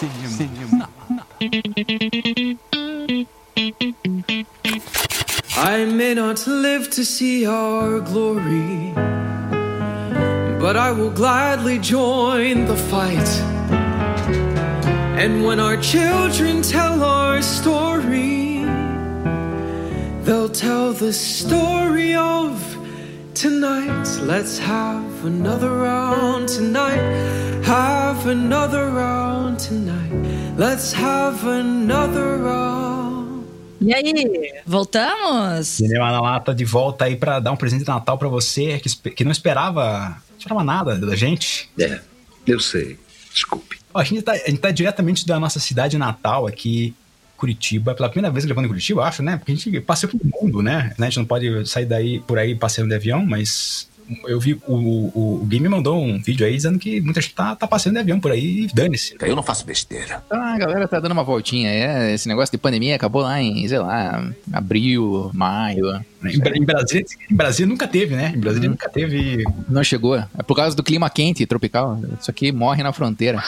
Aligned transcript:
Cinema. 0.00 0.88
I 5.58 5.84
may 5.84 6.14
not 6.14 6.46
live 6.46 6.88
to 6.92 7.04
see 7.04 7.44
our 7.44 8.00
glory, 8.00 8.94
but 10.58 10.78
I 10.78 10.90
will 10.92 11.10
gladly 11.10 11.78
join 11.78 12.64
the 12.64 12.76
fight. 12.76 13.28
And 15.20 15.44
when 15.44 15.60
our 15.60 15.76
children 15.76 16.62
tell 16.62 17.04
our 17.04 17.42
story, 17.42 18.64
they'll 20.24 20.48
tell 20.48 20.94
the 20.94 21.12
story 21.12 22.14
of 22.14 22.56
tonight. 23.34 24.08
Let's 24.22 24.58
have 24.58 25.26
another 25.26 25.76
round 25.76 26.48
tonight. 26.48 27.04
Have 27.64 28.26
another 28.26 28.86
round 28.88 29.29
tonight. 29.66 30.10
Let's 30.56 30.92
have 30.94 31.46
another 31.46 32.38
round. 32.38 33.46
E 33.80 33.94
aí, 33.94 34.52
voltamos? 34.66 35.66
Cinema 35.66 36.10
na 36.10 36.20
Lata 36.20 36.54
de 36.54 36.64
volta 36.64 37.06
aí 37.06 37.16
pra 37.16 37.40
dar 37.40 37.52
um 37.52 37.56
presente 37.56 37.80
de 37.80 37.88
Natal 37.88 38.18
pra 38.18 38.28
você 38.28 38.78
que, 38.78 39.10
que 39.10 39.24
não 39.24 39.32
esperava, 39.32 40.16
não 40.30 40.38
esperava 40.38 40.64
nada 40.64 40.96
da 40.96 41.16
gente. 41.16 41.70
É, 41.78 42.00
eu 42.46 42.60
sei. 42.60 42.98
Desculpe. 43.32 43.78
Ó, 43.92 44.00
a, 44.00 44.04
gente 44.04 44.22
tá, 44.22 44.32
a 44.32 44.36
gente 44.36 44.58
tá 44.58 44.70
diretamente 44.70 45.26
da 45.26 45.40
nossa 45.40 45.58
cidade 45.58 45.98
natal 45.98 46.46
aqui, 46.46 46.94
Curitiba, 47.36 47.94
pela 47.94 48.08
primeira 48.08 48.32
vez 48.32 48.44
gravando 48.44 48.66
em 48.66 48.68
Curitiba, 48.68 49.00
eu 49.00 49.04
acho, 49.04 49.22
né? 49.22 49.36
Porque 49.38 49.52
a 49.52 49.54
gente 49.54 49.80
passeou 49.80 50.10
pelo 50.10 50.30
mundo, 50.40 50.62
né? 50.62 50.94
A 50.98 51.04
gente 51.04 51.18
não 51.18 51.24
pode 51.24 51.66
sair 51.66 51.86
daí 51.86 52.20
por 52.20 52.38
aí 52.38 52.54
passeando 52.54 52.90
de 52.90 52.94
avião, 52.94 53.24
mas 53.24 53.88
eu 54.26 54.40
vi 54.40 54.54
o, 54.66 54.74
o, 54.74 55.42
o 55.42 55.46
Gui 55.46 55.60
me 55.60 55.68
mandou 55.68 56.02
um 56.02 56.20
vídeo 56.20 56.46
aí 56.46 56.54
dizendo 56.54 56.78
que 56.78 57.00
muita 57.00 57.20
gente 57.20 57.34
tá, 57.34 57.54
tá 57.54 57.66
passeando 57.66 57.96
de 57.96 58.00
avião 58.00 58.20
por 58.20 58.32
aí 58.32 58.64
e 58.64 58.66
dane-se. 58.74 59.16
Eu 59.20 59.36
não 59.36 59.42
faço 59.42 59.64
besteira. 59.64 60.22
Ah, 60.30 60.54
a 60.54 60.58
galera 60.58 60.88
tá 60.88 61.00
dando 61.00 61.12
uma 61.12 61.24
voltinha. 61.24 61.70
É, 61.70 62.14
esse 62.14 62.28
negócio 62.28 62.52
de 62.52 62.58
pandemia 62.58 62.96
acabou 62.96 63.22
lá 63.22 63.40
em, 63.40 63.66
sei 63.68 63.78
lá, 63.78 64.30
abril, 64.52 65.30
maio. 65.32 65.86
Em, 66.24 66.36
em 66.36 66.64
Brasília, 66.64 67.06
em 67.30 67.34
Brasília 67.34 67.68
nunca 67.68 67.88
teve, 67.88 68.14
né? 68.14 68.32
Em 68.34 68.38
Brasília 68.40 68.68
nunca 68.68 68.88
teve. 68.88 69.44
Não 69.68 69.82
chegou. 69.84 70.16
É 70.16 70.42
por 70.46 70.54
causa 70.54 70.76
do 70.76 70.82
clima 70.82 71.08
quente 71.08 71.46
tropical. 71.46 71.98
Isso 72.20 72.30
aqui 72.30 72.52
morre 72.52 72.82
na 72.82 72.92
fronteira. 72.92 73.42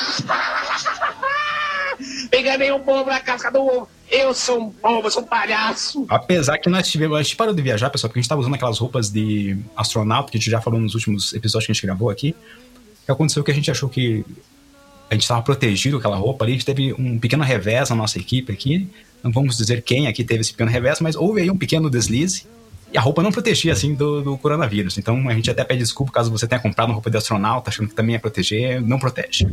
Enganei 2.33 2.73
um 2.73 2.81
povo 2.81 3.11
na 3.11 3.21
casca 3.21 3.51
do 3.51 3.61
ovo. 3.61 3.89
Eu 4.11 4.35
sou 4.35 4.61
um 4.61 4.71
bobo, 4.71 5.07
eu 5.07 5.11
sou 5.11 5.23
um 5.23 5.27
palhaço. 5.27 6.07
Apesar 6.09 6.59
que 6.59 6.69
nós 6.69 6.89
tivemos. 6.89 7.19
A 7.19 7.23
gente 7.23 7.37
parou 7.37 7.55
de 7.55 7.63
viajar, 7.63 7.91
pessoal, 7.91 8.09
porque 8.09 8.19
a 8.19 8.23
gente 8.23 8.29
tava 8.29 8.41
usando 8.41 8.55
aquelas 8.55 8.79
roupas 8.79 9.11
de 9.11 9.57
astronauta, 9.77 10.31
que 10.31 10.39
a 10.39 10.41
gente 10.41 10.51
já 10.51 10.61
falou 10.61 10.81
nos 10.81 10.95
últimos 10.95 11.33
episódios 11.33 11.67
que 11.67 11.73
a 11.73 11.75
gente 11.75 11.87
gravou 11.87 12.11
aqui. 12.11 12.35
O 13.03 13.07
que 13.07 13.13
aconteceu 13.13 13.43
é 13.43 13.45
que 13.45 13.51
a 13.51 13.55
gente 13.55 13.71
achou 13.71 13.89
que 13.89 14.25
a 15.11 15.15
gente 15.15 15.23
estava 15.23 15.43
protegido 15.43 15.97
com 15.97 16.01
aquela 16.01 16.17
roupa 16.17 16.45
ali. 16.45 16.53
A 16.53 16.55
gente 16.57 16.67
teve 16.67 16.95
um 16.95 17.19
pequeno 17.19 17.45
revés 17.45 17.91
na 17.91 17.97
nossa 17.97 18.19
equipe 18.19 18.51
aqui. 18.53 18.89
Não 19.23 19.31
vamos 19.31 19.57
dizer 19.57 19.83
quem 19.83 20.07
aqui 20.07 20.25
teve 20.25 20.41
esse 20.41 20.53
pequeno 20.53 20.71
revés, 20.71 21.01
mas 21.01 21.15
houve 21.15 21.43
aí 21.43 21.51
um 21.51 21.57
pequeno 21.57 21.91
deslize. 21.91 22.47
E 22.93 22.99
a 22.99 23.01
roupa 23.01 23.23
não 23.23 23.33
protegia, 23.33 23.73
assim, 23.73 23.95
do, 23.95 24.23
do 24.23 24.39
coronavírus. 24.39 24.99
Então 24.99 25.29
a 25.29 25.35
gente 25.35 25.51
até 25.51 25.65
pede 25.65 25.81
desculpa 25.81 26.13
caso 26.13 26.31
você 26.31 26.47
tenha 26.47 26.61
comprado 26.61 26.89
uma 26.89 26.95
roupa 26.95 27.11
de 27.11 27.17
astronauta, 27.17 27.71
achando 27.71 27.89
que 27.89 27.95
também 27.95 28.15
ia 28.15 28.21
proteger. 28.21 28.81
Não 28.83 28.99
protege. 28.99 29.49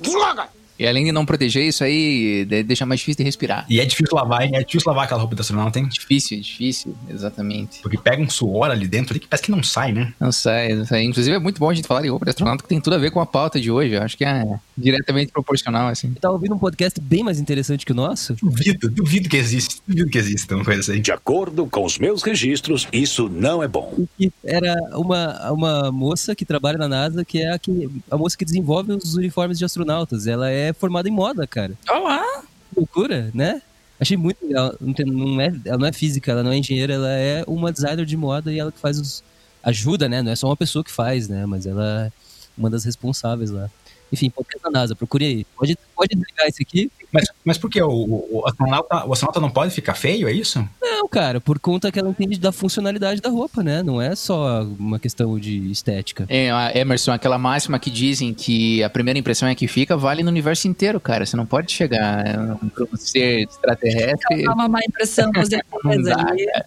Droga! 0.00 0.48
E 0.78 0.86
além 0.86 1.04
de 1.04 1.12
não 1.12 1.26
proteger, 1.26 1.64
isso 1.66 1.82
aí 1.84 2.44
de- 2.44 2.62
deixa 2.62 2.86
mais 2.86 3.00
difícil 3.00 3.18
de 3.18 3.24
respirar. 3.24 3.66
E 3.68 3.80
é 3.80 3.84
difícil 3.84 4.14
lavar, 4.16 4.42
hein? 4.42 4.52
É 4.54 4.62
difícil 4.62 4.88
lavar 4.88 5.04
aquela 5.04 5.20
roupa 5.20 5.34
de 5.34 5.40
astronauta, 5.40 5.78
hein? 5.78 5.88
Difícil, 5.88 6.40
difícil, 6.40 6.94
exatamente. 7.08 7.80
Porque 7.82 7.98
pega 7.98 8.22
um 8.22 8.30
suor 8.30 8.70
ali 8.70 8.86
dentro 8.86 9.12
ali 9.12 9.20
que 9.20 9.26
parece 9.26 9.44
que 9.44 9.50
não 9.50 9.62
sai, 9.62 9.92
né? 9.92 10.12
Não 10.20 10.30
sei, 10.32 10.74
não 10.74 10.84
sei. 10.86 11.04
Inclusive 11.04 11.36
é 11.36 11.38
muito 11.38 11.58
bom 11.58 11.70
a 11.70 11.74
gente 11.74 11.86
falar 11.88 12.02
de 12.02 12.08
roupa 12.08 12.24
de 12.24 12.30
astronauta, 12.30 12.62
que 12.62 12.68
tem 12.68 12.80
tudo 12.80 12.94
a 12.94 12.98
ver 12.98 13.10
com 13.10 13.20
a 13.20 13.26
pauta 13.26 13.60
de 13.60 13.70
hoje. 13.70 13.94
Eu 13.94 14.02
acho 14.02 14.16
que 14.16 14.24
é 14.24 14.44
diretamente 14.76 15.32
proporcional, 15.32 15.88
assim. 15.88 16.12
Tava 16.14 16.34
ouvindo 16.34 16.54
um 16.54 16.58
podcast 16.58 17.00
bem 17.00 17.22
mais 17.24 17.38
interessante 17.40 17.84
que 17.84 17.92
o 17.92 17.94
nosso. 17.94 18.34
Duvido, 18.40 18.88
duvido 18.90 19.28
que 19.28 19.36
existe. 19.36 19.80
Duvido 19.86 20.10
que 20.10 20.18
exista 20.18 20.54
uma 20.54 20.64
coisa 20.64 20.80
assim. 20.80 21.00
De 21.00 21.10
acordo 21.10 21.66
com 21.66 21.84
os 21.84 21.98
meus 21.98 22.22
registros, 22.22 22.86
isso 22.92 23.28
não 23.28 23.62
é 23.62 23.68
bom. 23.68 23.94
era 24.44 24.74
uma, 24.96 25.50
uma 25.52 25.92
moça 25.92 26.34
que 26.34 26.44
trabalha 26.44 26.78
na 26.78 26.88
NASA, 26.88 27.24
que 27.24 27.42
é 27.42 27.52
a, 27.52 27.58
que, 27.58 27.88
a 28.10 28.16
moça 28.16 28.36
que 28.36 28.44
desenvolve 28.44 28.92
os 28.92 29.14
uniformes 29.14 29.58
de 29.58 29.64
astronautas. 29.64 30.26
Ela 30.26 30.50
é 30.50 30.67
formada 30.72 31.08
em 31.08 31.12
moda, 31.12 31.46
cara. 31.46 31.72
Olá! 31.90 32.42
Loucura, 32.76 33.30
né? 33.34 33.60
Achei 34.00 34.16
muito 34.16 34.46
legal. 34.46 34.74
Não, 34.80 34.92
tem- 34.92 35.06
não 35.06 35.40
é, 35.40 35.52
ela 35.64 35.78
não 35.78 35.86
é 35.86 35.92
física, 35.92 36.30
ela 36.30 36.42
não 36.42 36.52
é 36.52 36.56
engenheira, 36.58 36.94
ela 36.94 37.10
é 37.10 37.44
uma 37.46 37.72
designer 37.72 38.04
de 38.06 38.16
moda 38.16 38.52
e 38.52 38.58
ela 38.58 38.70
que 38.70 38.78
faz 38.78 38.98
os. 38.98 39.24
ajuda, 39.62 40.08
né? 40.08 40.22
Não 40.22 40.30
é 40.32 40.36
só 40.36 40.46
uma 40.48 40.56
pessoa 40.56 40.84
que 40.84 40.90
faz, 40.90 41.28
né? 41.28 41.44
Mas 41.46 41.66
ela 41.66 42.06
é 42.06 42.12
uma 42.56 42.70
das 42.70 42.84
responsáveis 42.84 43.50
lá. 43.50 43.68
Enfim, 44.12 44.30
podcast 44.30 44.62
da 44.62 44.70
NASA, 44.70 44.94
procure 44.94 45.24
aí. 45.24 45.46
Pode, 45.56 45.76
pode 45.94 46.14
desligar 46.16 46.46
esse 46.46 46.62
aqui. 46.62 46.90
Mas, 47.12 47.26
mas 47.44 47.56
por 47.58 47.70
que? 47.70 47.80
O, 47.82 47.88
o, 47.90 48.28
o 48.40 48.48
astronauta, 48.48 49.06
o 49.06 49.12
astronauta 49.12 49.40
não 49.40 49.50
pode 49.50 49.72
ficar 49.72 49.94
feio, 49.94 50.28
é 50.28 50.32
isso? 50.32 50.66
Não, 50.80 51.08
cara, 51.08 51.40
por 51.40 51.58
conta 51.58 51.90
que 51.90 51.98
ela 51.98 52.10
entende 52.10 52.38
da 52.38 52.52
funcionalidade 52.52 53.20
da 53.20 53.30
roupa, 53.30 53.62
né? 53.62 53.82
Não 53.82 54.00
é 54.00 54.14
só 54.14 54.62
uma 54.78 54.98
questão 54.98 55.38
de 55.38 55.70
estética. 55.70 56.26
É, 56.28 56.50
a 56.50 56.76
Emerson, 56.76 57.12
aquela 57.12 57.38
máxima 57.38 57.78
que 57.78 57.90
dizem 57.90 58.34
que 58.34 58.82
a 58.82 58.90
primeira 58.90 59.18
impressão 59.18 59.48
é 59.48 59.54
que 59.54 59.66
fica, 59.66 59.96
vale 59.96 60.22
no 60.22 60.30
universo 60.30 60.68
inteiro, 60.68 61.00
cara. 61.00 61.24
Você 61.24 61.36
não 61.36 61.46
pode 61.46 61.72
chegar 61.72 62.24
pra 62.74 62.84
um 62.84 62.96
ser 62.96 63.40
extraterrestre. 63.44 64.42
Dá 64.44 64.52
uma 64.52 64.68
má 64.68 64.80
impressão 64.86 65.30
com 65.32 65.40
os 65.40 65.48
Não 65.84 66.02
dá, 66.02 66.28
ali. 66.28 66.46
cara. 66.46 66.66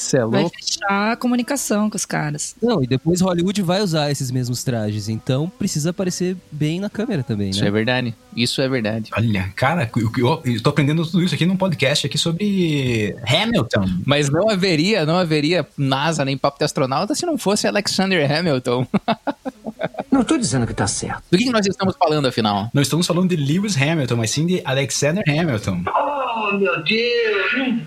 Você 0.00 0.16
é 0.16 0.24
Vai 0.24 0.40
louco? 0.42 0.56
fechar 0.56 1.12
a 1.12 1.16
comunicação 1.16 1.90
com 1.90 1.96
os 1.96 2.06
caras. 2.06 2.56
Não, 2.62 2.82
e 2.82 2.86
depois 2.86 3.20
Hollywood 3.20 3.60
vai 3.62 3.80
usar 3.82 4.10
esses 4.10 4.30
mesmos 4.30 4.64
trajes, 4.64 5.08
então 5.08 5.50
precisa 5.58 5.90
aparecer 5.90 6.36
bem 6.50 6.80
na 6.80 6.88
câmera 6.88 7.22
também, 7.22 7.50
Isso 7.50 7.60
é 7.60 7.64
né? 7.64 7.70
verdade. 7.70 8.14
Isso 8.34 8.62
é 8.62 8.68
verdade. 8.68 9.10
Olha, 9.16 9.52
cara, 9.54 9.90
eu, 9.96 10.10
eu, 10.16 10.42
eu 10.44 10.62
tô 10.62 10.70
aprendendo 10.70 11.04
tudo 11.04 11.22
isso 11.22 11.34
aqui 11.34 11.44
num 11.44 11.56
podcast 11.56 12.06
aqui 12.06 12.16
sobre 12.16 13.14
Hamilton. 13.26 13.86
Mas 14.06 14.30
não 14.30 14.48
haveria, 14.48 15.04
não 15.04 15.16
haveria 15.16 15.66
NASA 15.76 16.24
nem 16.24 16.38
papo 16.38 16.58
de 16.58 16.64
astronauta 16.64 17.14
se 17.14 17.26
não 17.26 17.36
fosse 17.36 17.66
Alexander 17.66 18.30
Hamilton. 18.30 18.86
Não 20.10 20.24
tô 20.24 20.36
dizendo 20.36 20.66
que 20.66 20.74
tá 20.74 20.86
certo. 20.88 21.22
Do 21.30 21.38
que 21.38 21.44
que 21.44 21.50
nós 21.52 21.64
estamos 21.64 21.94
falando, 21.96 22.26
afinal? 22.26 22.68
Não 22.74 22.82
estamos 22.82 23.06
falando 23.06 23.28
de 23.30 23.36
Lewis 23.36 23.80
Hamilton, 23.80 24.16
mas 24.16 24.30
sim 24.32 24.44
de 24.44 24.60
Alexander 24.64 25.22
Hamilton. 25.26 25.84
Oh, 25.86 26.58
meu 26.58 26.82
Deus! 26.82 27.82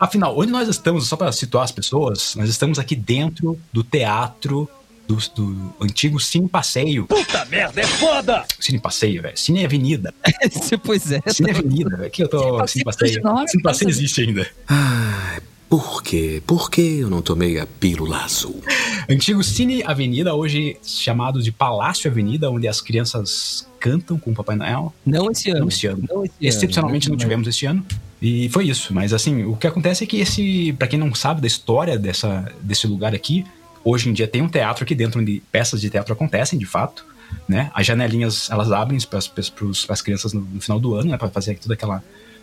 Afinal, 0.00 0.36
onde 0.36 0.50
nós 0.50 0.66
estamos, 0.66 1.06
só 1.06 1.14
para 1.14 1.30
situar 1.30 1.64
as 1.64 1.70
pessoas, 1.70 2.34
nós 2.34 2.48
estamos 2.48 2.78
aqui 2.78 2.96
dentro 2.96 3.60
do 3.70 3.84
teatro 3.84 4.66
do, 5.06 5.16
do 5.34 5.74
antigo 5.78 6.18
Cine 6.18 6.48
Passeio. 6.48 7.04
Puta 7.06 7.44
merda, 7.44 7.82
é 7.82 7.86
foda! 7.86 8.46
Cine 8.58 8.78
Passeio, 8.78 9.20
velho. 9.20 9.36
Cine 9.36 9.62
Avenida. 9.62 10.14
pois 10.82 11.12
é. 11.12 11.20
Cine 11.26 11.50
Avenida, 11.50 11.90
velho. 11.90 12.06
Aqui 12.06 12.22
eu 12.22 12.28
tô. 12.28 12.66
Cine 12.66 12.84
Passeio. 12.84 13.22
nome, 13.22 13.46
Cine 13.48 13.62
Passeio 13.62 13.90
existe 13.90 14.22
ainda. 14.22 14.48
Ai, 14.66 15.40
por 15.68 16.02
quê? 16.02 16.42
Por 16.46 16.70
que 16.70 17.00
eu 17.00 17.10
não 17.10 17.20
tomei 17.20 17.58
a 17.58 17.66
pílula 17.66 18.24
azul? 18.24 18.62
Antigo 19.08 19.44
Cine 19.44 19.82
Avenida, 19.82 20.34
hoje 20.34 20.78
chamado 20.82 21.42
de 21.42 21.52
Palácio 21.52 22.10
Avenida, 22.10 22.50
onde 22.50 22.66
as 22.66 22.80
crianças 22.80 23.68
cantam 23.78 24.18
com 24.18 24.30
o 24.30 24.34
Papai 24.34 24.56
Noel. 24.56 24.94
Não 25.04 25.30
esse 25.30 25.50
ano. 25.50 25.60
Não 25.60 25.68
esse 25.68 25.86
ano. 25.86 26.04
Não 26.08 26.24
esse 26.24 26.34
Excepcionalmente 26.40 27.08
ano. 27.08 27.16
não 27.16 27.18
tivemos 27.18 27.46
este 27.46 27.66
ano. 27.66 27.84
E 28.20 28.48
foi 28.50 28.66
isso. 28.68 28.92
Mas 28.92 29.12
assim, 29.12 29.44
o 29.44 29.56
que 29.56 29.66
acontece 29.66 30.04
é 30.04 30.06
que 30.06 30.18
esse, 30.20 30.72
Pra 30.78 30.86
quem 30.88 30.98
não 30.98 31.14
sabe 31.14 31.40
da 31.40 31.46
história 31.46 31.98
dessa, 31.98 32.50
desse 32.60 32.86
lugar 32.86 33.14
aqui, 33.14 33.44
hoje 33.84 34.08
em 34.08 34.12
dia 34.12 34.28
tem 34.28 34.42
um 34.42 34.48
teatro 34.48 34.84
aqui 34.84 34.94
dentro 34.94 35.20
onde 35.20 35.42
peças 35.50 35.80
de 35.80 35.88
teatro 35.90 36.12
acontecem, 36.12 36.58
de 36.58 36.66
fato. 36.66 37.04
Né? 37.48 37.70
As 37.74 37.86
janelinhas 37.86 38.50
elas 38.50 38.72
abrem 38.72 38.98
para 39.08 39.18
as 39.18 40.02
crianças 40.02 40.32
no, 40.32 40.40
no 40.40 40.60
final 40.60 40.80
do 40.80 40.94
ano, 40.94 41.10
né? 41.12 41.16
Para 41.16 41.28
fazer 41.30 41.56
toda 41.58 41.74
aquela 41.74 42.02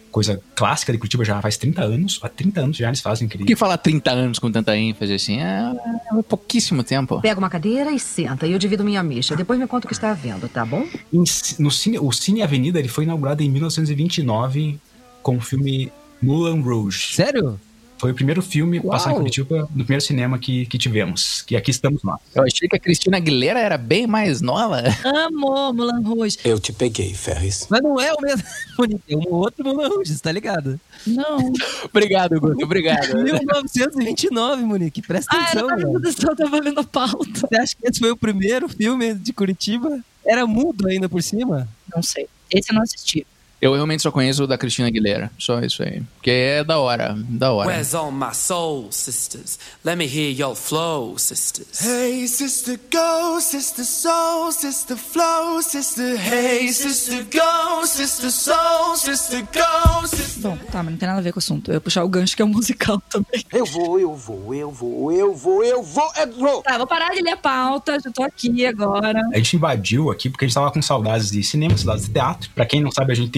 coisa 0.09 0.41
clássica 0.55 0.93
de 0.93 0.97
Curitiba 0.97 1.25
já 1.25 1.39
faz 1.41 1.57
30 1.57 1.83
anos. 1.83 2.19
Há 2.23 2.29
30 2.29 2.61
anos 2.61 2.77
já 2.77 2.87
eles 2.87 3.01
fazem 3.01 3.27
Por 3.27 3.33
aquele. 3.35 3.47
que 3.47 3.55
falar 3.55 3.77
30 3.77 4.09
anos 4.09 4.39
com 4.39 4.49
tanta 4.49 4.75
ênfase 4.77 5.13
assim? 5.13 5.39
É, 5.41 5.73
é 6.17 6.21
pouquíssimo 6.23 6.83
tempo. 6.83 7.19
Pega 7.21 7.37
uma 7.37 7.49
cadeira 7.49 7.91
e 7.91 7.99
senta, 7.99 8.47
e 8.47 8.53
eu 8.53 8.57
divido 8.57 8.83
minha 8.83 9.03
micha. 9.03 9.35
Depois 9.35 9.59
me 9.59 9.67
conta 9.67 9.85
o 9.85 9.89
que 9.89 9.93
está 9.93 10.09
havendo, 10.11 10.47
tá 10.47 10.65
bom? 10.65 10.87
Em- 11.13 11.23
no 11.59 11.69
Cine, 11.69 11.99
o 11.99 12.11
Cine 12.13 12.41
Avenida 12.41 12.79
ele 12.79 12.87
foi 12.87 13.03
inaugurado 13.03 13.43
em 13.43 13.49
1929 13.49 14.79
com 15.21 15.37
o 15.37 15.41
filme 15.41 15.91
Moulin 16.21 16.61
Rouge. 16.61 17.13
Sério? 17.13 17.59
Foi 17.99 18.11
o 18.11 18.13
primeiro 18.13 18.43
filme 18.43 18.77
Uau. 18.79 18.91
passar 18.91 19.11
em 19.11 19.15
Curitiba, 19.15 19.67
no 19.73 19.83
primeiro 19.83 20.01
cinema 20.05 20.37
que, 20.37 20.67
que 20.67 20.77
tivemos. 20.77 21.41
Que 21.41 21.55
aqui 21.55 21.71
estamos 21.71 22.03
nós. 22.03 22.19
Eu 22.35 22.43
achei 22.43 22.67
que 22.69 22.75
a 22.75 22.79
Cristina 22.79 23.17
Aguilera 23.17 23.59
era 23.59 23.75
bem 23.75 24.05
mais 24.05 24.39
nova. 24.39 24.83
Amo 25.03 25.73
Mulan 25.73 26.01
Rouge. 26.03 26.37
Eu 26.45 26.59
te 26.59 26.71
peguei, 26.71 27.15
Ferris. 27.15 27.65
Mas 27.71 27.81
não 27.81 27.99
é 27.99 28.13
o 28.13 28.21
mesmo. 28.21 28.43
É 29.09 29.15
um 29.15 29.33
outro 29.33 29.65
Moulin 29.65 29.87
Rouge, 29.89 30.13
você 30.13 30.21
tá 30.21 30.31
ligado? 30.31 30.79
Não. 31.07 31.51
obrigado, 31.89 32.39
Guto, 32.39 32.63
obrigado. 32.63 33.17
1929, 33.23 34.63
Monique. 34.63 35.01
Presta 35.01 35.35
Ah, 35.35 35.41
atenção, 35.45 35.67
atenção, 35.97 36.29
eu 36.29 36.35
tava 36.35 36.59
lendo 36.59 36.79
a 36.79 36.83
pauta. 36.83 37.25
Você 37.33 37.55
acha 37.59 37.75
que 37.75 37.87
esse 37.87 37.99
foi 37.99 38.11
o 38.11 38.17
primeiro 38.17 38.69
filme 38.69 39.15
de 39.15 39.33
Curitiba? 39.33 39.99
Era 40.23 40.45
mudo 40.45 40.87
ainda 40.87 41.09
por 41.09 41.23
cima? 41.23 41.67
Não 41.93 42.03
sei. 42.03 42.27
Esse 42.51 42.71
eu 42.71 42.75
não 42.75 42.83
assisti. 42.83 43.25
Eu 43.59 43.73
realmente 43.73 44.03
só 44.03 44.11
conheço 44.11 44.43
o 44.43 44.47
da 44.47 44.55
Cristina 44.57 44.87
Aguilera. 44.87 45.31
Só 45.37 45.59
isso 45.61 45.81
aí. 45.81 46.03
Porque 46.15 46.29
é 46.29 46.63
da 46.63 46.77
hora. 46.77 47.15
Da 47.17 47.51
hora. 47.51 47.69
Where's 47.69 47.95
all 47.95 48.11
my 48.11 48.33
soul, 48.33 48.91
sisters? 48.91 49.57
Let 49.83 49.97
me 49.97 50.05
hear 50.05 50.31
your 50.31 50.55
flow, 50.55 51.17
sisters. 51.17 51.81
Hey, 51.81 52.27
sister, 52.27 52.79
go, 52.91 53.41
sister, 53.41 53.83
soul, 53.83 54.51
sister, 54.51 54.95
flow, 54.95 55.61
sister. 55.63 56.17
Hey, 56.17 56.71
sister, 56.71 57.25
go, 57.25 57.87
sister, 57.87 58.29
soul, 58.29 58.95
sister, 58.95 59.41
go, 59.41 60.07
sister. 60.07 60.41
Bom, 60.43 60.57
tá, 60.71 60.83
mas 60.83 60.91
não 60.91 60.97
tem 60.97 61.07
nada 61.07 61.19
a 61.19 61.23
ver 61.23 61.31
com 61.31 61.37
o 61.37 61.39
assunto. 61.39 61.71
Eu 61.71 61.75
ia 61.75 61.81
puxar 61.81 62.03
o 62.03 62.09
gancho 62.09 62.35
que 62.35 62.43
é 62.43 62.45
o 62.45 62.47
musical 62.47 63.01
também. 63.09 63.43
Eu 63.51 63.65
vou, 63.65 63.99
eu 63.99 64.13
vou, 64.13 64.53
eu 64.53 64.69
vou, 64.69 65.11
eu 65.11 65.33
vou, 65.33 65.63
eu 65.63 65.81
vou, 65.81 66.13
eu 66.15 66.31
vou. 66.31 66.61
Tá, 66.61 66.77
vou 66.77 66.85
parar 66.85 67.09
de 67.09 67.23
ler 67.23 67.31
a 67.31 67.37
pauta, 67.37 67.99
já 67.99 68.11
tô 68.11 68.21
aqui 68.21 68.67
agora. 68.67 69.19
A 69.33 69.37
gente 69.37 69.55
invadiu 69.55 70.11
aqui 70.11 70.29
porque 70.29 70.45
a 70.45 70.47
gente 70.47 70.53
tava 70.53 70.71
com 70.71 70.81
saudades 70.81 71.31
de 71.31 71.43
cinema, 71.43 71.75
saudades 71.75 72.05
de 72.05 72.13
teatro. 72.13 72.51
Pra 72.53 72.67
quem 72.67 72.81
não 72.81 72.91
sabe, 72.91 73.13
a 73.13 73.15
gente 73.15 73.31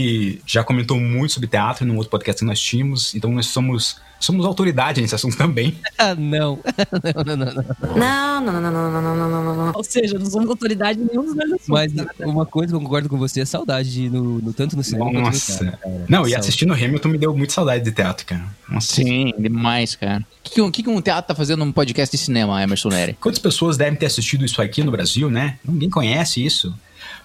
já 0.45 0.63
comentou 0.63 0.99
muito 0.99 1.33
sobre 1.33 1.47
teatro 1.47 1.85
num 1.85 1.95
outro 1.95 2.09
podcast 2.09 2.39
que 2.39 2.45
nós 2.45 2.59
tínhamos, 2.59 3.13
então 3.15 3.31
nós 3.31 3.47
somos 3.47 3.97
somos 4.19 4.45
autoridade 4.45 5.01
nesse 5.01 5.15
assunto 5.15 5.37
também. 5.37 5.77
Ah, 5.97 6.15
não. 6.15 6.57
não. 7.25 7.35
não. 7.35 7.45
Não, 7.95 8.41
não, 8.41 8.61
não, 8.61 8.71
não. 8.71 8.91
Não, 8.91 9.01
não, 9.01 9.01
não, 9.01 9.01
não, 9.01 9.29
não, 9.29 9.43
não, 9.43 9.65
não, 9.65 9.71
Ou 9.75 9.83
seja, 9.83 10.17
não 10.17 10.25
somos 10.25 10.49
autoridade 10.49 10.97
em 10.97 11.03
nenhum 11.03 11.25
dos 11.25 11.35
dois 11.35 11.51
assuntos. 11.51 11.67
Mas 11.67 11.93
né? 11.93 12.05
uma 12.21 12.45
coisa 12.45 12.71
que 12.71 12.75
eu 12.75 12.79
concordo 12.79 13.09
com 13.09 13.17
você 13.17 13.41
é 13.41 13.45
saudade 13.45 13.91
de, 13.91 14.09
no, 14.09 14.39
no, 14.39 14.53
tanto 14.53 14.77
no 14.77 14.83
cinema 14.83 15.11
Nossa. 15.11 15.65
No 15.65 15.71
teatro, 15.71 15.79
cara. 15.81 16.05
Não, 16.07 16.25
e 16.25 16.33
assistindo 16.33 16.73
Hamilton 16.73 17.09
me 17.09 17.17
deu 17.17 17.35
muito 17.35 17.51
saudade 17.51 17.83
de 17.83 17.91
teatro, 17.91 18.25
cara. 18.25 18.45
Nossa. 18.69 18.95
Sim, 18.95 19.33
demais, 19.37 19.95
cara. 19.95 20.21
O 20.21 20.49
que, 20.49 20.71
que, 20.71 20.83
que, 20.83 20.89
um 20.89 21.01
teatro 21.01 21.27
tá 21.27 21.35
fazendo 21.35 21.65
num 21.65 21.71
podcast 21.71 22.15
de 22.15 22.23
cinema, 22.23 22.63
Emerson 22.63 22.87
Nery? 22.87 23.17
Quantas 23.19 23.39
pessoas 23.39 23.75
devem 23.75 23.99
ter 23.99 24.05
assistido 24.05 24.45
isso 24.45 24.61
aqui 24.61 24.81
no 24.81 24.91
Brasil, 24.91 25.29
né? 25.29 25.59
Ninguém 25.65 25.89
conhece 25.89 26.45
isso. 26.45 26.73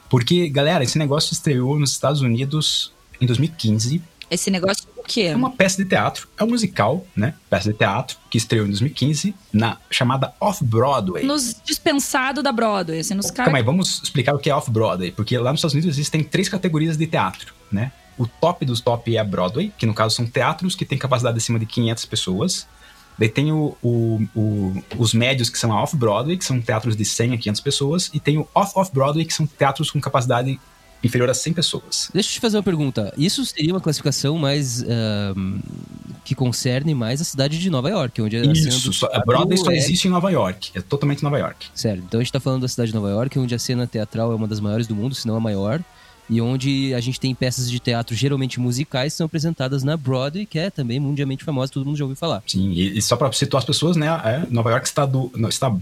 Porque, 0.08 0.48
galera, 0.48 0.84
esse 0.84 0.98
negócio 0.98 1.32
estreou 1.32 1.78
nos 1.78 1.90
Estados 1.90 2.20
Unidos 2.20 2.92
em 3.20 3.26
2015. 3.26 4.02
Esse 4.30 4.50
negócio 4.50 4.86
o 4.96 5.02
quê? 5.06 5.22
É 5.22 5.36
uma 5.36 5.50
peça 5.50 5.82
de 5.82 5.88
teatro, 5.88 6.26
é 6.38 6.42
um 6.42 6.48
musical, 6.48 7.06
né? 7.14 7.34
Peça 7.50 7.70
de 7.70 7.78
teatro 7.78 8.16
que 8.30 8.38
estreou 8.38 8.64
em 8.64 8.70
2015 8.70 9.34
na 9.52 9.76
chamada 9.90 10.34
Off-Broadway. 10.40 11.24
Nos 11.24 11.54
dispensado 11.62 12.42
da 12.42 12.50
Broadway, 12.50 13.00
assim, 13.00 13.14
nos 13.14 13.26
Calma 13.26 13.36
caras. 13.36 13.54
aí, 13.54 13.62
vamos 13.62 14.02
explicar 14.02 14.34
o 14.34 14.38
que 14.38 14.48
é 14.48 14.54
Off-Broadway, 14.54 15.12
porque 15.12 15.36
lá 15.36 15.50
nos 15.50 15.58
Estados 15.60 15.74
Unidos 15.74 15.94
existem 15.94 16.24
três 16.24 16.48
categorias 16.48 16.96
de 16.96 17.06
teatro, 17.06 17.52
né? 17.70 17.92
O 18.16 18.26
top 18.26 18.64
dos 18.64 18.80
top 18.80 19.14
é 19.14 19.18
a 19.18 19.24
Broadway, 19.24 19.72
que 19.76 19.86
no 19.86 19.92
caso 19.92 20.14
são 20.14 20.26
teatros 20.26 20.74
que 20.74 20.84
têm 20.84 20.96
capacidade 20.96 21.36
acima 21.36 21.58
de 21.58 21.66
500 21.66 22.04
pessoas. 22.06 22.66
Daí 23.18 23.28
tem 23.28 23.52
o, 23.52 23.76
o- 23.82 24.26
o- 24.34 24.82
os 24.98 25.14
médios, 25.14 25.48
que 25.48 25.58
são 25.58 25.72
a 25.72 25.82
Off-Broadway, 25.82 26.36
que 26.36 26.44
são 26.44 26.60
teatros 26.60 26.96
de 26.96 27.04
100 27.04 27.34
a 27.34 27.38
500 27.38 27.60
pessoas. 27.60 28.10
E 28.12 28.18
tem 28.20 28.38
o 28.38 28.48
Off-Off-Broadway, 28.54 29.24
que 29.24 29.32
são 29.34 29.46
teatros 29.46 29.90
com 29.90 30.00
capacidade 30.00 30.58
inferior 31.02 31.28
a 31.30 31.34
100 31.34 31.52
pessoas. 31.52 32.10
Deixa 32.14 32.30
eu 32.30 32.32
te 32.32 32.40
fazer 32.40 32.56
uma 32.56 32.62
pergunta. 32.62 33.12
Isso 33.16 33.44
seria 33.44 33.72
uma 33.74 33.80
classificação 33.80 34.38
mais. 34.38 34.82
ahm, 34.82 35.58
que 36.24 36.34
concerne 36.34 36.94
mais 36.94 37.20
a 37.20 37.24
cidade 37.24 37.58
de 37.58 37.68
Nova 37.68 37.90
York, 37.90 38.22
onde 38.22 38.34
a 38.38 38.40
cena 38.40 38.52
Isso, 38.54 38.90
só, 38.94 39.10
a 39.12 39.20
Broadway 39.22 39.58
só 39.58 39.70
é- 39.70 39.76
existe 39.76 40.08
em 40.08 40.10
Nova 40.10 40.30
York. 40.30 40.70
É 40.74 40.80
totalmente 40.80 41.22
Nova 41.22 41.38
York. 41.38 41.66
Sério, 41.74 42.02
então 42.06 42.18
a 42.18 42.22
gente 42.22 42.32
tá 42.32 42.40
falando 42.40 42.62
da 42.62 42.68
cidade 42.68 42.88
de 42.92 42.94
Nova 42.94 43.10
York, 43.10 43.38
onde 43.38 43.54
a 43.54 43.58
cena 43.58 43.86
teatral 43.86 44.32
é 44.32 44.34
uma 44.34 44.48
das 44.48 44.58
maiores 44.58 44.86
do 44.86 44.96
mundo, 44.96 45.14
se 45.14 45.26
não 45.26 45.36
a 45.36 45.40
maior, 45.40 45.82
e 46.30 46.40
onde 46.40 46.94
a 46.94 47.00
gente 47.00 47.20
tem 47.20 47.34
peças 47.34 47.70
de 47.70 47.78
teatro 47.78 48.14
geralmente 48.16 48.58
musicais 48.58 49.12
que 49.12 49.18
são 49.18 49.26
apresentadas 49.26 49.82
na 49.82 49.96
Broadway, 49.96 50.46
que 50.46 50.58
é 50.58 50.70
também 50.70 50.98
mundialmente 50.98 51.44
famosa, 51.44 51.70
todo 51.72 51.84
mundo 51.84 51.96
já 51.96 52.04
ouviu 52.04 52.16
falar. 52.16 52.42
Sim, 52.46 52.70
e, 52.72 52.96
e 52.98 53.02
só 53.02 53.16
para 53.16 53.30
situar 53.32 53.58
as 53.60 53.64
pessoas, 53.66 53.96
né? 53.96 54.06
é, 54.24 54.46
Nova 54.50 54.70
York 54.70 54.86
está, 54.86 55.04
do, 55.04 55.30
no- 55.36 55.48
está 55.48 55.68
no 55.68 55.80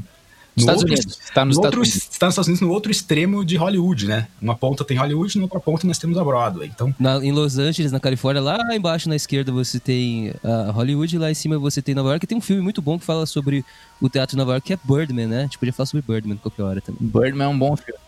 Estados 0.55 0.83
outro, 0.83 0.95
Unidos. 0.95 1.19
Está 1.23 1.45
nos 1.47 1.57
no 1.57 1.61
Estados 1.63 1.79
outro, 1.79 1.81
Unidos. 1.81 2.09
está 2.13 2.27
nos 2.27 2.33
Estados 2.35 2.49
Unidos 2.49 2.61
no 2.61 2.71
outro 2.71 2.93
extremo 2.93 3.43
de 3.43 3.57
Hollywood, 3.57 4.07
né? 4.07 4.29
Uma 4.41 4.55
ponta 4.55 4.85
tem 4.85 4.99
Hollywood, 4.99 5.39
na 5.39 5.45
outra 5.45 5.59
ponta 5.61 5.87
nós 5.87 5.97
temos 5.97 6.19
a 6.19 6.23
Broadway. 6.25 6.69
Então, 6.75 6.95
Na- 6.99 7.25
em 7.25 7.33
Los 7.33 7.57
Angeles, 7.57 7.91
na 7.91 7.99
Califórnia, 7.99 8.43
lá 8.43 8.59
embaixo 8.75 9.09
na 9.09 9.17
esquerda 9.17 9.51
você 9.51 9.81
tem 9.81 10.35
a 10.45 10.71
Hollywood, 10.73 11.17
e 11.17 11.19
lá 11.19 11.31
em 11.31 11.35
cima 11.35 11.59
você 11.59 11.81
tem 11.81 11.95
Nova 11.95 12.11
York. 12.11 12.25
E 12.25 12.27
tem 12.27 12.37
um 12.37 12.41
filme 12.43 12.61
muito 12.61 12.83
bom 12.83 12.99
que 12.99 13.05
fala 13.07 13.25
sobre 13.25 13.65
o 14.01 14.11
teatro 14.11 14.33
de 14.37 14.39
Nova 14.39 14.53
York, 14.53 14.67
que 14.67 14.73
é 14.75 14.79
Birdman, 14.85 15.27
né? 15.27 15.39
A 15.39 15.43
gente 15.45 15.59
podia 15.59 15.73
falar 15.73 15.87
sobre 15.87 16.05
Birdman 16.07 16.37
qualquer 16.37 16.63
hora 16.65 16.81
também. 16.83 16.99
Birdman 17.01 17.45
é 17.47 17.49
um 17.49 17.59
bom 17.59 17.75
filme. 17.77 17.99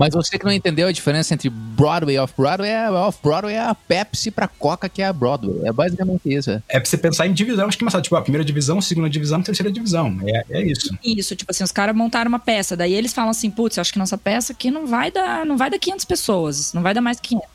Mas 0.00 0.14
você 0.14 0.38
que 0.38 0.46
não 0.46 0.52
entendeu 0.52 0.88
a 0.88 0.92
diferença 0.92 1.34
entre 1.34 1.50
Broadway 1.50 2.16
e 2.16 2.18
Off-Broadway, 2.18 2.70
é- 2.70 2.90
Off-Broadway 2.90 3.54
é 3.54 3.60
a 3.60 3.74
Pepsi 3.74 4.30
pra 4.30 4.48
Coca, 4.48 4.88
que 4.88 5.02
é 5.02 5.06
a 5.06 5.12
Broadway. 5.12 5.60
É 5.68 5.70
basicamente 5.70 6.22
isso. 6.24 6.50
é 6.50 6.80
pra 6.80 6.84
você 6.86 6.96
pensar 6.96 7.26
em 7.26 7.34
divisão, 7.34 7.68
acho 7.68 7.76
que 7.76 7.84
é 7.84 8.00
tipo, 8.00 8.16
a 8.16 8.22
primeira 8.22 8.42
divisão, 8.42 8.78
a 8.78 8.82
segunda 8.82 9.10
divisão, 9.10 9.40
a 9.40 9.42
terceira 9.42 9.70
divisão. 9.70 10.18
É, 10.24 10.44
é 10.58 10.62
isso. 10.62 10.96
Isso, 11.04 11.36
tipo 11.36 11.50
assim, 11.50 11.62
os 11.62 11.70
caras 11.70 11.94
montaram 11.94 12.30
uma 12.30 12.38
peça, 12.38 12.74
daí 12.74 12.94
eles 12.94 13.12
falam 13.12 13.30
assim, 13.30 13.50
putz, 13.50 13.76
acho 13.76 13.92
que 13.92 13.98
nossa 13.98 14.16
peça 14.16 14.54
aqui 14.54 14.70
não 14.70 14.86
vai 14.86 15.10
dar, 15.10 15.44
não 15.44 15.58
vai 15.58 15.68
dar 15.68 15.78
500 15.78 16.06
pessoas, 16.06 16.72
não 16.72 16.80
vai 16.80 16.94
dar 16.94 17.02
mais 17.02 17.20
que 17.20 17.28
500. 17.28 17.46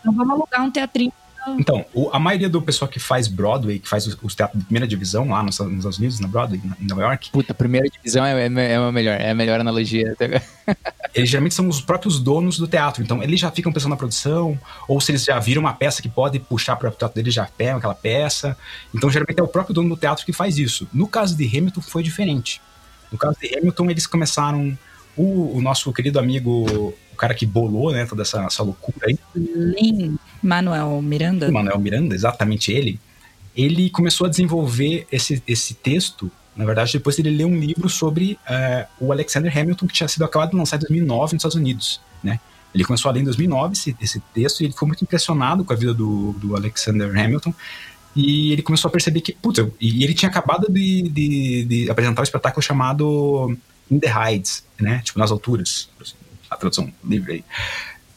Então 0.00 0.12
vamos 0.12 0.32
alugar 0.32 0.64
um 0.64 0.70
teatrinho. 0.72 1.12
Então, 1.58 1.84
o- 1.94 2.10
a 2.12 2.18
maioria 2.18 2.48
do 2.48 2.60
pessoal 2.60 2.88
que 2.90 2.98
faz 2.98 3.28
Broadway, 3.28 3.78
que 3.78 3.88
faz 3.88 4.06
os, 4.06 4.16
os 4.22 4.34
teatros 4.34 4.58
de 4.60 4.64
primeira 4.66 4.86
divisão 4.86 5.28
lá 5.28 5.42
nos, 5.42 5.58
nos 5.58 5.76
Estados 5.78 5.98
Unidos, 5.98 6.18
na 6.20 6.26
Broadway, 6.28 6.60
na- 6.64 6.76
em 6.80 6.86
Nova 6.86 7.02
York, 7.02 7.30
Puta, 7.30 7.52
a 7.52 7.54
primeira 7.54 7.88
divisão 7.88 8.24
é, 8.24 8.46
é, 8.46 8.72
é 8.72 8.76
a 8.76 8.92
melhor, 8.92 9.20
é 9.20 9.30
a 9.30 9.34
melhor 9.34 9.60
analogia. 9.60 10.16
eles 11.14 11.30
geralmente 11.30 11.54
são 11.54 11.68
os 11.68 11.80
próprios 11.80 12.18
donos 12.18 12.58
do 12.58 12.66
teatro. 12.66 13.02
Então, 13.02 13.22
eles 13.22 13.38
já 13.40 13.50
ficam 13.50 13.72
pensando 13.72 13.90
na 13.90 13.96
produção, 13.96 14.58
ou 14.88 15.00
se 15.00 15.12
eles 15.12 15.24
já 15.24 15.38
viram 15.38 15.60
uma 15.62 15.72
peça 15.72 16.02
que 16.02 16.08
pode 16.08 16.38
puxar 16.40 16.76
para 16.76 16.88
o 16.88 16.92
teatro 16.92 17.14
deles, 17.14 17.32
já 17.32 17.46
pegam 17.56 17.76
aquela 17.78 17.94
peça. 17.94 18.56
Então, 18.94 19.08
geralmente 19.10 19.38
é 19.38 19.42
o 19.42 19.48
próprio 19.48 19.74
dono 19.74 19.88
do 19.90 19.96
teatro 19.96 20.24
que 20.26 20.32
faz 20.32 20.58
isso. 20.58 20.88
No 20.92 21.06
caso 21.06 21.36
de 21.36 21.44
Hamilton, 21.46 21.80
foi 21.80 22.02
diferente. 22.02 22.60
No 23.10 23.16
caso 23.18 23.36
de 23.40 23.56
Hamilton, 23.56 23.90
eles 23.90 24.06
começaram. 24.06 24.76
O, 25.16 25.56
o 25.56 25.62
nosso 25.62 25.92
querido 25.92 26.18
amigo, 26.18 26.66
o 27.12 27.16
cara 27.16 27.34
que 27.34 27.46
bolou, 27.46 27.90
né, 27.92 28.04
toda 28.04 28.22
essa, 28.22 28.44
essa 28.44 28.62
loucura 28.62 29.06
aí, 29.08 29.18
Lin 29.34 30.18
Manuel 30.42 31.00
Miranda. 31.02 31.50
Manuel 31.50 31.78
Miranda, 31.78 32.14
exatamente 32.14 32.70
ele, 32.72 33.00
ele 33.56 33.88
começou 33.90 34.26
a 34.26 34.30
desenvolver 34.30 35.06
esse, 35.10 35.42
esse 35.46 35.74
texto, 35.74 36.30
na 36.54 36.64
verdade, 36.64 36.92
depois 36.92 37.18
ele 37.18 37.30
ler 37.30 37.44
um 37.46 37.58
livro 37.58 37.88
sobre 37.88 38.38
eh, 38.48 38.86
o 39.00 39.12
Alexander 39.12 39.50
Hamilton, 39.56 39.86
que 39.86 39.94
tinha 39.94 40.08
sido 40.08 40.24
acabado 40.24 40.50
de 40.50 40.56
lançar 40.56 40.76
em 40.76 40.80
2009 40.80 41.34
nos 41.34 41.40
Estados 41.40 41.56
Unidos, 41.56 42.00
né? 42.22 42.38
Ele 42.74 42.84
começou 42.84 43.08
a 43.10 43.12
ler 43.12 43.20
em 43.20 43.24
2009 43.24 43.72
esse, 43.72 43.96
esse 44.00 44.20
texto 44.34 44.60
e 44.60 44.64
ele 44.64 44.72
ficou 44.72 44.86
muito 44.86 45.02
impressionado 45.02 45.64
com 45.64 45.72
a 45.72 45.76
vida 45.76 45.94
do, 45.94 46.32
do 46.34 46.54
Alexander 46.54 47.08
Hamilton 47.10 47.54
e 48.14 48.52
ele 48.52 48.60
começou 48.62 48.88
a 48.88 48.92
perceber 48.92 49.22
que, 49.22 49.32
puta, 49.32 49.62
eu- 49.62 49.74
e 49.80 50.04
ele 50.04 50.12
tinha 50.12 50.28
acabado 50.28 50.66
de, 50.70 51.02
de, 51.08 51.64
de 51.64 51.90
apresentar 51.90 52.20
um 52.20 52.24
espetáculo 52.24 52.62
chamado 52.62 53.56
In 53.90 53.98
the 54.00 54.08
Heights, 54.08 54.64
né? 54.80 55.00
Tipo, 55.04 55.18
nas 55.18 55.30
alturas, 55.30 55.88
a 56.50 56.56
tradução 56.56 56.92
livre 57.04 57.32
aí. 57.34 57.44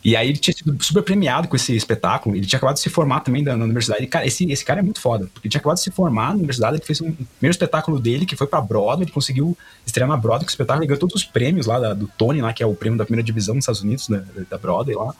E 0.03 0.15
aí 0.15 0.29
ele 0.29 0.37
tinha 0.37 0.53
sido 0.55 0.81
super 0.81 1.03
premiado 1.03 1.47
com 1.49 1.57
esse 1.57 1.75
espetáculo. 1.75 2.33
Ele 2.35 2.45
tinha 2.45 2.57
acabado 2.57 2.75
de 2.75 2.81
se 2.81 2.89
formar 2.89 3.19
também 3.19 3.43
da, 3.43 3.57
na 3.57 3.65
universidade. 3.65 4.01
E, 4.03 4.07
cara, 4.07 4.25
esse, 4.25 4.49
esse 4.49 4.63
cara 4.63 4.79
é 4.79 4.81
muito 4.81 5.01
foda. 5.01 5.27
Porque 5.33 5.47
ele 5.47 5.51
tinha 5.51 5.59
acabado 5.59 5.75
de 5.75 5.83
se 5.83 5.91
formar 5.91 6.29
na 6.29 6.35
universidade. 6.35 6.77
Ele 6.77 6.85
fez 6.85 7.01
um 7.01 7.11
primeiro 7.11 7.51
espetáculo 7.51 7.99
dele, 7.99 8.25
que 8.25 8.33
foi 8.35 8.47
pra 8.47 8.61
Broadway. 8.61 9.03
Ele 9.03 9.11
conseguiu 9.11 9.57
estrear 9.85 10.07
na 10.09 10.15
Broadway 10.15 10.45
com 10.45 10.49
o 10.49 10.49
espetáculo. 10.51 10.83
Ele 10.83 10.87
ganhou 10.87 10.99
todos 11.01 11.15
os 11.15 11.25
prêmios 11.25 11.65
lá 11.65 11.79
da- 11.81 11.93
do 11.93 12.07
Tony, 12.17 12.39
lá, 12.41 12.53
que 12.53 12.63
é 12.63 12.65
o 12.65 12.73
prêmio 12.73 12.97
da 12.97 13.03
primeira 13.03 13.25
divisão 13.25 13.55
nos 13.55 13.63
Estados 13.63 13.81
Unidos, 13.81 14.07
da, 14.07 14.23
da 14.49 14.57
Broadway 14.57 14.95
lá. 14.95 15.13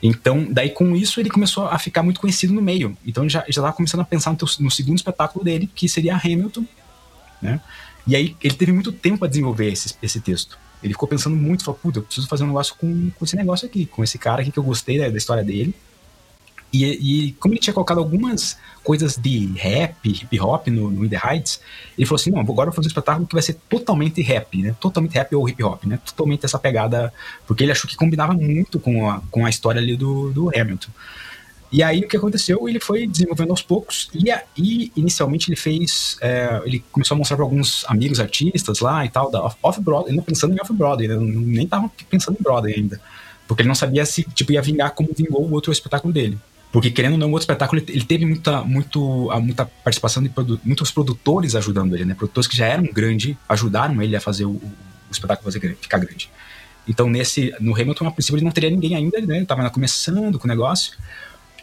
Então, 0.00 0.46
daí 0.48 0.70
com 0.70 0.94
isso 0.94 1.18
ele 1.18 1.28
começou 1.28 1.66
a 1.66 1.76
ficar 1.76 2.04
muito 2.04 2.20
conhecido 2.20 2.52
no 2.54 2.62
meio. 2.62 2.96
Então 3.04 3.24
ele 3.24 3.30
já 3.30 3.44
estava 3.48 3.72
começando 3.72 4.00
a 4.00 4.04
pensar 4.04 4.30
no, 4.30 4.36
teu- 4.36 4.48
no 4.60 4.70
segundo 4.70 4.96
espetáculo 4.96 5.44
dele, 5.44 5.68
que 5.74 5.88
seria 5.88 6.16
Hamilton, 6.16 6.64
né? 7.42 7.60
E 8.08 8.16
aí 8.16 8.34
ele 8.42 8.54
teve 8.54 8.72
muito 8.72 8.90
tempo 8.90 9.18
para 9.18 9.28
desenvolver 9.28 9.70
esse, 9.70 9.94
esse 10.02 10.18
texto. 10.18 10.58
Ele 10.82 10.94
ficou 10.94 11.06
pensando 11.06 11.36
muito, 11.36 11.62
falou, 11.62 11.78
puta, 11.78 11.98
eu 11.98 12.02
preciso 12.02 12.26
fazer 12.26 12.44
um 12.44 12.46
negócio 12.46 12.74
com, 12.76 13.10
com 13.10 13.24
esse 13.24 13.36
negócio 13.36 13.66
aqui, 13.66 13.84
com 13.84 14.02
esse 14.02 14.18
cara 14.18 14.40
aqui 14.40 14.50
que 14.50 14.58
eu 14.58 14.62
gostei 14.62 14.98
da, 14.98 15.10
da 15.10 15.18
história 15.18 15.44
dele. 15.44 15.74
E, 16.72 16.84
e 16.84 17.32
como 17.32 17.52
ele 17.52 17.60
tinha 17.60 17.74
colocado 17.74 17.98
algumas 17.98 18.56
coisas 18.82 19.16
de 19.16 19.46
rap, 19.56 20.08
hip 20.08 20.40
hop 20.40 20.68
no, 20.68 20.90
no 20.90 21.04
In 21.04 21.08
The 21.10 21.20
Heights, 21.22 21.60
ele 21.98 22.06
falou 22.06 22.18
assim, 22.18 22.30
não, 22.30 22.40
agora 22.40 22.68
eu 22.68 22.72
vou 22.72 22.76
fazer 22.76 22.86
um 22.86 22.88
espetáculo 22.88 23.26
que 23.26 23.34
vai 23.34 23.42
ser 23.42 23.58
totalmente 23.68 24.22
rap, 24.22 24.56
né? 24.62 24.74
Totalmente 24.80 25.12
rap 25.12 25.34
ou 25.34 25.46
hip 25.46 25.62
hop, 25.62 25.84
né? 25.84 25.98
Totalmente 26.04 26.46
essa 26.46 26.58
pegada, 26.58 27.12
porque 27.46 27.62
ele 27.62 27.72
achou 27.72 27.88
que 27.90 27.96
combinava 27.96 28.32
muito 28.32 28.80
com 28.80 29.10
a, 29.10 29.20
com 29.30 29.44
a 29.44 29.50
história 29.50 29.80
ali 29.80 29.96
do, 29.96 30.30
do 30.30 30.48
Hamilton. 30.48 30.90
E 31.70 31.82
aí 31.82 32.00
o 32.00 32.08
que 32.08 32.16
aconteceu? 32.16 32.66
Ele 32.68 32.80
foi 32.80 33.06
desenvolvendo 33.06 33.50
aos 33.50 33.60
poucos 33.60 34.08
e, 34.14 34.30
a- 34.30 34.42
e 34.56 34.90
inicialmente 34.96 35.50
ele 35.50 35.56
fez, 35.56 36.16
é, 36.22 36.62
ele 36.64 36.82
começou 36.90 37.14
a 37.14 37.18
mostrar 37.18 37.36
para 37.36 37.44
alguns 37.44 37.84
amigos 37.88 38.18
artistas 38.20 38.80
lá 38.80 39.04
e 39.04 39.10
tal 39.10 39.30
da 39.30 39.42
Off- 39.44 39.56
Off-Broadway, 39.62 40.10
ainda 40.12 40.22
pensando 40.22 40.54
em 40.56 40.60
Off-Broadway, 40.60 41.08
né? 41.08 41.14
Não- 41.16 41.22
nem 41.26 41.66
tava 41.66 41.90
pensando 42.08 42.38
em 42.40 42.42
Broadway 42.42 42.74
ainda, 42.74 42.98
porque 43.46 43.60
ele 43.62 43.68
não 43.68 43.74
sabia 43.74 44.06
se 44.06 44.22
tipo 44.34 44.50
ia 44.52 44.62
vingar 44.62 44.92
como 44.92 45.10
vingou 45.14 45.42
o 45.46 45.52
outro 45.52 45.70
espetáculo 45.70 46.12
dele. 46.12 46.38
Porque 46.72 46.90
querendo 46.90 47.12
ou 47.12 47.18
não, 47.18 47.28
o 47.28 47.32
outro 47.32 47.44
espetáculo 47.44 47.82
ele 47.86 48.04
teve 48.04 48.24
muita, 48.26 48.62
muito, 48.62 49.30
muita 49.42 49.64
participação 49.66 50.22
de 50.22 50.28
produ- 50.30 50.60
muitos 50.64 50.90
produtores 50.90 51.54
ajudando 51.54 51.94
ele, 51.94 52.04
né? 52.06 52.14
Produtores 52.14 52.46
que 52.48 52.56
já 52.56 52.66
eram 52.66 52.84
grandes 52.84 53.36
ajudaram 53.48 54.00
ele 54.02 54.16
a 54.16 54.20
fazer 54.20 54.44
o, 54.46 54.50
o- 54.52 54.72
espetáculo 55.10 55.50
fazer, 55.50 55.76
ficar 55.80 55.96
grande. 55.98 56.30
Então, 56.86 57.08
nesse, 57.10 57.54
no 57.60 57.74
Hamilton, 57.74 58.06
a 58.06 58.10
princípio, 58.10 58.36
ele 58.38 58.44
não 58.44 58.52
teria 58.52 58.70
ninguém 58.70 58.94
ainda, 58.94 59.20
né? 59.20 59.36
Ele 59.38 59.46
tava 59.46 59.68
começando 59.70 60.38
com 60.38 60.46
o 60.46 60.48
negócio. 60.48 60.92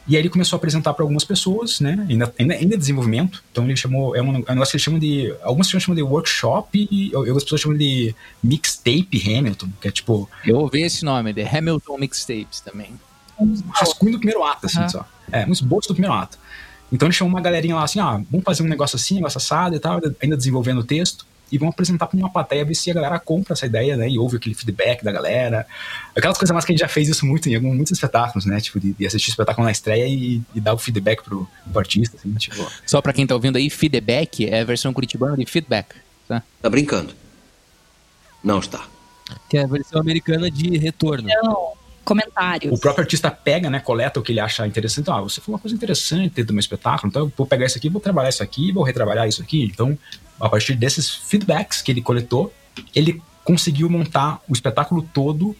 E 0.07 0.15
aí 0.15 0.21
ele 0.21 0.29
começou 0.29 0.55
a 0.55 0.59
apresentar 0.59 0.93
para 0.93 1.03
algumas 1.03 1.23
pessoas, 1.23 1.79
né? 1.79 2.05
Ainda, 2.07 2.33
ainda, 2.37 2.53
ainda 2.53 2.75
em 2.75 2.77
desenvolvimento. 2.77 3.43
Então 3.51 3.63
ele 3.63 3.75
chamou. 3.75 4.15
É 4.15 4.21
um, 4.21 4.35
é 4.35 4.51
um 4.51 4.53
negócio 4.53 4.71
que 4.71 4.75
eles 4.77 4.83
chamam 4.83 4.99
de. 4.99 5.33
Algumas 5.41 5.67
pessoas 5.67 5.83
chamam 5.83 5.95
de 5.95 6.03
workshop 6.03 6.87
e 6.91 7.15
outras 7.15 7.43
pessoas 7.43 7.61
chamam 7.61 7.77
de 7.77 8.13
mixtape 8.43 9.37
Hamilton, 9.37 9.69
que 9.81 9.87
é 9.87 9.91
tipo. 9.91 10.29
Eu 10.45 10.57
ouvi 10.57 10.83
esse 10.83 11.03
nome, 11.03 11.33
The 11.33 11.57
Hamilton 11.57 11.97
Mixtapes 11.97 12.59
também. 12.59 12.91
rascunho 13.73 14.13
do 14.13 14.17
primeiro 14.19 14.43
ato, 14.43 14.67
assim, 14.67 14.79
Aham. 14.79 14.89
só. 14.89 15.05
É, 15.31 15.45
um 15.45 15.51
esboço 15.51 15.87
do 15.87 15.95
primeiro 15.95 16.13
ato. 16.13 16.37
Então 16.91 17.07
ele 17.07 17.13
chamou 17.13 17.33
uma 17.33 17.41
galerinha 17.41 17.75
lá 17.75 17.83
assim, 17.83 17.99
ah, 17.99 18.21
vamos 18.29 18.43
fazer 18.43 18.61
um 18.61 18.67
negócio 18.67 18.95
assim, 18.95 19.15
um 19.15 19.17
negócio 19.17 19.37
assado 19.37 19.75
e 19.75 19.79
tal, 19.79 19.99
ainda 20.21 20.37
desenvolvendo 20.37 20.79
o 20.79 20.83
texto, 20.83 21.25
e 21.51 21.57
vamos 21.57 21.73
apresentar 21.73 22.07
para 22.07 22.17
uma 22.17 22.29
plateia, 22.31 22.65
ver 22.65 22.75
se 22.75 22.89
a 22.89 22.93
galera 22.93 23.19
compra 23.19 23.53
essa 23.53 23.65
ideia, 23.65 23.95
né, 23.95 24.09
e 24.09 24.17
ouve 24.17 24.37
aquele 24.37 24.55
feedback 24.55 25.03
da 25.03 25.11
galera. 25.11 25.65
Aquelas 26.15 26.37
coisas 26.37 26.53
mais 26.53 26.65
que 26.65 26.71
a 26.71 26.73
gente 26.73 26.81
já 26.81 26.87
fez 26.87 27.07
isso 27.07 27.25
muito 27.25 27.47
em 27.49 27.55
alguns, 27.55 27.75
muitos 27.75 27.91
espetáculos, 27.91 28.45
né, 28.45 28.59
tipo, 28.59 28.79
de, 28.79 28.93
de 28.93 29.05
assistir 29.05 29.29
o 29.29 29.31
espetáculo 29.31 29.65
na 29.65 29.71
estreia 29.71 30.07
e, 30.07 30.41
e 30.53 30.59
dar 30.59 30.73
o 30.73 30.77
feedback 30.77 31.23
pro, 31.23 31.47
pro 31.71 31.79
artista, 31.79 32.17
assim, 32.17 32.33
tipo... 32.35 32.65
Só 32.85 33.01
pra 33.01 33.13
quem 33.13 33.25
tá 33.27 33.35
ouvindo 33.35 33.57
aí, 33.57 33.69
feedback 33.69 34.47
é 34.47 34.61
a 34.61 34.65
versão 34.65 34.93
curitibana 34.93 35.37
de 35.37 35.45
feedback. 35.45 35.95
Tá? 36.27 36.41
Tá 36.61 36.69
brincando? 36.69 37.13
Não 38.43 38.59
está. 38.59 38.85
Que 39.49 39.57
é 39.57 39.63
a 39.63 39.67
versão 39.67 39.99
americana 39.99 40.51
de 40.51 40.77
retorno. 40.77 41.29
Então, 41.29 41.73
comentários. 42.03 42.71
O 42.71 42.79
próprio 42.79 43.03
artista 43.03 43.31
pega, 43.31 43.69
né, 43.69 43.79
coleta 43.79 44.19
o 44.19 44.23
que 44.23 44.31
ele 44.31 44.39
acha 44.39 44.65
interessante. 44.67 45.09
Ah, 45.09 45.19
você 45.21 45.41
falou 45.41 45.55
uma 45.55 45.61
coisa 45.61 45.75
interessante 45.75 46.35
dentro 46.35 46.45
do 46.45 46.53
meu 46.53 46.59
espetáculo, 46.59 47.09
então 47.09 47.23
eu 47.23 47.33
vou 47.35 47.47
pegar 47.47 47.65
isso 47.65 47.77
aqui, 47.77 47.89
vou 47.89 47.99
trabalhar 47.99 48.29
isso 48.29 48.43
aqui, 48.43 48.71
vou 48.71 48.83
retrabalhar 48.83 49.27
isso 49.27 49.41
aqui. 49.41 49.63
Então, 49.63 49.97
a 50.39 50.49
partir 50.49 50.75
desses 50.75 51.09
feedbacks 51.09 51.81
que 51.81 51.91
ele 51.91 52.01
coletou, 52.01 52.53
ele 52.93 53.21
conseguiu 53.43 53.89
montar 53.89 54.41
o 54.49 54.53
espetáculo 54.53 55.07
todo, 55.13 55.55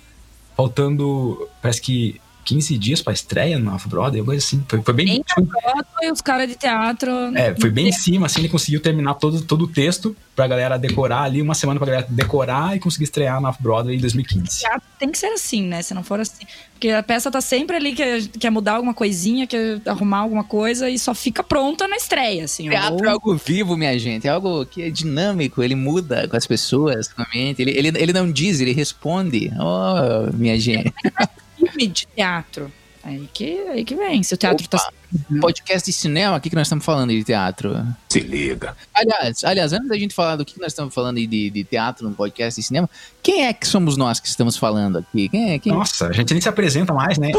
faltando, 0.55 1.47
parece 1.61 1.81
que 1.81 2.19
15 2.45 2.77
dias 2.77 3.01
pra 3.01 3.11
estreia 3.11 3.57
no 3.59 3.73
Off-Broadway, 3.73 4.23
coisa 4.23 4.45
assim. 4.45 4.63
Foi, 4.67 4.81
foi 4.81 4.93
bem... 4.93 5.23
Broadway, 5.35 6.11
os 6.11 6.21
caras 6.21 6.47
de 6.47 6.55
teatro. 6.55 7.09
É, 7.35 7.55
foi 7.59 7.69
bem 7.71 7.89
em 7.89 7.91
cima, 7.91 8.27
assim, 8.27 8.41
ele 8.41 8.49
conseguiu 8.49 8.79
terminar 8.79 9.15
todo, 9.15 9.41
todo 9.41 9.63
o 9.63 9.67
texto 9.67 10.15
pra 10.35 10.47
galera 10.47 10.77
decorar 10.77 11.23
ali, 11.23 11.41
uma 11.41 11.55
semana 11.55 11.79
pra 11.79 11.87
galera 11.87 12.07
decorar 12.09 12.75
e 12.75 12.79
conseguir 12.79 13.05
estrear 13.05 13.41
no 13.41 13.47
Off-Broadway 13.47 13.95
em 13.95 13.99
2015. 13.99 14.59
teatro 14.59 14.81
tem 14.99 15.09
que 15.11 15.17
ser 15.17 15.27
assim, 15.27 15.63
né? 15.63 15.81
Se 15.81 15.93
não 15.93 16.03
for 16.03 16.19
assim. 16.19 16.45
Porque 16.73 16.89
a 16.89 17.01
peça 17.01 17.31
tá 17.31 17.39
sempre 17.39 17.77
ali, 17.77 17.93
quer, 17.93 18.21
quer 18.27 18.49
mudar 18.49 18.73
alguma 18.73 18.93
coisinha, 18.93 19.47
quer 19.47 19.81
arrumar 19.85 20.19
alguma 20.19 20.43
coisa 20.43 20.89
e 20.89 20.99
só 20.99 21.13
fica 21.13 21.41
pronta 21.43 21.87
na 21.87 21.95
estreia, 21.95 22.43
assim. 22.43 22.69
Teatro 22.69 23.05
é 23.05 23.07
Ou- 23.07 23.13
algo 23.13 23.35
vivo, 23.35 23.77
minha 23.77 23.97
gente. 23.97 24.27
É 24.27 24.29
algo 24.29 24.65
que 24.65 24.81
é 24.81 24.89
dinâmico, 24.89 25.63
ele 25.63 25.75
muda 25.75 26.27
com 26.27 26.35
as 26.35 26.45
pessoas, 26.45 27.07
com 27.11 27.21
a 27.21 27.27
mente. 27.33 27.61
Ele, 27.61 27.71
ele, 27.71 27.87
ele 27.95 28.13
não 28.13 28.29
diz, 28.29 28.59
ele 28.59 28.73
responde. 28.73 29.51
Oh, 29.57 30.35
minha 30.35 30.59
gente. 30.59 30.93
filme 31.75 31.87
de 31.87 32.07
teatro. 32.07 32.71
Aí 33.03 33.29
que, 33.31 33.59
aí 33.67 33.85
que 33.85 33.95
vem. 33.95 34.23
Se 34.23 34.33
o 34.33 34.37
teatro 34.37 34.67
tá. 34.67 34.91
Podcast 35.39 35.89
de 35.89 35.95
cinema, 35.95 36.35
o 36.35 36.41
que, 36.41 36.49
que 36.49 36.55
nós 36.55 36.65
estamos 36.65 36.83
falando 36.83 37.11
de 37.11 37.23
teatro? 37.23 37.85
Se 38.09 38.19
liga. 38.19 38.75
Aliás, 38.93 39.43
aliás, 39.43 39.73
antes 39.73 39.87
da 39.87 39.95
gente 39.95 40.13
falar 40.13 40.35
do 40.35 40.43
que 40.43 40.59
nós 40.59 40.71
estamos 40.71 40.93
falando 40.93 41.17
aí 41.17 41.27
de, 41.27 41.51
de 41.51 41.63
teatro 41.63 42.09
no 42.09 42.15
podcast 42.15 42.59
de 42.59 42.65
cinema, 42.65 42.89
quem 43.21 43.45
é 43.45 43.53
que 43.53 43.67
somos 43.67 43.95
nós 43.95 44.19
que 44.19 44.27
estamos 44.27 44.57
falando 44.57 44.97
aqui? 44.97 45.29
Quem 45.29 45.53
é? 45.53 45.59
Quem, 45.59 45.71
Nossa, 45.71 46.07
a 46.07 46.11
gente 46.11 46.33
nem 46.33 46.41
se 46.41 46.49
apresenta 46.49 46.93
mais, 46.93 47.19
né? 47.19 47.31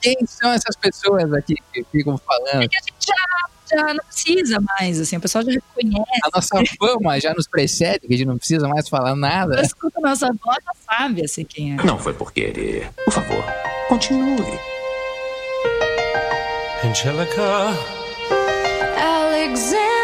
quem 0.00 0.16
são 0.26 0.50
essas 0.50 0.74
pessoas 0.74 1.30
aqui 1.34 1.54
que 1.72 1.84
ficam 1.92 2.16
falando? 2.16 2.66
que 2.68 2.76
a 2.76 2.80
gente 2.80 3.06
já, 3.06 3.48
já 3.70 3.94
não 3.94 4.04
precisa 4.04 4.60
mais, 4.60 5.00
assim. 5.00 5.16
O 5.16 5.20
pessoal 5.20 5.44
já 5.44 5.52
reconhece. 5.52 6.20
A 6.24 6.28
nossa 6.34 6.62
fama 6.78 7.20
já 7.20 7.34
nos 7.34 7.46
precede, 7.46 8.06
que 8.06 8.14
a 8.14 8.16
gente 8.16 8.26
não 8.26 8.38
precisa 8.38 8.68
mais 8.68 8.88
falar 8.88 9.14
nada. 9.14 9.60
Escuta 9.60 9.98
a 9.98 10.08
nossa 10.08 10.26
voz, 10.26 10.58
já 10.64 10.96
sabe, 10.96 11.24
assim, 11.24 11.44
quem 11.44 11.74
é. 11.74 11.84
Não 11.84 11.98
foi 11.98 12.12
por 12.12 12.32
querer. 12.32 12.90
Por 13.04 13.12
favor, 13.12 13.44
continue. 13.88 14.58
Angelica. 16.84 17.74
Alexander! 18.98 20.03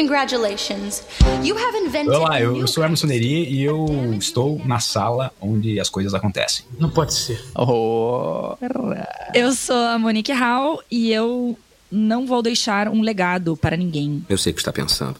Congratulations. 0.00 1.02
You 1.44 1.54
have 1.58 1.76
invented 1.76 2.14
Olá, 2.16 2.40
eu, 2.40 2.66
sou 2.66 2.82
Hermes 2.82 3.00
Soneri 3.00 3.44
e 3.50 3.62
eu 3.62 3.86
estou 4.18 4.58
na 4.64 4.80
sala 4.80 5.30
onde 5.38 5.78
as 5.78 5.90
coisas 5.90 6.14
acontecem. 6.14 6.64
Não 6.78 6.88
pode 6.88 7.12
ser. 7.12 7.38
Oh, 7.54 8.56
Eu 9.34 9.52
sou 9.52 9.76
a 9.76 9.98
Monique 9.98 10.32
Hall 10.32 10.82
e 10.90 11.12
eu 11.12 11.54
não 11.92 12.26
vou 12.26 12.40
deixar 12.40 12.88
um 12.88 13.02
legado 13.02 13.58
para 13.58 13.76
ninguém. 13.76 14.24
Eu 14.26 14.38
sei 14.38 14.52
o 14.52 14.54
que 14.54 14.62
está 14.62 14.72
pensando. 14.72 15.16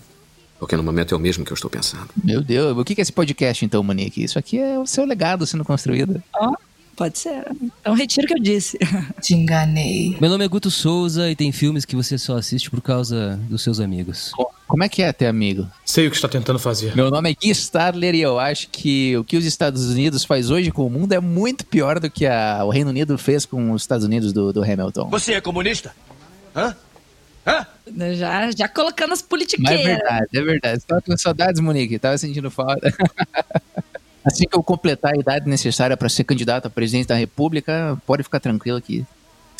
Porque 0.59 0.75
no 0.77 0.83
momento 0.83 1.15
é 1.15 1.17
o 1.17 1.21
mesmo 1.21 1.45
que 1.45 1.53
eu 1.53 1.57
estou 1.57 1.71
pensando. 1.71 2.09
meu 2.25 2.41
Deus, 2.41 2.75
o 2.77 2.83
que 2.83 2.99
é 2.99 3.03
esse 3.03 3.13
podcast 3.13 3.63
então, 3.63 3.83
Monique? 3.83 4.25
Isso 4.25 4.39
aqui 4.39 4.59
é 4.59 4.79
o 4.79 4.87
seu 4.87 5.05
legado 5.05 5.47
sendo 5.47 5.65
construído. 5.65 6.23
Ó, 6.35 6.55
pode 7.01 7.19
ser. 7.19 7.43
Então 7.81 7.95
retiro 7.95 8.27
o 8.27 8.29
que 8.29 8.35
eu 8.35 8.43
disse. 8.43 8.77
Te 9.23 9.35
enganei. 9.35 10.19
Meu 10.21 10.29
nome 10.29 10.45
é 10.45 10.49
Guto 10.49 10.71
Souza 10.71 11.31
e 11.31 11.35
tem 11.35 11.51
filmes 11.51 11.87
que 11.87 11.97
você 11.97 12.19
só 12.19 12.37
assiste 12.37 12.71
por 12.71 12.83
causa 12.83 13.41
dos 13.49 13.63
seus 13.63 13.81
amigos. 13.81 14.33
Co- 14.37 14.51
Como 14.69 14.85
é 14.85 14.89
que 14.89 15.01
é 15.03 15.11
ter 15.11 15.27
amigo? 15.27 15.67
Sei 15.87 16.07
o 16.07 16.11
que 16.11 16.17
está 16.17 16.29
tentando 16.29 16.59
fazer. 16.59 16.95
Meu 16.95 17.11
nome 17.11 17.31
é 17.31 17.35
Gui 17.35 17.49
Stadler 17.51 18.15
e 18.15 18.21
eu 18.21 18.39
acho 18.39 18.69
que 18.69 19.17
o 19.17 19.25
que 19.25 19.39
os 19.39 19.47
Estados 19.47 19.89
Unidos 19.89 20.25
faz 20.25 20.51
hoje 20.51 20.71
com 20.71 20.87
o 20.87 20.91
mundo 20.91 21.13
é 21.15 21.21
muito 21.21 21.65
pior 21.65 21.99
do 21.99 22.11
que 22.11 22.27
a- 22.27 22.61
o 22.65 22.71
Reino 22.71 22.91
Unido 22.91 23.17
fez 23.17 23.47
com 23.47 23.73
os 23.73 23.81
Estados 23.83 24.05
Unidos 24.05 24.33
do, 24.35 24.53
do 24.53 24.63
Hamilton. 24.63 25.09
Você 25.09 25.33
é 25.33 25.41
comunista? 25.41 25.95
Hã? 26.55 26.77
já, 28.15 28.51
já 28.53 28.69
colocando 28.69 29.13
as 29.15 29.21
Mas 29.21 29.25
é 29.25 29.29
politiqueiras. 29.29 29.85
verdade, 29.85 30.27
é 30.35 30.43
verdade. 30.43 30.83
Tava 30.87 31.01
com 31.01 31.17
saudades, 31.17 31.61
Monique. 31.61 31.99
Tava 31.99 32.19
sentindo 32.19 32.51
falta. 32.51 32.93
Assim 34.31 34.47
que 34.47 34.57
eu 34.57 34.63
completar 34.63 35.13
a 35.13 35.19
idade 35.19 35.49
necessária 35.49 35.97
para 35.97 36.09
ser 36.09 36.23
candidato 36.23 36.67
a 36.67 36.71
presidente 36.71 37.09
da 37.09 37.17
República, 37.17 38.01
pode 38.07 38.23
ficar 38.23 38.39
tranquilo 38.39 38.81
que 38.81 39.05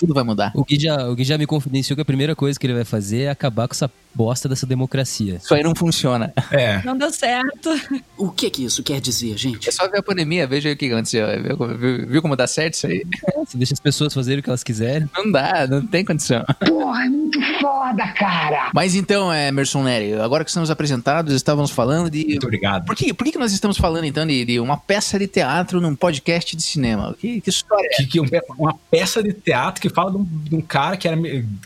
tudo 0.01 0.15
vai 0.15 0.25
mudar. 0.25 0.51
O 0.55 0.65
Gui, 0.65 0.81
já, 0.81 1.07
o 1.09 1.15
Gui 1.15 1.25
já 1.25 1.37
me 1.37 1.47
confidenciou 1.47 1.95
que 1.95 2.01
a 2.01 2.05
primeira 2.05 2.35
coisa 2.35 2.59
que 2.59 2.67
ele 2.67 2.75
vai 2.75 2.85
fazer 2.85 3.23
é 3.25 3.31
acabar 3.31 3.69
com 3.69 3.75
essa 3.75 3.91
bosta 4.15 4.49
dessa 4.49 4.67
democracia. 4.67 5.37
Isso 5.37 5.55
aí 5.55 5.63
não 5.63 5.75
funciona. 5.75 6.33
É, 6.51 6.83
Não 6.83 6.97
deu 6.97 7.13
certo. 7.13 7.71
O 8.17 8.31
que 8.31 8.51
que 8.51 8.65
isso 8.65 8.83
quer 8.83 9.01
dizer, 9.01 9.37
gente? 9.39 9.69
É 9.69 9.73
só 9.73 9.89
ver 9.89 9.99
a 9.99 10.03
pandemia, 10.03 10.47
veja 10.49 10.69
aí 10.69 10.75
o 10.75 10.77
que 10.77 10.91
aconteceu. 10.93 11.27
Viu, 11.43 11.57
como- 11.57 11.77
viu- 11.77 12.07
viu 12.09 12.23
como 12.23 12.35
dá 12.35 12.47
certo 12.47 12.75
isso 12.75 12.87
aí? 12.89 13.07
Você 13.47 13.57
deixa 13.57 13.75
as 13.75 13.79
pessoas 13.81 14.13
fazerem 14.13 14.41
o 14.41 14.43
que 14.43 14.49
elas 14.51 14.65
quiserem. 14.65 15.09
Não 15.17 15.31
dá, 15.31 15.67
não 15.69 15.87
tem 15.87 16.05
condição. 16.05 16.45
Porra, 16.67 17.05
é 17.05 17.09
muito 17.09 17.39
foda, 17.61 18.07
cara. 18.15 18.71
Mas 18.75 18.95
então, 18.97 19.33
é, 19.33 19.49
Emerson 19.49 19.83
Nery, 19.85 20.15
agora 20.15 20.43
que 20.45 20.51
estamos 20.51 20.71
apresentados, 20.71 21.33
estávamos 21.35 21.71
falando 21.71 22.11
de. 22.11 22.25
muito 22.25 22.45
obrigado. 22.47 22.87
Por 22.87 22.97
que, 22.97 23.13
por 23.15 23.25
que 23.25 23.33
que 23.33 23.39
nós 23.39 23.53
estamos 23.53 23.77
falando 23.77 24.05
então 24.07 24.27
de, 24.27 24.45
de 24.45 24.59
uma 24.59 24.77
peça 24.77 25.19
de 25.19 25.29
teatro 25.29 25.81
num 25.81 25.95
podcast 25.95 26.57
de 26.57 26.63
cinema? 26.63 27.15
Que, 27.21 27.41
que 27.41 27.51
história 27.51 27.89
é 27.93 27.97
Que, 27.99 28.07
que 28.07 28.21
um 28.21 28.27
pe- 28.27 28.43
uma 28.59 28.75
peça 28.91 29.23
de 29.23 29.33
teatro 29.33 29.81
que 29.81 29.90
fala 29.91 30.11
de 30.11 30.17
um, 30.17 30.25
de 30.25 30.57
um 30.57 30.61
cara 30.61 30.97
que, 30.97 31.07
era, 31.07 31.17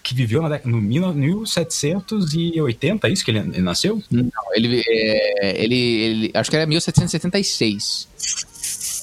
que 0.02 0.14
viveu 0.14 0.43
na 0.43 0.49
década, 0.49 0.71
no 0.71 0.81
1780, 0.81 3.07
é 3.07 3.11
isso 3.11 3.25
que 3.25 3.31
ele, 3.31 3.38
ele 3.38 3.62
nasceu? 3.62 4.02
Não, 4.11 4.28
ele, 4.54 4.83
é, 4.87 5.62
ele, 5.62 5.76
ele. 5.76 6.31
Acho 6.35 6.50
que 6.50 6.57
era 6.57 6.66
1776. 6.66 8.09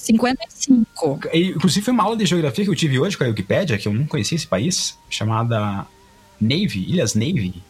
55. 0.01 1.29
E, 1.33 1.49
inclusive 1.49 1.85
foi 1.85 1.93
uma 1.93 2.03
aula 2.03 2.17
de 2.17 2.25
geografia 2.25 2.65
que 2.65 2.71
eu 2.71 2.75
tive 2.75 2.99
hoje 2.99 3.17
com 3.17 3.23
a 3.23 3.27
Wikipédia, 3.27 3.77
que 3.77 3.87
eu 3.87 3.93
não 3.93 4.05
conhecia 4.05 4.35
esse 4.35 4.47
país, 4.47 4.97
chamada 5.09 5.85
Navy, 6.39 6.85
Ilhas 6.89 7.15
Navy. 7.15 7.63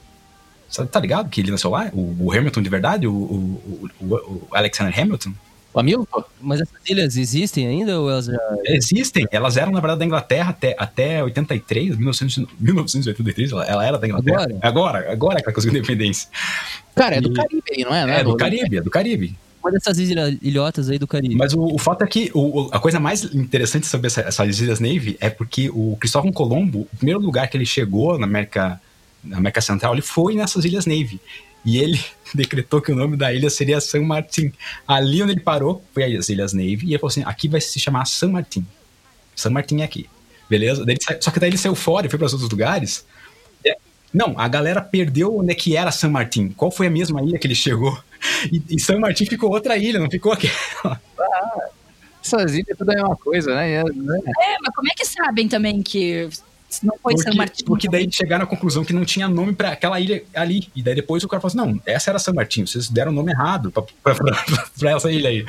Sabe, 0.70 0.90
tá 0.90 1.00
ligado 1.00 1.30
que 1.30 1.42
ele 1.42 1.52
nasceu 1.52 1.70
lá? 1.70 1.92
O, 1.94 2.28
o 2.28 2.32
Hamilton 2.32 2.62
de 2.62 2.70
verdade? 2.70 3.06
O, 3.06 3.14
o, 3.14 3.90
o, 4.00 4.06
o 4.06 4.48
Alexander 4.54 4.98
Hamilton? 4.98 5.34
O 5.74 5.80
Hamilton? 5.80 6.24
Mas 6.42 6.60
essas 6.62 6.76
ilhas 6.90 7.16
existem 7.16 7.66
ainda 7.68 8.00
ou 8.00 8.10
elas 8.10 8.26
já. 8.26 8.38
Existem. 8.66 9.26
Elas 9.32 9.56
eram, 9.58 9.72
na 9.72 9.80
verdade, 9.80 10.00
da 10.00 10.06
Inglaterra 10.06 10.50
até, 10.50 10.76
até 10.78 11.24
83, 11.24 11.96
1900, 11.98 12.46
1983, 12.60 13.52
ela, 13.52 13.66
ela 13.66 13.86
era 13.86 13.98
da 13.98 14.08
Inglaterra. 14.08 14.44
Agora? 14.44 14.60
Agora, 14.62 15.12
agora 15.12 15.36
que 15.42 15.46
ela 15.48 15.54
conseguiu 15.56 15.78
independência. 15.80 16.28
Cara, 16.96 17.16
é 17.16 17.22
do 17.22 17.30
E- 17.32 17.34
Caribe 17.34 17.64
aí, 17.72 17.84
não 17.84 17.96
é? 17.96 18.06
Não 18.06 18.14
É, 18.14 18.24
do 18.24 18.36
Caribe, 18.36 18.78
é 18.78 18.82
do 18.82 18.90
Caribe. 18.90 19.36
Uma 19.64 19.72
dessas 19.72 19.98
ilhotas 20.00 20.90
aí 20.90 20.98
do 20.98 21.06
Caribe. 21.08 21.36
Mas 21.36 21.54
o, 21.54 21.62
o 21.62 21.78
fato 21.78 22.04
é 22.04 22.08
que 22.08 22.32
o- 22.34 22.68
a 22.72 22.80
coisa 22.80 23.00
mais 23.00 23.24
interessante 23.34 23.86
sobre 23.88 24.08
essa, 24.08 24.22
essas 24.22 24.60
Ilhas 24.60 24.80
Navy 24.80 25.18
é 25.22 25.30
porque 25.30 25.70
o 25.70 25.96
Cristóvão 26.00 26.32
Colombo, 26.32 26.88
o 26.92 26.98
primeiro 26.98 27.20
lugar 27.22 27.48
que 27.48 27.56
ele 27.56 27.66
chegou 27.66 28.18
na 28.18 28.26
América, 28.26 28.82
na 29.24 29.38
América 29.38 29.62
Central, 29.62 29.94
ele 29.94 30.02
foi 30.02 30.34
nessas 30.36 30.66
Ilhas 30.66 30.86
Navy. 30.86 31.20
E 31.66 31.78
ele 31.78 32.04
decretou 32.34 32.82
que 32.82 32.92
o 32.92 32.96
nome 32.96 33.16
da 33.18 33.34
ilha 33.34 33.50
seria 33.50 33.80
San 33.82 34.02
Martín. 34.02 34.52
Ali 34.88 35.22
onde 35.22 35.34
ele 35.34 35.42
parou 35.42 35.84
foi 35.94 36.16
as 36.16 36.30
Ilhas 36.30 36.54
Navy. 36.54 36.82
E 36.86 36.90
ele 36.92 36.98
falou 37.00 37.10
assim: 37.10 37.24
aqui 37.26 37.48
vai 37.48 37.62
se 37.62 37.80
chamar 37.80 38.06
San 38.06 38.30
Martín. 38.30 38.66
San 39.36 39.50
Martín 39.52 39.82
é 39.82 39.84
aqui. 39.84 40.10
Beleza? 40.50 40.84
Só 41.22 41.32
que 41.32 41.40
daí 41.40 41.50
ele 41.50 41.58
saiu 41.58 41.76
fora 41.76 42.08
e 42.08 42.10
foi 42.10 42.20
para 42.20 42.26
os 42.26 42.34
outros 42.34 42.50
lugares. 42.52 43.06
É, 43.66 43.78
Não, 44.14 44.38
a 44.38 44.48
galera 44.48 44.82
perdeu 44.82 45.38
onde 45.38 45.52
é 45.52 45.56
que 45.56 45.78
era 45.78 45.92
San 45.92 46.10
Martín. 46.10 46.50
Qual 46.50 46.70
foi 46.72 46.88
a 46.88 46.92
mesma 46.92 47.22
ilha 47.22 47.40
que 47.40 47.48
ele 47.48 47.56
chegou? 47.56 47.98
E, 48.52 48.62
e 48.76 48.80
San 48.80 49.00
Martín 49.00 49.26
ficou 49.26 49.50
outra 49.52 49.76
ilha, 49.78 50.00
não 50.00 50.10
ficou 50.10 50.32
aquela. 50.32 51.02
Essas 52.24 52.54
ilhas 52.54 52.78
tudo 52.78 52.92
é 52.92 53.04
uma 53.04 53.16
coisa, 53.16 53.56
né? 53.56 53.72
É- 53.74 53.80
É, 53.80 54.58
mas 54.62 54.76
como 54.76 54.88
é 54.92 54.94
que 54.96 55.06
sabem 55.06 55.48
também 55.48 55.82
que 55.82 56.30
não 56.84 56.96
foi 57.02 57.14
porque, 57.14 57.30
São 57.30 57.36
Martinho? 57.36 57.66
porque 57.68 57.90
daí 57.90 58.12
chegaram 58.12 58.44
à 58.44 58.48
conclusão 58.48 58.84
que 58.86 58.94
não 58.94 59.04
tinha 59.06 59.28
nome 59.28 59.54
pra 59.54 59.72
aquela 59.72 60.00
ilha 60.00 60.24
ali. 60.34 60.68
E 60.76 60.82
daí 60.82 60.96
depois 60.96 61.24
o 61.24 61.28
cara 61.28 61.42
falou 61.42 61.50
assim: 61.64 61.72
não, 61.74 61.82
essa 61.86 62.10
era 62.12 62.20
São 62.20 62.34
Martinho, 62.34 62.66
vocês 62.68 62.88
deram 62.90 63.12
o 63.12 63.16
nome 63.16 63.32
errado 63.32 63.72
pra 64.80 64.92
essa 64.92 65.12
ilha 65.12 65.30
aí. 65.30 65.46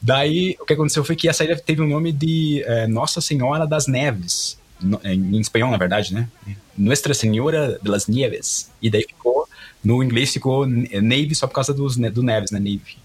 Daí 0.00 0.56
o 0.60 0.64
que 0.64 0.72
aconteceu 0.72 1.04
foi 1.04 1.16
que 1.16 1.28
essa 1.28 1.44
ilha 1.44 1.56
teve 1.58 1.82
o 1.82 1.86
nome 1.86 2.12
de 2.12 2.62
eh, 2.66 2.86
Nossa 2.86 3.20
Senhora 3.20 3.66
das 3.66 3.86
Neves. 3.86 4.58
No- 4.80 5.00
em 5.04 5.38
espanhol, 5.40 5.70
na 5.70 5.76
verdade, 5.76 6.14
né? 6.14 6.26
Nuestra 6.76 7.12
Senhora 7.12 7.78
de 7.82 7.88
las 7.90 8.06
Nieves. 8.06 8.70
E 8.80 8.88
daí 8.88 9.02
ficou, 9.06 9.46
no 9.84 10.02
inglês 10.02 10.32
ficou 10.32 10.66
Navy 10.66 11.34
só 11.34 11.46
por 11.46 11.52
causa 11.54 11.74
dos, 11.74 11.96
do 11.96 12.22
Neves, 12.22 12.50
né? 12.50 12.58
Navy. 12.58 12.96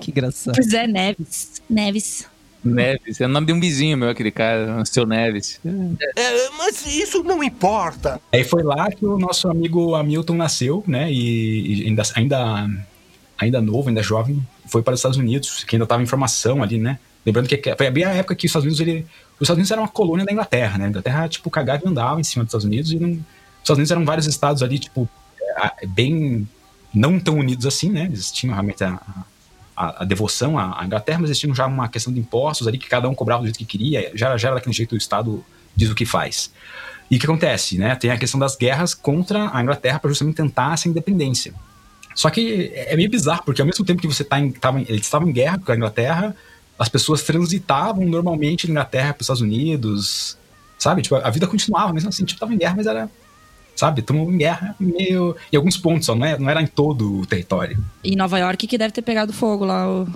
Que 0.00 0.10
engraçado. 0.12 0.54
Pois 0.54 0.72
é, 0.72 0.86
Neves. 0.86 1.60
Neves. 1.68 2.26
Neves, 2.64 3.20
é 3.20 3.26
o 3.26 3.28
nome 3.28 3.46
de 3.46 3.52
um 3.52 3.60
vizinho 3.60 3.96
meu, 3.96 4.08
aquele 4.08 4.30
cara, 4.30 4.80
o 4.80 4.86
seu 4.86 5.06
Neves. 5.06 5.60
É, 6.16 6.50
mas 6.56 6.86
isso 6.86 7.22
não 7.22 7.42
importa. 7.42 8.20
Aí 8.32 8.44
foi 8.44 8.62
lá 8.62 8.90
que 8.90 9.04
o 9.04 9.18
nosso 9.18 9.48
amigo 9.48 9.94
Hamilton 9.94 10.34
nasceu, 10.34 10.84
né? 10.86 11.10
E, 11.12 11.82
e 11.82 11.86
ainda, 11.88 12.02
ainda, 12.14 12.70
ainda 13.38 13.60
novo, 13.60 13.88
ainda 13.88 14.02
jovem, 14.02 14.44
foi 14.66 14.82
para 14.82 14.94
os 14.94 15.00
Estados 15.00 15.18
Unidos, 15.18 15.64
que 15.64 15.76
ainda 15.76 15.84
estava 15.84 16.02
em 16.02 16.06
formação 16.06 16.62
ali, 16.62 16.78
né? 16.78 16.98
Lembrando 17.24 17.48
que 17.48 17.60
foi 17.76 17.90
bem 17.90 18.04
a 18.04 18.12
época 18.12 18.34
que 18.34 18.46
os 18.46 18.50
Estados 18.50 18.66
Unidos, 18.66 18.80
ele, 18.80 19.06
os 19.36 19.42
Estados 19.42 19.56
Unidos 19.56 19.70
era 19.70 19.80
uma 19.80 19.88
colônia 19.88 20.24
da 20.24 20.32
Inglaterra, 20.32 20.78
né? 20.78 20.86
A 20.86 20.88
Inglaterra, 20.88 21.28
tipo, 21.28 21.50
cagava 21.50 21.82
e 21.84 21.88
andava 21.88 22.20
em 22.20 22.24
cima 22.24 22.44
dos 22.44 22.50
Estados 22.50 22.64
Unidos 22.64 22.92
e 22.92 22.98
não, 22.98 23.10
os 23.10 23.18
Estados 23.62 23.78
Unidos 23.78 23.90
eram 23.90 24.04
vários 24.04 24.26
estados 24.26 24.62
ali, 24.62 24.78
tipo, 24.78 25.08
é, 25.80 25.86
bem 25.86 26.46
não 26.94 27.18
tão 27.18 27.38
unidos 27.38 27.66
assim, 27.66 27.90
né? 27.90 28.04
Eles 28.04 28.30
tinham 28.30 28.52
realmente 28.52 28.84
a, 28.84 29.00
a, 29.76 30.02
a 30.02 30.04
devoção 30.04 30.58
à, 30.58 30.82
Inglaterra, 30.84 31.18
mas 31.20 31.30
eles 31.30 31.38
tinham 31.38 31.54
já 31.54 31.66
uma 31.66 31.88
questão 31.88 32.12
de 32.12 32.20
impostos 32.20 32.66
ali 32.66 32.78
que 32.78 32.88
cada 32.88 33.08
um 33.08 33.14
cobrava 33.14 33.42
do 33.42 33.46
jeito 33.46 33.58
que 33.58 33.64
queria, 33.64 34.10
já, 34.14 34.36
já 34.36 34.48
era 34.48 34.56
daquele 34.56 34.74
jeito 34.74 34.94
o 34.94 34.98
Estado 34.98 35.44
diz 35.74 35.90
o 35.90 35.94
que 35.94 36.06
faz. 36.06 36.52
E 37.10 37.16
o 37.16 37.20
que 37.20 37.26
acontece, 37.26 37.76
né? 37.76 37.94
Tem 37.96 38.10
a 38.10 38.16
questão 38.16 38.40
das 38.40 38.56
guerras 38.56 38.94
contra 38.94 39.50
a 39.54 39.62
Inglaterra 39.62 39.98
para 39.98 40.08
justamente 40.08 40.36
tentar 40.36 40.74
essa 40.74 40.88
independência. 40.88 41.52
Só 42.14 42.30
que 42.30 42.72
é 42.74 42.96
meio 42.96 43.10
bizarro, 43.10 43.42
porque 43.44 43.60
ao 43.60 43.66
mesmo 43.66 43.84
tempo 43.84 44.00
que 44.00 44.06
você 44.06 44.22
tá 44.22 44.38
em, 44.38 44.52
tava, 44.52 44.80
eles 44.80 45.02
estavam 45.02 45.28
em 45.28 45.32
guerra 45.32 45.58
com 45.58 45.72
a 45.72 45.76
Inglaterra, 45.76 46.34
as 46.78 46.88
pessoas 46.88 47.22
transitavam 47.22 48.04
normalmente 48.06 48.66
da 48.66 48.70
Inglaterra 48.70 49.12
para 49.12 49.20
os 49.20 49.24
Estados 49.24 49.42
Unidos, 49.42 50.38
sabe? 50.78 51.02
Tipo, 51.02 51.16
a 51.16 51.30
vida 51.30 51.46
continuava, 51.46 51.92
mesmo 51.92 52.08
assim, 52.08 52.24
tipo, 52.24 52.38
tava 52.38 52.54
em 52.54 52.58
guerra, 52.58 52.74
mas 52.76 52.86
era 52.86 53.10
sabe? 53.76 54.00
Estamos 54.00 54.32
em 54.32 54.38
guerra 54.38 54.74
meio. 54.78 55.36
em 55.52 55.56
alguns 55.56 55.76
pontos 55.76 56.06
só, 56.06 56.14
não, 56.14 56.26
é, 56.26 56.38
não 56.38 56.48
era 56.48 56.62
em 56.62 56.66
todo 56.66 57.20
o 57.20 57.26
território. 57.26 57.78
E 58.02 58.16
Nova 58.16 58.38
York 58.38 58.66
que 58.66 58.78
deve 58.78 58.92
ter 58.92 59.02
pegado 59.02 59.32
fogo 59.32 59.64
lá, 59.64 59.88
o 59.88 60.08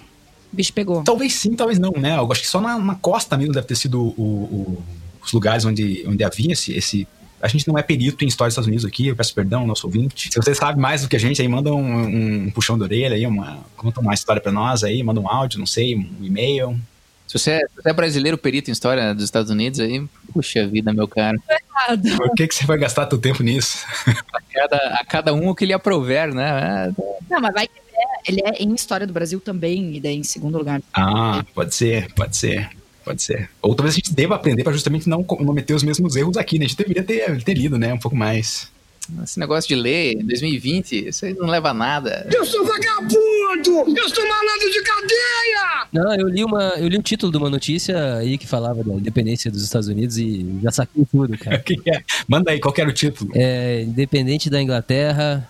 bicho 0.52 0.72
pegou. 0.72 1.02
Talvez 1.02 1.34
sim, 1.34 1.54
talvez 1.54 1.78
não, 1.78 1.92
né? 1.92 2.16
Eu 2.18 2.30
acho 2.30 2.42
que 2.42 2.48
só 2.48 2.60
na, 2.60 2.78
na 2.78 2.94
costa 2.94 3.36
mesmo 3.36 3.52
deve 3.52 3.66
ter 3.66 3.76
sido 3.76 4.00
o, 4.00 4.22
o, 4.22 4.84
os 5.24 5.32
lugares 5.32 5.64
onde, 5.64 6.04
onde 6.06 6.24
havia 6.24 6.52
esse, 6.52 6.72
esse 6.72 7.06
a 7.40 7.48
gente 7.48 7.68
não 7.68 7.78
é 7.78 7.82
perito 7.82 8.24
em 8.24 8.28
história 8.28 8.48
dos 8.48 8.54
Estados 8.54 8.66
Unidos 8.66 8.84
aqui, 8.84 9.06
eu 9.06 9.16
peço 9.16 9.34
perdão 9.34 9.66
nosso 9.66 9.86
ouvinte. 9.86 10.28
Se 10.32 10.36
você 10.36 10.54
sabe 10.54 10.80
mais 10.80 11.02
do 11.02 11.08
que 11.08 11.16
a 11.16 11.20
gente, 11.20 11.40
aí 11.40 11.46
manda 11.46 11.72
um, 11.72 12.46
um 12.46 12.50
puxão 12.50 12.76
de 12.76 12.82
orelha 12.82 13.14
aí, 13.14 13.26
uma, 13.26 13.58
conta 13.76 14.00
uma 14.00 14.12
história 14.12 14.42
para 14.42 14.50
nós 14.50 14.82
aí, 14.82 15.02
manda 15.02 15.20
um 15.20 15.28
áudio, 15.28 15.58
não 15.58 15.66
sei, 15.66 15.94
um 15.94 16.08
e-mail. 16.20 16.78
Se 17.28 17.38
você, 17.38 17.50
é, 17.52 17.58
se 17.58 17.76
você 17.76 17.90
é 17.90 17.92
brasileiro 17.92 18.38
perito 18.38 18.70
em 18.70 18.72
história 18.72 19.14
dos 19.14 19.22
Estados 19.22 19.50
Unidos, 19.50 19.78
aí, 19.78 20.02
puxa 20.32 20.66
vida, 20.66 20.92
meu 20.94 21.06
cara. 21.06 21.36
Por 22.16 22.34
que, 22.34 22.48
que 22.48 22.54
você 22.54 22.64
vai 22.64 22.78
gastar 22.78 23.04
teu 23.04 23.18
tempo 23.18 23.42
nisso? 23.42 23.84
a, 24.32 24.40
cada, 24.50 24.76
a 24.76 25.04
cada 25.04 25.34
um 25.34 25.48
o 25.48 25.54
que 25.54 25.66
lhe 25.66 25.74
aprover, 25.74 26.34
né? 26.34 26.92
Não, 27.28 27.40
mas 27.40 27.52
vai 27.52 27.68
que 27.68 27.74
ele 28.26 28.40
é, 28.40 28.50
ele 28.50 28.56
é 28.56 28.62
em 28.62 28.74
história 28.74 29.06
do 29.06 29.12
Brasil 29.12 29.40
também, 29.40 29.94
e 29.96 30.00
daí 30.00 30.16
em 30.16 30.22
segundo 30.22 30.56
lugar. 30.56 30.80
Ah, 30.94 31.44
pode 31.54 31.74
ser, 31.74 32.12
pode 32.14 32.34
ser. 32.34 32.70
Pode 33.04 33.22
ser. 33.22 33.48
Ou 33.62 33.74
talvez 33.74 33.94
a 33.94 33.96
gente 33.96 34.12
deva 34.12 34.34
aprender 34.34 34.62
para 34.62 34.72
justamente 34.72 35.08
não 35.08 35.22
cometer 35.22 35.72
os 35.72 35.82
mesmos 35.82 36.14
erros 36.14 36.36
aqui, 36.36 36.58
né? 36.58 36.66
A 36.66 36.68
gente 36.68 36.76
deveria 36.76 37.02
ter, 37.02 37.42
ter 37.42 37.54
lido, 37.54 37.78
né? 37.78 37.92
Um 37.94 37.98
pouco 37.98 38.16
mais. 38.16 38.70
Esse 39.22 39.38
negócio 39.38 39.68
de 39.68 39.74
ler 39.74 40.14
em 40.14 40.26
2020, 40.26 41.08
isso 41.08 41.24
aí 41.24 41.34
não 41.34 41.46
leva 41.46 41.70
a 41.70 41.74
nada. 41.74 42.28
Eu 42.32 42.44
sou 42.44 42.64
vagabundo! 42.64 43.98
Eu 43.98 44.08
sou 44.08 44.28
malandro 44.28 44.70
de 44.70 44.82
cadeia! 44.82 45.88
Não, 45.92 46.14
eu 46.14 46.28
li, 46.28 46.44
uma, 46.44 46.62
eu 46.76 46.88
li 46.88 46.96
o 46.96 47.02
título 47.02 47.32
de 47.32 47.38
uma 47.38 47.48
notícia 47.48 48.16
aí 48.16 48.36
que 48.36 48.46
falava 48.46 48.84
da 48.84 48.94
independência 48.94 49.50
dos 49.50 49.62
Estados 49.62 49.88
Unidos 49.88 50.18
e 50.18 50.58
já 50.62 50.70
saquei 50.70 51.06
tudo, 51.10 51.36
cara. 51.38 51.58
que 51.64 51.78
é? 51.86 52.02
Manda 52.26 52.50
aí, 52.50 52.60
qual 52.60 52.74
era 52.76 52.88
o 52.88 52.92
título? 52.92 53.30
É, 53.34 53.82
Independente 53.82 54.50
da 54.50 54.60
Inglaterra 54.60 55.48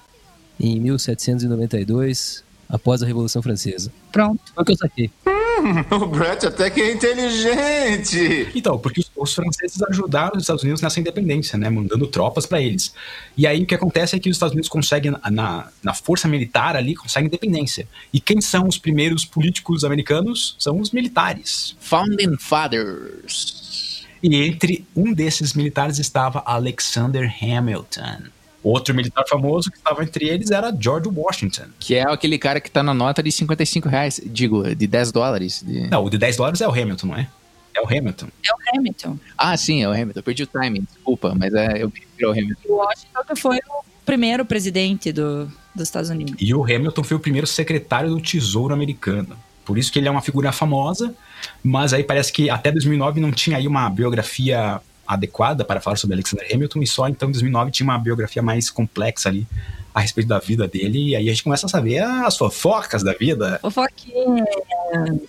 em 0.61 0.81
1792, 0.81 2.45
após 2.69 3.03
a 3.03 3.07
Revolução 3.07 3.43
Francesa. 3.43 3.93
Pronto. 4.13 4.41
Foi 4.55 4.63
o 4.63 4.67
que 4.67 4.73
eu 4.73 4.77
saquei. 4.77 5.11
o 5.91 6.07
Brett 6.07 6.47
até 6.47 6.71
que 6.71 6.81
é 6.81 6.93
inteligente. 6.93 8.49
Então, 8.55 8.79
porque 8.79 9.01
os, 9.01 9.11
os, 9.17 9.35
franceses 9.35 9.83
ajudaram 9.83 10.37
os 10.37 10.43
Estados 10.43 10.63
Unidos 10.63 10.81
nessa 10.81 11.01
independência, 11.01 11.59
né? 11.59 11.69
Mandando 11.69 12.07
tropas 12.07 12.47
para 12.47 12.61
eles. 12.61 12.95
E 13.37 13.47
aí 13.47 13.63
o 13.63 13.67
que 13.67 13.75
acontece 13.75 14.17
é 14.17 14.19
que 14.19 14.29
os 14.29 14.37
Estados 14.37 14.53
Unidos 14.53 14.69
conseguem, 14.69 15.15
na, 15.31 15.69
na 15.83 15.95
força 15.95 16.29
militar 16.29 16.77
ali, 16.77 16.95
conseguem 16.95 17.29
independência. 17.29 17.89
E 18.13 18.21
quem 18.21 18.41
são 18.41 18.67
os 18.67 18.79
primeiros 18.79 19.25
políticos 19.25 19.85
americanos? 19.85 20.57
São 20.59 20.81
os 20.81 20.91
militares. 20.91 21.77
Founding 21.81 22.37
Fathers. 22.39 24.07
E 24.23 24.35
entre 24.37 24.87
um 24.97 25.13
desses 25.13 25.55
militares 25.55 25.99
estava 25.99 26.43
Alexander 26.45 27.33
Hamilton. 27.41 28.38
Outro 28.63 28.95
militar 28.95 29.25
famoso 29.29 29.71
que 29.71 29.79
estava 29.79 30.03
entre 30.03 30.29
eles 30.29 30.51
era 30.51 30.75
George 30.79 31.09
Washington. 31.09 31.67
Que 31.79 31.95
é 31.95 32.03
aquele 32.03 32.39
cara 32.39 32.61
que 32.61 32.69
está 32.69 32.83
na 32.83 32.93
nota 32.93 33.23
de 33.23 33.31
55 33.31 33.89
reais, 33.89 34.21
digo, 34.25 34.75
de 34.75 34.87
10 34.87 35.13
dólares. 35.13 35.63
De... 35.65 35.89
Não, 35.89 36.05
o 36.05 36.11
de 36.11 36.19
10 36.19 36.37
dólares 36.37 36.61
é 36.61 36.69
o 36.69 36.73
Hamilton, 36.73 37.07
não 37.07 37.17
é? 37.17 37.29
É 37.75 37.81
o 37.81 37.87
Hamilton. 37.87 38.27
É 38.45 38.51
o 38.51 38.79
Hamilton. 38.79 39.19
Ah, 39.37 39.57
sim, 39.57 39.83
é 39.83 39.89
o 39.89 39.93
Hamilton. 39.93 40.19
Eu 40.19 40.23
perdi 40.23 40.43
o 40.43 40.47
timing, 40.47 40.87
desculpa, 40.93 41.35
mas 41.37 41.55
é, 41.55 41.83
eu 41.83 41.91
prefiro 41.91 42.31
o 42.31 42.33
Hamilton. 42.33 42.69
O 42.69 42.77
Washington 42.77 43.37
foi 43.37 43.57
o 43.59 43.85
primeiro 44.05 44.45
presidente 44.45 45.13
do, 45.13 45.47
dos 45.75 45.85
Estados 45.85 46.11
Unidos. 46.11 46.35
E 46.41 46.53
o 46.53 46.65
Hamilton 46.65 47.05
foi 47.05 47.17
o 47.17 47.21
primeiro 47.21 47.47
secretário 47.47 48.11
do 48.11 48.21
Tesouro 48.21 48.75
americano. 48.75 49.37
Por 49.65 49.79
isso 49.79 49.93
que 49.93 49.99
ele 49.99 50.09
é 50.09 50.11
uma 50.11 50.23
figura 50.23 50.51
famosa, 50.51 51.15
mas 51.63 51.93
aí 51.93 52.03
parece 52.03 52.33
que 52.33 52.51
até 52.51 52.73
2009 52.73 53.21
não 53.21 53.31
tinha 53.31 53.59
aí 53.59 53.67
uma 53.69 53.89
biografia 53.91 54.81
adequada 55.09 55.65
para 55.65 55.81
falar 55.81 55.97
sobre 55.97 56.15
Alexander 56.15 56.47
Hamilton, 56.53 56.83
e 56.83 56.87
só 56.87 57.09
então 57.09 57.31
em 57.31 57.33
2009 57.33 57.71
tinha 57.71 57.85
uma 57.85 57.99
biografia 57.99 58.43
mais 58.43 58.69
complexa 58.69 59.31
ali 59.31 59.47
a 59.95 60.01
respeito 60.01 60.29
da 60.29 60.39
vida 60.39 60.69
dele, 60.69 61.09
e 61.09 61.17
aí 61.17 61.29
a 61.29 61.33
gente 61.33 61.43
começa 61.43 61.67
a 61.67 61.69
saber 61.69 62.03
as 62.03 62.37
fofocas 62.37 63.03
da 63.03 63.15
vida. 63.15 63.59
Fofoquinha. 63.63 64.45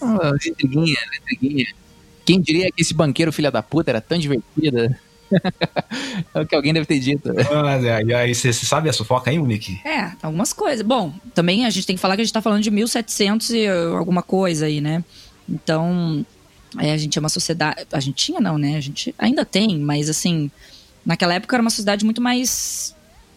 Oh, 0.02 0.36
intriguinha, 0.36 0.98
intriguinha. 1.22 1.66
Quem 2.26 2.42
diria 2.42 2.70
que 2.72 2.82
esse 2.82 2.94
banqueiro 2.94 3.32
filha 3.32 3.50
da 3.50 3.64
puta 3.64 3.90
era 3.90 4.02
tão 4.02 4.18
divertido? 4.18 4.94
é 6.34 6.42
o 6.42 6.46
que 6.46 6.56
alguém 6.56 6.74
deve 6.74 6.86
ter 6.86 7.00
dito. 7.00 7.32
Ah, 7.52 8.02
e 8.04 8.14
aí, 8.14 8.36
você 8.36 8.52
sabe 8.54 8.90
a 8.90 8.94
fofoca 8.94 9.32
aí, 9.32 9.40
Monique? 9.40 9.80
É, 9.86 10.12
algumas 10.22 10.54
coisas. 10.54 10.86
Bom, 10.86 11.14
também 11.34 11.66
a 11.66 11.70
gente 11.70 11.88
tem 11.88 11.96
que 11.96 12.02
falar 12.02 12.16
que 12.16 12.22
a 12.22 12.26
gente 12.26 12.34
tá 12.34 12.42
falando 12.42 12.62
de 12.62 12.70
1700 12.70 13.50
e 13.52 13.68
alguma 13.68 14.22
coisa 14.22 14.66
aí, 14.66 14.82
né? 14.82 15.04
Então, 15.48 16.26
é, 16.78 16.92
a 16.92 16.98
gente 16.98 17.18
é 17.18 17.20
uma 17.20 17.30
sociedade. 17.30 17.88
A 17.92 18.00
gente 18.00 18.16
tinha, 18.16 18.40
não, 18.40 18.58
né? 18.58 18.76
A 18.76 18.82
gente 18.82 19.16
ainda 19.18 19.44
tem, 19.44 19.80
mas 19.80 20.10
assim, 20.10 20.52
naquela 21.06 21.34
época 21.34 21.56
era 21.56 21.62
uma 21.62 21.70
sociedade 21.70 22.06
muito 22.06 22.22
mais. 22.22 22.96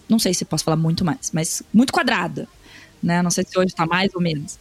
Não 0.09 0.19
sei 0.19 0.35
se 0.35 0.45
posso 0.45 0.65
falar 0.65 0.77
muito 0.77 1.05
mais, 1.05 1.31
mas 1.33 1.63
muito 1.73 1.93
quadrada. 1.93 2.47
Né? 3.03 3.23
Não 3.23 3.31
sei 3.31 3.45
se 3.45 3.59
hoje 3.59 3.69
está 3.69 3.87
mais 3.87 4.15
ou 4.15 4.21
menos. 4.21 4.59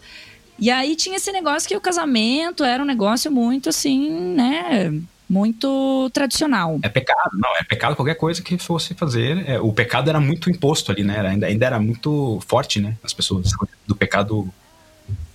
E 0.57 0.69
aí 0.69 0.95
tinha 0.95 1.17
esse 1.17 1.31
negócio 1.31 1.67
que 1.67 1.75
o 1.75 1.81
casamento 1.81 2.63
era 2.63 2.81
um 2.81 2.85
negócio 2.85 3.31
muito 3.31 3.69
assim, 3.69 4.09
né? 4.11 4.93
Muito 5.27 6.09
tradicional. 6.13 6.79
É 6.83 6.89
pecado, 6.89 7.31
não, 7.33 7.55
é 7.57 7.63
pecado 7.63 7.95
qualquer 7.95 8.15
coisa 8.15 8.41
que 8.41 8.57
fosse 8.57 8.93
fazer. 8.93 9.47
É, 9.49 9.59
o 9.59 9.73
pecado 9.73 10.09
era 10.09 10.19
muito 10.19 10.49
imposto 10.49 10.91
ali, 10.91 11.03
né? 11.03 11.19
Ainda, 11.21 11.47
ainda 11.47 11.65
era 11.65 11.79
muito 11.79 12.39
forte, 12.47 12.79
né? 12.79 12.95
As 13.03 13.13
pessoas, 13.13 13.49
do 13.87 13.95
pecado 13.95 14.53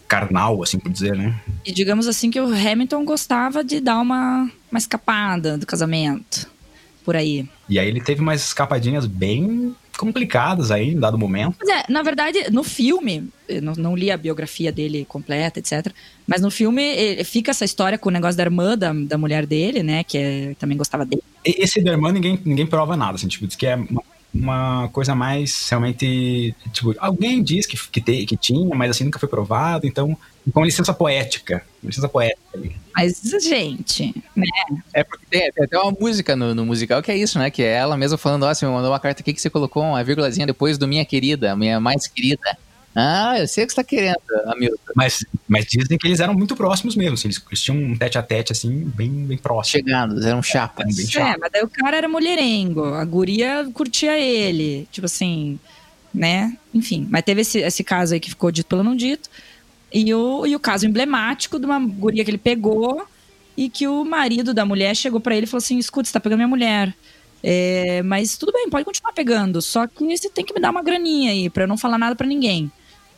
carnal, 0.07 0.63
assim 0.63 0.79
por 0.79 0.91
dizer, 0.91 1.17
né? 1.17 1.39
E 1.65 1.73
digamos 1.73 2.07
assim 2.07 2.31
que 2.31 2.41
o 2.41 2.47
Hamilton 2.47 3.05
gostava 3.05 3.63
de 3.63 3.81
dar 3.81 4.01
uma, 4.01 4.51
uma 4.71 4.79
escapada 4.79 5.59
do 5.59 5.67
casamento, 5.67 6.49
por 7.05 7.17
aí. 7.17 7.49
E 7.69 7.79
aí 7.79 7.89
ele 7.89 8.01
teve 8.01 8.21
umas 8.21 8.47
escapadinhas 8.47 9.07
bem 9.07 9.75
complicadas 9.97 10.71
aí, 10.71 10.91
em 10.91 11.01
dado 11.01 11.19
momento. 11.19 11.57
Mas 11.59 11.69
é, 11.69 11.85
na 11.89 12.03
verdade, 12.03 12.51
no 12.51 12.63
filme, 12.63 13.29
eu 13.49 13.63
não, 13.63 13.73
não, 13.75 13.97
li 13.97 14.11
a 14.11 14.17
biografia 14.17 14.71
dele 14.71 15.05
completa, 15.07 15.59
etc. 15.59 15.93
Mas 16.27 16.41
no 16.43 16.51
filme 16.51 16.83
ele, 16.83 17.25
fica 17.25 17.51
essa 17.51 17.65
história 17.65 17.99
com 17.99 18.09
o 18.09 18.13
negócio 18.13 18.37
da 18.37 18.43
irmã 18.43 18.77
da, 18.77 18.93
da 18.93 19.19
mulher 19.19 19.47
dele, 19.47 19.83
né? 19.83 20.05
Que 20.05 20.19
é, 20.19 20.55
também 20.59 20.77
gostava 20.77 21.05
dele. 21.05 21.23
Esse 21.45 21.83
da 21.83 21.93
irmã 21.93 22.13
ninguém, 22.13 22.39
ninguém 22.45 22.67
prova 22.67 22.97
nada, 22.97 23.15
assim, 23.15 23.29
tipo, 23.29 23.47
diz 23.47 23.57
que 23.57 23.67
é 23.67 23.75
uma 23.75 24.03
uma 24.41 24.89
coisa 24.89 25.15
mais 25.15 25.69
realmente. 25.69 26.55
Tipo, 26.73 26.95
alguém 26.99 27.43
diz 27.43 27.67
que, 27.67 27.77
que, 27.91 28.01
te, 28.01 28.27
que 28.27 28.37
tinha, 28.37 28.75
mas 28.75 28.91
assim 28.91 29.05
nunca 29.05 29.19
foi 29.19 29.29
provado, 29.29 29.87
então. 29.87 30.17
Com 30.55 30.65
licença 30.65 30.95
poética. 30.95 31.65
Licença 31.83 32.09
poética 32.09 32.41
ali. 32.55 32.77
Mas, 32.95 33.21
gente, 33.43 34.15
né? 34.35 34.47
É 34.95 35.03
porque 35.03 35.27
tem, 35.29 35.51
tem 35.51 35.65
até 35.65 35.77
uma 35.77 35.91
música 35.91 36.37
no, 36.37 36.55
no, 36.55 36.65
musical 36.65 37.03
que 37.03 37.11
é 37.11 37.17
isso, 37.17 37.39
né? 37.39 37.51
Que 37.51 37.63
é 37.63 37.73
ela 37.73 37.97
mesma 37.97 38.17
falando, 38.17 38.45
ó, 38.45 38.51
oh, 38.51 38.55
você 38.55 38.65
me 38.65 38.73
mandou 38.73 38.93
uma 38.93 39.01
carta 39.01 39.23
aqui 39.23 39.35
que 39.35 39.41
você 39.41 39.51
colocou 39.51 39.83
uma 39.83 40.05
vírgulazinha 40.05 40.47
depois 40.47 40.79
do 40.79 40.87
minha 40.87 41.05
querida, 41.05 41.57
minha 41.57 41.81
mais 41.81 42.07
querida. 42.07 42.57
Ah, 42.99 43.39
eu 43.39 43.47
sei 43.47 43.63
o 43.63 43.67
que 43.67 43.75
você 43.75 43.77
tá 43.77 43.85
querendo, 43.85 44.17
Hamilton. 44.47 44.93
Mas, 44.95 45.23
mas 45.47 45.67
dizem 45.67 45.99
que 45.99 46.07
eles 46.07 46.19
eram 46.19 46.33
muito 46.33 46.57
próximos 46.57 46.97
mesmo. 46.97 47.13
Assim, 47.13 47.29
eles, 47.29 47.43
eles 47.47 47.61
tinham 47.61 47.77
um 47.77 47.95
tete 47.95 48.17
a 48.17 48.23
tete, 48.23 48.53
assim, 48.53 48.91
bem, 48.97 49.11
bem 49.11 49.37
próximo. 49.37 49.85
Chegados, 49.85 50.25
eram 50.25 50.43
chapas. 50.43 51.15
É, 51.15 51.21
é, 51.21 51.37
mas 51.37 51.53
daí 51.53 51.63
o 51.63 51.69
cara 51.69 51.99
era 51.99 52.09
mulherengo. 52.09 52.85
A 52.95 53.05
guria 53.05 53.69
curtia 53.75 54.19
ele. 54.19 54.89
Tipo 54.91 55.05
assim, 55.05 55.61
né? 56.13 56.57
Enfim. 56.73 57.07
Mas 57.11 57.23
teve 57.23 57.43
esse, 57.43 57.59
esse 57.59 57.85
caso 57.85 58.15
aí 58.15 58.21
que 58.21 58.31
ficou 58.31 58.51
dito 58.51 58.67
pelo 58.67 58.83
não 58.83 58.97
dito. 58.97 59.29
E 59.93 60.15
o, 60.15 60.47
e 60.47 60.57
o 60.57 60.61
caso 60.61 60.87
emblemático 60.87 61.59
de 61.59 61.67
uma 61.67 61.79
guria 61.79 62.25
que 62.25 62.31
ele 62.31 62.39
pegou 62.39 63.07
e 63.55 63.69
que 63.69 63.87
o 63.87 64.07
marido 64.07 64.55
da 64.55 64.65
mulher 64.65 64.97
chegou 64.97 65.21
para 65.21 65.37
ele 65.37 65.45
e 65.45 65.47
falou 65.47 65.59
assim: 65.59 65.77
escuta, 65.77 66.09
você 66.09 66.15
tá 66.15 66.21
pegando 66.21 66.39
minha 66.39 66.49
mulher. 66.49 66.97
É, 67.43 68.03
mas 68.05 68.39
tudo 68.39 68.53
bem, 68.53 68.71
pode 68.71 68.87
continuar 68.87 69.13
pegando. 69.13 69.61
Só 69.61 69.87
que 69.87 70.03
você 70.03 70.31
tem 70.31 70.47
que 70.47 70.55
me 70.55 70.61
dar 70.61 70.71
uma 70.71 70.83
graninha 70.83 71.33
aí, 71.33 71.51
pra 71.51 71.65
eu 71.65 71.69
não 71.69 71.77
falar 71.77 71.99
nada 71.99 72.17
para 72.17 72.27
ninguém 72.27 72.73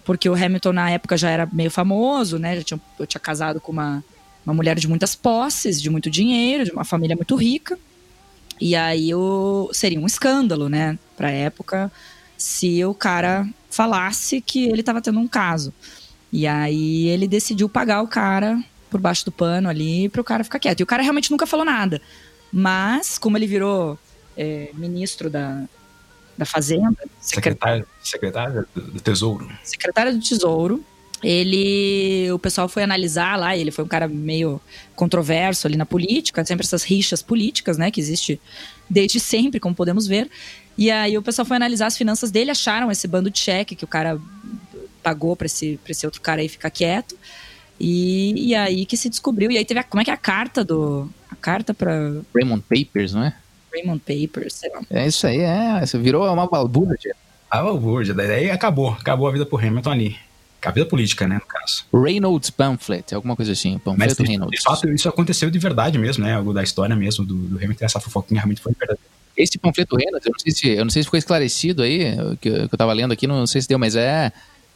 porque 0.09 0.27
o 0.27 0.35
Hamilton 0.35 0.73
na 0.73 0.91
época 0.91 1.19
já 1.19 1.29
era 1.29 1.47
meio 1.53 1.71
famoso, 1.71 2.39
né? 2.39 2.57
Já 2.57 2.63
tinha, 2.63 2.81
eu 2.99 3.07
tinha 3.07 3.21
casado 3.21 3.61
com 3.61 3.71
uma 3.71 4.03
uma 4.47 4.55
mulher 4.55 4.79
de 4.79 4.89
muitas 4.89 5.15
posses, 5.15 5.83
de 5.83 5.91
muito 5.91 6.09
dinheiro, 6.09 6.65
de 6.65 6.71
uma 6.71 6.83
família 6.83 7.15
muito 7.15 7.37
rica. 7.37 7.79
E 8.59 8.75
aí 8.75 9.15
o, 9.15 9.69
seria 9.75 10.01
um 10.01 10.07
escândalo, 10.07 10.71
né, 10.71 10.99
pra 11.15 11.31
época, 11.31 11.93
se 12.39 12.83
o 12.87 12.95
cara 12.95 13.47
falasse 13.69 14.41
que 14.41 14.65
ele 14.65 14.81
estava 14.81 15.03
tendo 15.03 15.21
um 15.21 15.29
caso. 15.29 15.75
E 16.33 16.47
aí 16.47 17.09
ele 17.09 17.29
decidiu 17.29 17.69
pagar 17.69 18.01
o 18.01 18.09
cara 18.09 18.59
por 18.89 18.99
baixo 18.99 19.27
do 19.27 19.31
pano 19.31 19.69
ali 19.69 20.09
para 20.09 20.23
o 20.23 20.25
cara 20.25 20.43
ficar 20.43 20.59
quieto. 20.59 20.81
E 20.81 20.85
o 20.85 20.87
cara 20.87 21.03
realmente 21.03 21.31
nunca 21.31 21.47
falou 21.47 21.67
nada. 21.67 22.01
Mas, 22.51 23.19
como 23.19 23.37
ele 23.37 23.47
virou 23.47 23.99
é, 24.35 24.71
ministro 24.73 25.29
da, 25.29 25.65
da 26.39 26.47
Fazenda, 26.47 26.97
Secretário, 27.21 27.87
secretário 28.03 28.67
do 28.75 29.01
Tesouro. 29.01 29.51
secretário 29.65 30.15
do 30.15 30.21
Tesouro, 30.21 30.85
ele 31.23 32.31
o 32.31 32.39
pessoal 32.39 32.69
foi 32.69 32.83
analisar 32.83 33.37
lá, 33.37 33.57
ele 33.57 33.71
foi 33.71 33.85
um 33.85 33.89
cara 33.89 34.07
meio 34.07 34.61
controverso 34.95 35.67
ali 35.67 35.77
na 35.77 35.85
política, 35.85 36.45
sempre 36.45 36.65
essas 36.65 36.85
rixas 36.85 37.21
políticas, 37.21 37.77
né, 37.77 37.91
que 37.91 38.01
existe 38.01 38.41
desde 38.89 39.19
sempre, 39.19 39.59
como 39.59 39.75
podemos 39.75 40.07
ver. 40.07 40.31
E 40.77 40.91
aí 40.93 41.19
o 41.19 41.23
pessoal 41.23 41.45
foi 41.45 41.57
analisar 41.57 41.87
as 41.87 41.97
finanças 41.97 42.31
dele, 42.31 42.53
acharam 42.53 42.91
esse 42.91 43.09
bando 43.09 43.31
de 43.31 43.39
cheque 43.39 43.75
que 43.75 43.85
o 43.85 43.89
cara 43.89 44.21
pagou 45.03 45.35
para 45.35 45.47
esse, 45.47 45.79
pra 45.83 45.91
esse 45.91 46.07
outro 46.07 46.21
cara 46.21 46.41
aí 46.41 46.49
ficar 46.49 46.71
quieto. 46.71 47.17
E, 47.81 48.49
e 48.49 48.55
aí 48.55 48.87
que 48.87 48.97
se 48.97 49.09
descobriu. 49.09 49.51
E 49.51 49.59
aí 49.59 49.65
teve 49.65 49.81
a, 49.81 49.85
como 49.85 50.01
é 50.01 50.05
que 50.05 50.11
é 50.11 50.15
a 50.15 50.19
carta 50.19 50.65
do. 50.65 51.09
A 51.31 51.37
carta 51.37 51.73
pra 51.73 51.93
Raymond 52.35 52.65
Papers, 52.69 53.13
não 53.13 53.25
é? 53.25 53.37
Raymond 53.81 54.01
Papers, 54.01 54.55
sei 54.55 54.71
lá. 54.71 54.81
É 54.91 55.07
isso 55.07 55.27
aí, 55.27 55.39
é. 55.41 55.83
Isso 55.83 55.99
virou 55.99 56.31
uma 56.33 56.47
balbúrdia. 56.47 57.15
A 57.51 57.63
balbúrdia, 57.63 58.13
daí 58.15 58.51
acabou. 58.51 58.91
Acabou 58.91 59.27
a 59.29 59.33
vida 59.33 59.47
pro 59.47 59.59
Hamilton 59.59 59.91
ali. 59.91 60.17
A 60.63 60.71
vida 60.73 60.87
política, 60.87 61.27
né, 61.29 61.37
no 61.37 61.47
caso. 61.47 61.85
Reynolds 61.95 62.51
Pamphlet, 62.51 63.15
alguma 63.15 63.37
coisa 63.37 63.53
assim. 63.53 63.75
Mas 63.75 63.83
Panfleto 63.85 64.23
de, 64.25 64.29
Reynolds. 64.31 64.59
de 64.59 64.63
fato, 64.65 64.89
isso 64.91 65.09
aconteceu 65.09 65.49
de 65.51 65.59
verdade 65.59 65.97
mesmo, 65.99 66.25
né? 66.25 66.35
Algo 66.35 66.53
da 66.53 66.63
história 66.63 66.97
mesmo 66.97 67.25
do, 67.25 67.35
do 67.35 67.57
Hamilton. 67.57 67.85
Essa 67.85 68.01
fofoquinha 68.01 68.41
realmente 68.41 68.61
foi 68.61 68.73
verdade. 68.79 68.99
Esse 69.37 69.57
panfleto 69.57 69.95
Reynolds, 69.97 70.27
eu 70.27 70.33
não 70.33 70.39
sei 70.41 70.53
se, 70.53 70.69
eu 70.69 70.85
não 70.85 70.91
sei 70.91 71.03
se 71.03 71.07
ficou 71.07 71.17
esclarecido 71.19 71.83
aí, 71.85 72.13
o 72.21 72.37
que, 72.37 72.49
eu- 72.49 72.69
que 72.69 72.75
eu 72.75 72.79
tava 72.79 72.93
lendo 72.93 73.13
aqui, 73.13 73.25
não 73.27 73.47
sei 73.47 73.63
se 73.63 73.69
deu, 73.69 73.79
mas 73.79 73.95
é, 73.95 74.33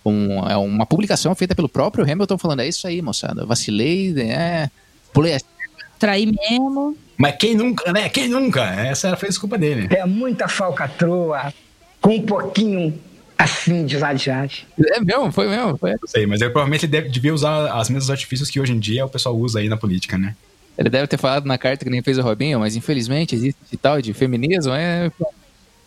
um- 0.06 0.48
é 0.48 0.56
uma 0.56 0.86
publicação 0.86 1.34
feita 1.34 1.52
pelo 1.52 1.68
próprio 1.68 2.04
Hamilton 2.10 2.38
falando, 2.38 2.60
é 2.60 2.68
isso 2.68 2.86
aí, 2.86 3.02
moçada, 3.02 3.44
vacilei, 3.44 4.14
é, 4.20 4.70
pulei 5.12 5.34
a 5.34 5.40
Traí 5.98 6.26
mesmo. 6.26 6.96
Mas 7.16 7.36
quem 7.36 7.54
nunca, 7.54 7.92
né? 7.92 8.08
Quem 8.08 8.28
nunca? 8.28 8.62
Essa 8.64 9.08
era- 9.08 9.16
foi 9.16 9.28
a 9.28 9.30
desculpa 9.30 9.56
dele. 9.58 9.88
É 9.94 10.04
muita 10.06 10.48
falcatrua 10.48 11.52
com 12.00 12.16
um 12.16 12.22
pouquinho 12.22 12.98
assim 13.38 13.84
de 13.86 13.96
exagerado. 13.96 14.52
É 14.94 15.00
mesmo, 15.00 15.30
foi 15.32 15.48
mesmo. 15.48 15.76
Foi. 15.78 15.90
Não 15.92 15.98
sei, 16.06 16.26
mas 16.26 16.40
ele 16.40 16.50
provavelmente 16.50 16.86
deve, 16.86 17.08
devia 17.08 17.34
usar 17.34 17.78
os 17.80 17.88
mesmos 17.88 18.10
artifícios 18.10 18.50
que 18.50 18.60
hoje 18.60 18.72
em 18.72 18.78
dia 18.78 19.04
o 19.04 19.08
pessoal 19.08 19.36
usa 19.36 19.60
aí 19.60 19.68
na 19.68 19.76
política, 19.76 20.16
né? 20.18 20.34
Ele 20.78 20.88
deve 20.88 21.06
ter 21.06 21.18
falado 21.18 21.44
na 21.46 21.58
carta 21.58 21.84
que 21.84 21.90
nem 21.90 22.02
fez 22.02 22.18
o 22.18 22.22
Robinho, 22.22 22.58
mas 22.58 22.74
infelizmente 22.76 23.34
existe 23.34 23.58
esse 23.64 23.76
tal 23.76 24.00
de 24.00 24.12
feminismo, 24.14 24.72
é 24.72 25.10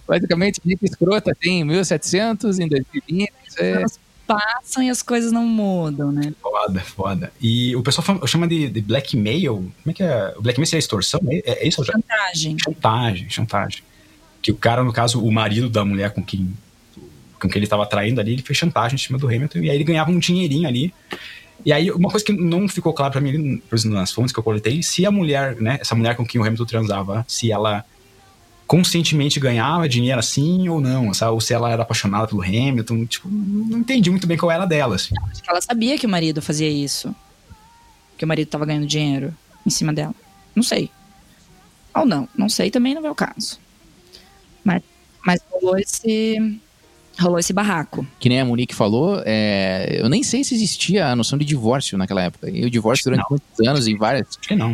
basicamente 0.07 0.61
gente 0.63 0.85
escrota 0.85 1.33
tem 1.39 1.61
em 1.61 1.63
1700, 1.63 2.59
em 2.59 2.67
2020, 2.67 3.31
é, 3.57 3.71
Elas 3.71 3.99
passam 4.25 4.83
e 4.83 4.89
as 4.89 5.01
coisas 5.01 5.31
não 5.31 5.45
mudam, 5.45 6.11
né? 6.11 6.33
Foda, 6.41 6.79
foda. 6.81 7.33
E 7.41 7.75
o 7.75 7.83
pessoal 7.83 8.27
chama 8.27 8.47
de, 8.47 8.69
de 8.69 8.81
blackmail. 8.81 9.55
Como 9.55 9.73
é 9.87 9.93
que 9.93 10.03
é? 10.03 10.33
O 10.37 10.41
blackmail 10.41 10.67
seria 10.67 10.79
extorsão? 10.79 11.19
É, 11.27 11.63
é 11.63 11.67
isso? 11.67 11.83
Chantagem. 11.83 12.57
Chantagem, 12.63 13.29
chantagem. 13.29 13.83
Que 14.41 14.51
o 14.51 14.55
cara, 14.55 14.83
no 14.83 14.93
caso, 14.93 15.23
o 15.23 15.31
marido 15.31 15.69
da 15.69 15.83
mulher 15.85 16.11
com 16.11 16.23
quem, 16.23 16.55
com 17.39 17.47
quem 17.47 17.57
ele 17.59 17.65
estava 17.65 17.85
traindo 17.85 18.19
ali, 18.19 18.33
ele 18.33 18.41
fez 18.41 18.57
chantagem 18.57 18.95
em 18.95 18.99
cima 18.99 19.17
do 19.17 19.27
Hamilton 19.27 19.59
e 19.59 19.69
aí 19.69 19.77
ele 19.77 19.83
ganhava 19.83 20.11
um 20.11 20.19
dinheirinho 20.19 20.67
ali. 20.67 20.93
E 21.65 21.71
aí, 21.71 21.89
uma 21.89 22.09
coisa 22.09 22.25
que 22.25 22.33
não 22.33 22.67
ficou 22.67 22.93
claro 22.93 23.11
pra 23.11 23.21
mim, 23.21 23.57
por 23.57 23.75
exemplo, 23.75 23.97
nas 23.97 24.11
fontes 24.11 24.31
que 24.31 24.39
eu 24.39 24.43
coletei, 24.43 24.83
se 24.83 25.05
a 25.05 25.11
mulher, 25.11 25.55
né, 25.55 25.77
essa 25.81 25.95
mulher 25.95 26.15
com 26.15 26.25
quem 26.25 26.39
o 26.39 26.43
Hamilton 26.43 26.65
transava, 26.65 27.25
se 27.27 27.51
ela 27.51 27.83
conscientemente 28.67 29.39
ganhava 29.39 29.87
dinheiro 29.87 30.19
assim 30.19 30.67
ou 30.67 30.81
não, 30.81 31.13
sabe? 31.13 31.31
Ou 31.31 31.41
se 31.41 31.53
ela 31.53 31.71
era 31.71 31.83
apaixonada 31.83 32.27
pelo 32.27 32.41
Hamilton, 32.41 33.05
tipo, 33.05 33.29
não 33.29 33.79
entendi 33.79 34.09
muito 34.09 34.27
bem 34.27 34.37
qual 34.37 34.51
era 34.51 34.65
dela, 34.65 34.95
assim. 34.95 35.13
Acho 35.29 35.43
que 35.43 35.49
ela 35.49 35.61
sabia 35.61 35.97
que 35.97 36.05
o 36.05 36.09
marido 36.09 36.41
fazia 36.41 36.69
isso. 36.69 37.15
Que 38.17 38.25
o 38.25 38.27
marido 38.27 38.47
tava 38.47 38.65
ganhando 38.65 38.87
dinheiro 38.87 39.33
em 39.65 39.69
cima 39.69 39.93
dela. 39.93 40.15
Não 40.55 40.63
sei. 40.63 40.89
Ou 41.93 42.05
não, 42.05 42.27
não 42.35 42.49
sei 42.49 42.71
também 42.71 42.95
não 42.95 43.05
é 43.05 43.11
o 43.11 43.15
caso. 43.15 43.59
Mas, 44.63 44.81
mas 45.25 45.39
rolou 45.51 45.77
esse. 45.77 46.59
Rolou 47.17 47.39
esse 47.39 47.53
barraco. 47.53 48.05
que 48.19 48.27
nem 48.27 48.41
a 48.41 48.45
Monique 48.45 48.75
falou, 48.75 49.21
é, 49.25 50.01
eu 50.01 50.09
nem 50.09 50.21
sei 50.21 50.43
se 50.43 50.53
existia 50.53 51.07
a 51.07 51.15
noção 51.15 51.39
de 51.39 51.45
divórcio 51.45 51.97
naquela 51.97 52.23
época. 52.23 52.49
E 52.49 52.65
o 52.65 52.69
divórcio 52.69 53.05
durante 53.05 53.25
muitos 53.29 53.65
anos 53.65 53.87
em 53.87 53.95
várias 53.97 54.27
Acho 54.27 54.39
que 54.49 54.53
não. 54.53 54.71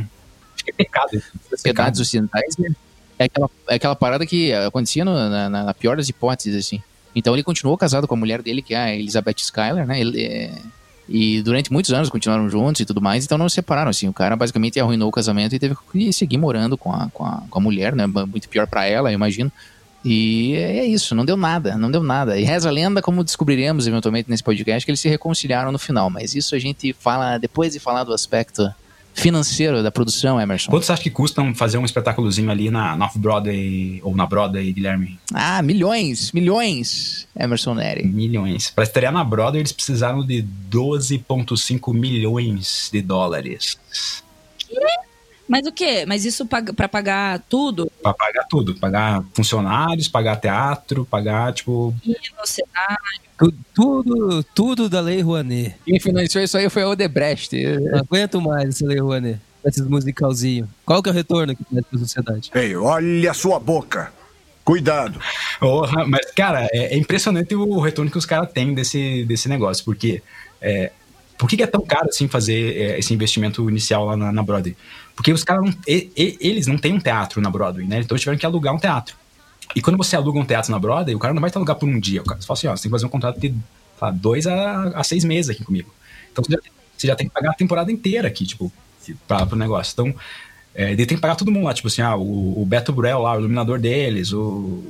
Acho 0.56 0.66
que 0.66 0.72
é 0.72 0.74
pecado. 0.74 1.22
sociedades 1.52 2.00
ocidentais 2.00 2.58
né? 2.58 2.70
É 3.22 3.26
aquela, 3.26 3.50
é 3.70 3.76
aquela 3.76 3.96
parada 3.96 4.26
que 4.26 4.54
acontecia 4.54 5.04
no- 5.06 5.14
na, 5.30 5.50
na- 5.50 5.74
pior 5.74 5.98
das 5.98 6.10
hipóteses, 6.10 6.56
assim. 6.66 6.82
Então 7.16 7.34
ele 7.34 7.44
continuou 7.44 7.78
casado 7.78 8.08
com 8.08 8.14
a 8.14 8.18
mulher 8.18 8.42
dele, 8.42 8.62
que 8.62 8.74
é 8.74 8.78
a 8.78 8.96
Elizabeth 8.96 9.36
Schuyler, 9.40 9.86
né? 9.86 10.00
Ele, 10.00 10.22
é, 10.24 10.52
e 11.10 11.42
durante 11.42 11.72
muitos 11.74 11.92
anos 11.92 12.10
continuaram 12.10 12.50
juntos 12.50 12.80
e 12.82 12.86
tudo 12.86 13.02
mais, 13.02 13.26
então 13.26 13.38
não 13.38 13.50
se 13.50 13.56
separaram, 13.56 13.90
assim. 13.90 14.08
O 14.08 14.14
cara 14.14 14.36
basicamente 14.36 14.80
arruinou 14.80 15.10
o 15.10 15.12
casamento 15.12 15.54
e 15.54 15.60
teve 15.60 15.76
que 15.92 16.14
seguir 16.14 16.38
morando 16.38 16.78
com 16.78 16.94
a, 16.94 17.10
com 17.14 17.26
a, 17.26 17.44
com 17.50 17.60
a 17.60 17.62
mulher, 17.62 17.94
né? 17.96 18.06
Muito 18.08 18.48
pior 18.48 18.66
pra 18.68 18.86
ela, 18.86 19.12
eu 19.12 19.16
imagino. 19.16 19.52
E 20.04 20.56
é 20.56 20.84
isso, 20.86 21.14
não 21.14 21.24
deu 21.26 21.38
nada, 21.38 21.78
não 21.78 21.92
deu 21.92 22.02
nada. 22.02 22.40
E 22.40 22.44
reza 22.44 22.70
a 22.70 22.72
lenda, 22.72 23.02
como 23.02 23.24
descobriremos 23.24 23.86
eventualmente 23.86 24.30
nesse 24.30 24.42
podcast, 24.44 24.84
que 24.86 24.90
eles 24.92 25.00
se 25.00 25.10
reconciliaram 25.10 25.72
no 25.72 25.78
final. 25.78 26.10
Mas 26.10 26.34
isso 26.34 26.56
a 26.56 26.60
gente 26.60 26.92
fala 26.94 27.38
depois 27.38 27.74
de 27.74 27.80
falar 27.80 28.04
do 28.04 28.14
aspecto 28.14 28.74
financeiro 29.14 29.84
da 29.84 29.92
produção, 29.92 30.40
Emerson. 30.40 30.72
Quanto 30.72 30.86
você 30.86 30.92
acha 30.94 31.04
que 31.04 31.10
custam 31.10 31.54
fazer 31.54 31.78
um 31.78 31.86
espetáculozinho 31.86 32.50
ali 32.50 32.70
na, 32.70 32.96
na 32.96 33.06
Off-Broadway 33.06 34.00
ou 34.04 34.16
na 34.16 34.26
Broadway, 34.26 34.72
Guilherme? 34.72 35.20
Ah, 35.34 35.62
milhões, 35.62 36.32
milhões, 36.32 37.28
Emerson 37.38 37.74
Neri. 37.74 38.06
Milhões. 38.08 38.72
Pra 38.72 38.84
estrear 38.84 39.12
na 39.12 39.24
Broadway, 39.24 39.62
eles 39.62 39.72
precisaram 39.72 40.26
de 40.26 40.46
12,5 40.70 41.94
milhões 41.94 42.90
de 42.92 43.02
dólares. 43.02 43.78
Mas 45.52 45.68
o 45.68 45.72
quê? 45.74 46.06
Mas 46.08 46.24
isso 46.24 46.46
pra 46.46 46.88
pagar 46.88 47.40
tudo? 47.50 47.92
Pra 48.02 48.14
pagar 48.14 48.46
tudo. 48.50 48.74
Pagar 48.76 49.22
funcionários, 49.34 50.08
pagar 50.08 50.38
teatro, 50.38 51.04
pagar, 51.04 51.52
tipo... 51.52 51.94
Hino, 52.06 52.16
cenário. 52.46 53.22
Tu- 53.38 53.54
Tudo, 53.74 54.44
tudo 54.56 54.88
da 54.88 55.02
Lei 55.02 55.20
Rouanet. 55.22 55.76
Quem 55.86 56.00
financiou 56.00 56.42
isso 56.42 56.58
aí 56.58 56.70
foi 56.70 56.84
a 56.84 56.88
Odebrecht. 56.90 57.54
Não 57.92 58.00
aguento 58.00 58.40
mais 58.40 58.70
essa 58.70 58.86
Lei 58.86 59.00
Rouanet. 59.02 59.42
Esses 59.66 59.86
musicalzinhos. 59.86 60.70
Qual 60.86 61.04
que 61.04 61.10
é 61.10 61.12
o 61.12 61.16
retorno 61.16 61.54
que 61.54 61.66
traz 61.66 61.86
pra 61.86 62.00
sociedade? 62.00 62.50
Ei, 62.56 62.74
olha 62.76 63.32
a 63.32 63.34
sua 63.34 63.60
boca. 63.60 64.14
Cuidado. 64.64 65.20
Porra, 65.60 66.06
mas, 66.08 66.32
cara, 66.32 66.66
é, 66.72 66.94
é 66.94 66.98
impressionante 66.98 67.54
o 67.56 67.80
retorno 67.82 68.10
que 68.10 68.18
os 68.18 68.26
caras 68.26 68.50
têm 68.54 68.74
desse, 68.74 69.26
desse 69.26 69.50
negócio, 69.50 69.84
porque... 69.84 70.24
É, 70.62 70.92
por 71.42 71.50
que, 71.50 71.58
que 71.58 71.64
é 71.64 71.68
tão 71.68 71.82
caro, 71.82 72.08
assim, 72.08 72.28
fazer 72.28 72.78
é, 72.78 73.00
esse 73.00 73.12
investimento 73.16 73.68
inicial 73.68 74.06
lá 74.06 74.16
na, 74.16 74.32
na 74.32 74.44
Broadway? 74.44 74.78
Porque 75.16 75.34
os 75.34 75.44
caras, 75.44 75.76
eles 75.88 76.68
não 76.68 76.78
têm 76.78 76.94
um 76.94 77.00
teatro 77.00 77.42
na 77.42 77.50
Broadway, 77.50 77.88
né? 77.88 77.98
Então 78.00 78.14
eles 78.14 78.22
tiveram 78.22 78.38
que 78.38 78.46
alugar 78.46 78.76
um 78.76 78.78
teatro. 78.78 79.16
E 79.76 79.82
quando 79.82 79.98
você 79.98 80.16
aluga 80.16 80.40
um 80.40 80.46
teatro 80.46 80.72
na 80.72 80.78
Broadway, 80.78 81.16
o 81.16 81.20
cara 81.20 81.34
não 81.34 81.42
vai 81.42 81.50
te 81.50 81.58
alugar 81.58 81.76
por 81.78 81.90
um 81.90 82.00
dia. 82.00 82.22
O 82.22 82.26
cara 82.26 82.40
fala 82.44 82.56
assim, 82.56 82.68
ó, 82.68 82.76
você 82.76 82.84
tem 82.84 82.90
que 82.90 82.94
fazer 82.94 83.08
um 83.08 83.10
contrato 83.10 83.40
de 83.40 83.56
lá, 84.00 84.12
dois 84.12 84.46
a, 84.46 84.90
a 84.90 85.04
seis 85.04 85.24
meses 85.24 85.50
aqui 85.50 85.64
comigo. 85.64 85.92
Então 86.32 86.44
você 86.44 86.52
já, 86.52 86.60
tem- 86.60 86.72
você 86.96 87.08
já 87.08 87.16
tem 87.16 87.28
que 87.28 87.34
pagar 87.34 87.50
a 87.52 87.56
temporada 87.56 87.92
inteira 87.92 88.28
aqui, 88.28 88.46
tipo, 88.46 88.72
pra, 89.28 89.44
pro 89.48 89.58
negócio. 89.58 89.94
Então, 89.94 90.16
é, 90.76 90.92
ele 90.92 91.06
tem 91.08 91.18
que 91.18 91.22
pagar 91.22 91.36
todo 91.36 91.52
mundo 91.52 91.66
lá, 91.66 91.74
tipo 91.74 91.88
assim, 91.88 92.04
ah, 92.04 92.16
o, 92.16 92.62
o 92.62 92.66
Beto 92.66 92.94
Burel 92.94 93.20
lá, 93.20 93.34
o 93.36 93.40
iluminador 93.40 93.80
deles, 93.80 94.32
o 94.32 94.84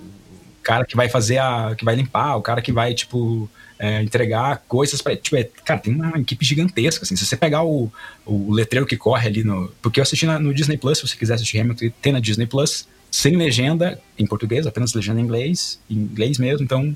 cara 0.62 0.86
que 0.86 0.98
vai 0.98 1.08
fazer 1.10 1.38
a. 1.38 1.74
que 1.76 1.86
vai 1.86 1.96
limpar, 1.96 2.36
o 2.36 2.42
cara 2.42 2.62
que 2.62 2.72
vai, 2.72 2.94
tipo, 2.94 3.50
é, 3.84 4.02
entregar 4.04 4.62
coisas 4.67 5.02
pra. 5.02 5.15
Tipo, 5.17 5.36
é, 5.38 5.44
cara, 5.65 5.80
tem 5.80 5.94
uma 5.96 6.20
equipe 6.20 6.46
gigantesca, 6.46 7.04
assim. 7.04 7.15
Se 7.15 7.26
você 7.26 7.36
pegar 7.36 7.63
o, 7.63 7.91
o 8.26 8.52
letreiro 8.52 8.86
que 8.86 8.96
corre 8.96 9.28
ali 9.28 9.44
no. 9.44 9.72
Porque 9.82 10.00
eu 10.00 10.04
assisti 10.04 10.26
na- 10.28 10.38
no 10.39 10.54
Disney 10.54 10.78
Plus, 10.78 11.00
se 11.00 11.08
você 11.08 11.17
quiser 11.17 11.34
assistir 11.34 11.60
Hamilton, 11.60 11.89
tem 12.02 12.13
na 12.13 12.20
Disney 12.20 12.46
Plus, 12.46 12.88
sem 13.10 13.36
legenda 13.36 14.00
em 14.20 14.26
português, 14.28 14.67
apenas 14.67 14.94
legenda 14.94 15.20
em 15.20 15.24
inglês, 15.24 15.80
em 15.89 15.96
inglês 15.96 16.38
mesmo, 16.38 16.63
então. 16.63 16.96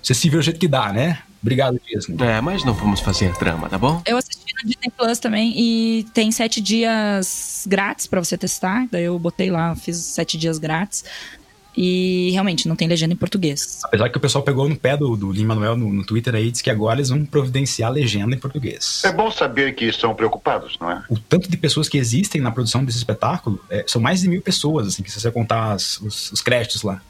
Você 0.00 0.14
se 0.14 0.30
vê 0.30 0.36
o 0.36 0.42
jeito 0.42 0.60
que 0.60 0.68
dá, 0.68 0.92
né? 0.92 1.18
Obrigado, 1.42 1.80
Disney. 1.84 2.16
É, 2.24 2.40
mas 2.40 2.64
não 2.64 2.72
vamos 2.72 3.00
fazer 3.00 3.32
drama, 3.38 3.68
tá 3.68 3.76
bom? 3.76 4.00
Eu 4.06 4.16
assisti 4.16 4.52
no 4.62 4.68
Disney 4.68 4.90
Plus 4.96 5.18
também 5.18 5.52
e 5.56 6.04
tem 6.14 6.30
sete 6.30 6.60
dias 6.60 7.64
grátis 7.66 8.06
pra 8.06 8.22
você 8.22 8.38
testar. 8.38 8.86
Daí 8.92 9.04
eu 9.04 9.18
botei 9.18 9.50
lá, 9.50 9.74
fiz 9.74 9.96
sete 9.96 10.36
dias 10.38 10.58
grátis. 10.58 11.04
E 11.80 12.30
realmente 12.32 12.66
não 12.66 12.74
tem 12.74 12.88
legenda 12.88 13.14
em 13.14 13.16
português. 13.16 13.78
Apesar 13.84 14.08
que 14.08 14.16
o 14.18 14.20
pessoal 14.20 14.42
pegou 14.42 14.68
no 14.68 14.74
pé 14.74 14.96
do, 14.96 15.14
do 15.14 15.30
Lin-Manuel 15.30 15.76
no, 15.76 15.92
no 15.92 16.04
Twitter 16.04 16.34
aí, 16.34 16.50
disse 16.50 16.60
que 16.64 16.70
agora 16.70 16.96
eles 16.96 17.08
vão 17.08 17.24
providenciar 17.24 17.92
legenda 17.92 18.34
em 18.34 18.38
português. 18.38 19.02
É 19.04 19.12
bom 19.12 19.30
saber 19.30 19.76
que 19.76 19.84
estão 19.84 20.12
preocupados, 20.12 20.76
não 20.80 20.90
é? 20.90 21.04
O 21.08 21.16
tanto 21.16 21.48
de 21.48 21.56
pessoas 21.56 21.88
que 21.88 21.96
existem 21.96 22.40
na 22.40 22.50
produção 22.50 22.84
desse 22.84 22.98
espetáculo 22.98 23.62
é, 23.70 23.84
são 23.86 24.02
mais 24.02 24.20
de 24.22 24.28
mil 24.28 24.42
pessoas, 24.42 24.88
assim, 24.88 25.04
que 25.04 25.10
se 25.12 25.20
você 25.20 25.30
contar 25.30 25.72
as- 25.74 26.00
os, 26.00 26.32
os 26.32 26.40
créditos 26.42 26.82
lá. 26.82 27.00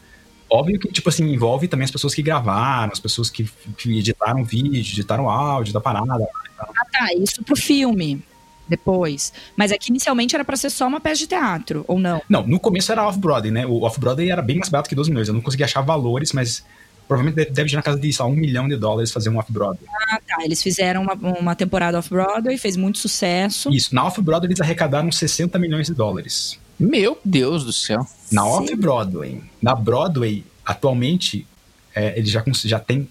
Óbvio 0.50 0.78
que, 0.78 0.88
tipo 0.92 1.09
assim, 1.09 1.24
envolve 1.33 1.66
também 1.66 1.85
as 1.87 1.90
pessoas 1.90 2.14
que 2.14 2.20
gravaram, 2.22 2.92
as 2.92 3.00
pessoas 3.00 3.31
que, 3.31 3.48
que 3.78 3.98
editaram 3.98 4.44
vídeo, 4.44 4.92
editaram 4.92 5.31
áudio 5.31 5.72
da 5.72 5.81
parada. 5.81 6.26
Ah, 6.59 6.85
tá. 6.92 7.07
Isso 7.18 7.42
pro 7.42 7.57
filme. 7.57 8.22
Depois. 8.68 9.33
Mas 9.57 9.72
é 9.72 9.78
que 9.78 9.90
inicialmente 9.90 10.35
era 10.35 10.44
pra 10.44 10.57
ser 10.57 10.70
só 10.70 10.87
uma 10.87 11.00
peça 11.00 11.20
de 11.20 11.26
teatro, 11.26 11.85
ou 11.88 11.98
não? 11.98 12.20
Não, 12.28 12.46
no 12.46 12.61
começo 12.61 12.92
era 12.92 13.07
off-Broadway, 13.07 13.50
né? 13.50 13.66
O 13.66 13.83
off-Broadway 13.83 14.31
era 14.31 14.42
bem 14.42 14.59
mais 14.59 14.68
barato 14.68 14.88
que 14.88 14.94
12 14.94 15.11
milhões. 15.11 15.28
Eu 15.28 15.35
não 15.35 15.40
consegui 15.40 15.64
achar 15.64 15.81
valores, 15.81 16.33
mas 16.33 16.64
provavelmente 17.07 17.50
deve, 17.50 17.70
ir 17.70 17.74
na 17.74 17.83
casa 17.83 17.98
de, 17.98 18.14
lá, 18.18 18.26
um 18.26 18.35
milhão 18.35 18.68
de 18.68 18.76
dólares 18.76 19.11
fazer 19.11 19.31
um 19.31 19.38
off-Broadway. 19.38 19.88
Ah, 20.11 20.20
tá. 20.26 20.44
Eles 20.44 20.62
fizeram 20.62 21.02
uma, 21.02 21.14
uma 21.14 21.57
temporada 21.57 21.98
off-Broadway, 21.98 22.59
fez 22.59 22.76
muito 22.76 22.98
sucesso. 22.98 23.70
Isso, 23.70 23.94
na 23.94 24.04
off-Broadway 24.04 24.48
eles 24.48 24.61
arrecadaram 24.61 25.11
60 25.11 25.59
milhões 25.59 25.87
de 25.87 25.94
dólares. 25.94 26.59
Meu 26.78 27.18
Deus 27.24 27.64
do 27.64 27.72
céu. 27.72 28.07
Na 28.31 28.46
off-Broadway. 28.46 29.42
Na 29.61 29.74
Broadway, 29.74 30.44
atualmente, 30.64 31.46
é, 31.94 32.16
ele 32.18 32.28
já, 32.28 32.44
já 32.64 32.78
tem 32.78 33.09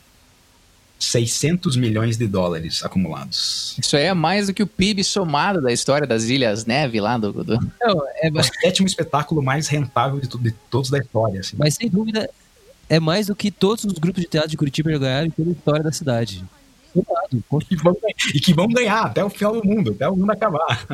600 1.00 1.76
milhões 1.76 2.18
de 2.18 2.28
dólares 2.28 2.84
acumulados. 2.84 3.76
Isso 3.80 3.96
aí 3.96 4.04
é 4.04 4.14
mais 4.14 4.48
do 4.48 4.54
que 4.54 4.64
o 4.64 4.68
PIB 4.68 5.04
somado 5.04 5.62
da 5.62 5.72
história 5.72 6.08
das 6.08 6.26
Ilhas 6.26 6.66
Neve 6.66 7.00
lá 7.00 7.18
do. 7.18 7.32
do... 7.32 7.60
Não, 7.82 8.02
é, 8.16 8.30
o 8.30 8.44
sétimo 8.44 8.88
espetáculo 8.88 9.42
mais 9.42 9.68
rentável 9.68 10.20
de, 10.20 10.28
de 10.28 10.52
todos 10.70 10.90
da 10.90 10.98
história. 10.98 11.40
Assim. 11.40 11.56
Mas 11.58 11.76
sem 11.76 11.90
dúvida, 11.90 12.30
é 12.90 13.00
mais 13.00 13.28
do 13.28 13.36
que 13.36 13.52
todos 13.52 13.84
os 13.86 13.94
grupos 13.94 14.24
de 14.24 14.30
teatro 14.30 14.50
de 14.50 14.58
Curitiba 14.58 14.92
já 14.92 14.98
ganharam 14.98 15.28
em 15.28 15.32
toda 15.32 15.50
a 15.50 15.54
história 15.54 15.84
da 15.84 15.92
cidade. 15.92 16.44
E, 17.70 17.76
vão, 17.76 17.96
e 18.34 18.40
que 18.40 18.54
vão 18.54 18.68
ganhar 18.68 19.04
até 19.04 19.24
o 19.24 19.30
final 19.30 19.54
do 19.54 19.68
mundo, 19.68 19.92
até 19.92 20.10
o 20.10 20.16
mundo 20.16 20.32
acabar. 20.32 20.88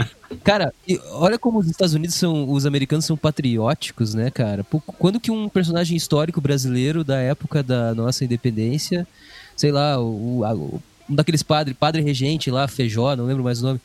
Cara, 0.44 0.74
olha 1.12 1.38
como 1.38 1.60
os 1.60 1.70
Estados 1.70 1.94
Unidos 1.94 2.16
são, 2.16 2.50
os 2.50 2.66
americanos 2.66 3.06
são 3.06 3.16
patrióticos, 3.16 4.13
né, 4.13 4.30
cara? 4.30 4.66
Quando 4.98 5.20
que 5.20 5.32
um 5.32 5.48
personagem 5.48 5.96
histórico 5.96 6.42
brasileiro 6.42 7.04
da 7.04 7.20
época 7.20 7.63
da 7.63 7.94
nossa 7.96 8.26
independência, 8.26 9.08
sei 9.56 9.72
lá, 9.72 10.00
o, 10.00 10.44
um 11.10 11.16
daqueles 11.16 11.44
padre, 11.44 11.74
padre 11.74 12.02
regente 12.02 12.50
lá, 12.50 12.68
Feijó, 12.68 13.16
não 13.16 13.26
lembro 13.26 13.44
mais 13.44 13.62
o 13.62 13.68
nome. 13.68 13.82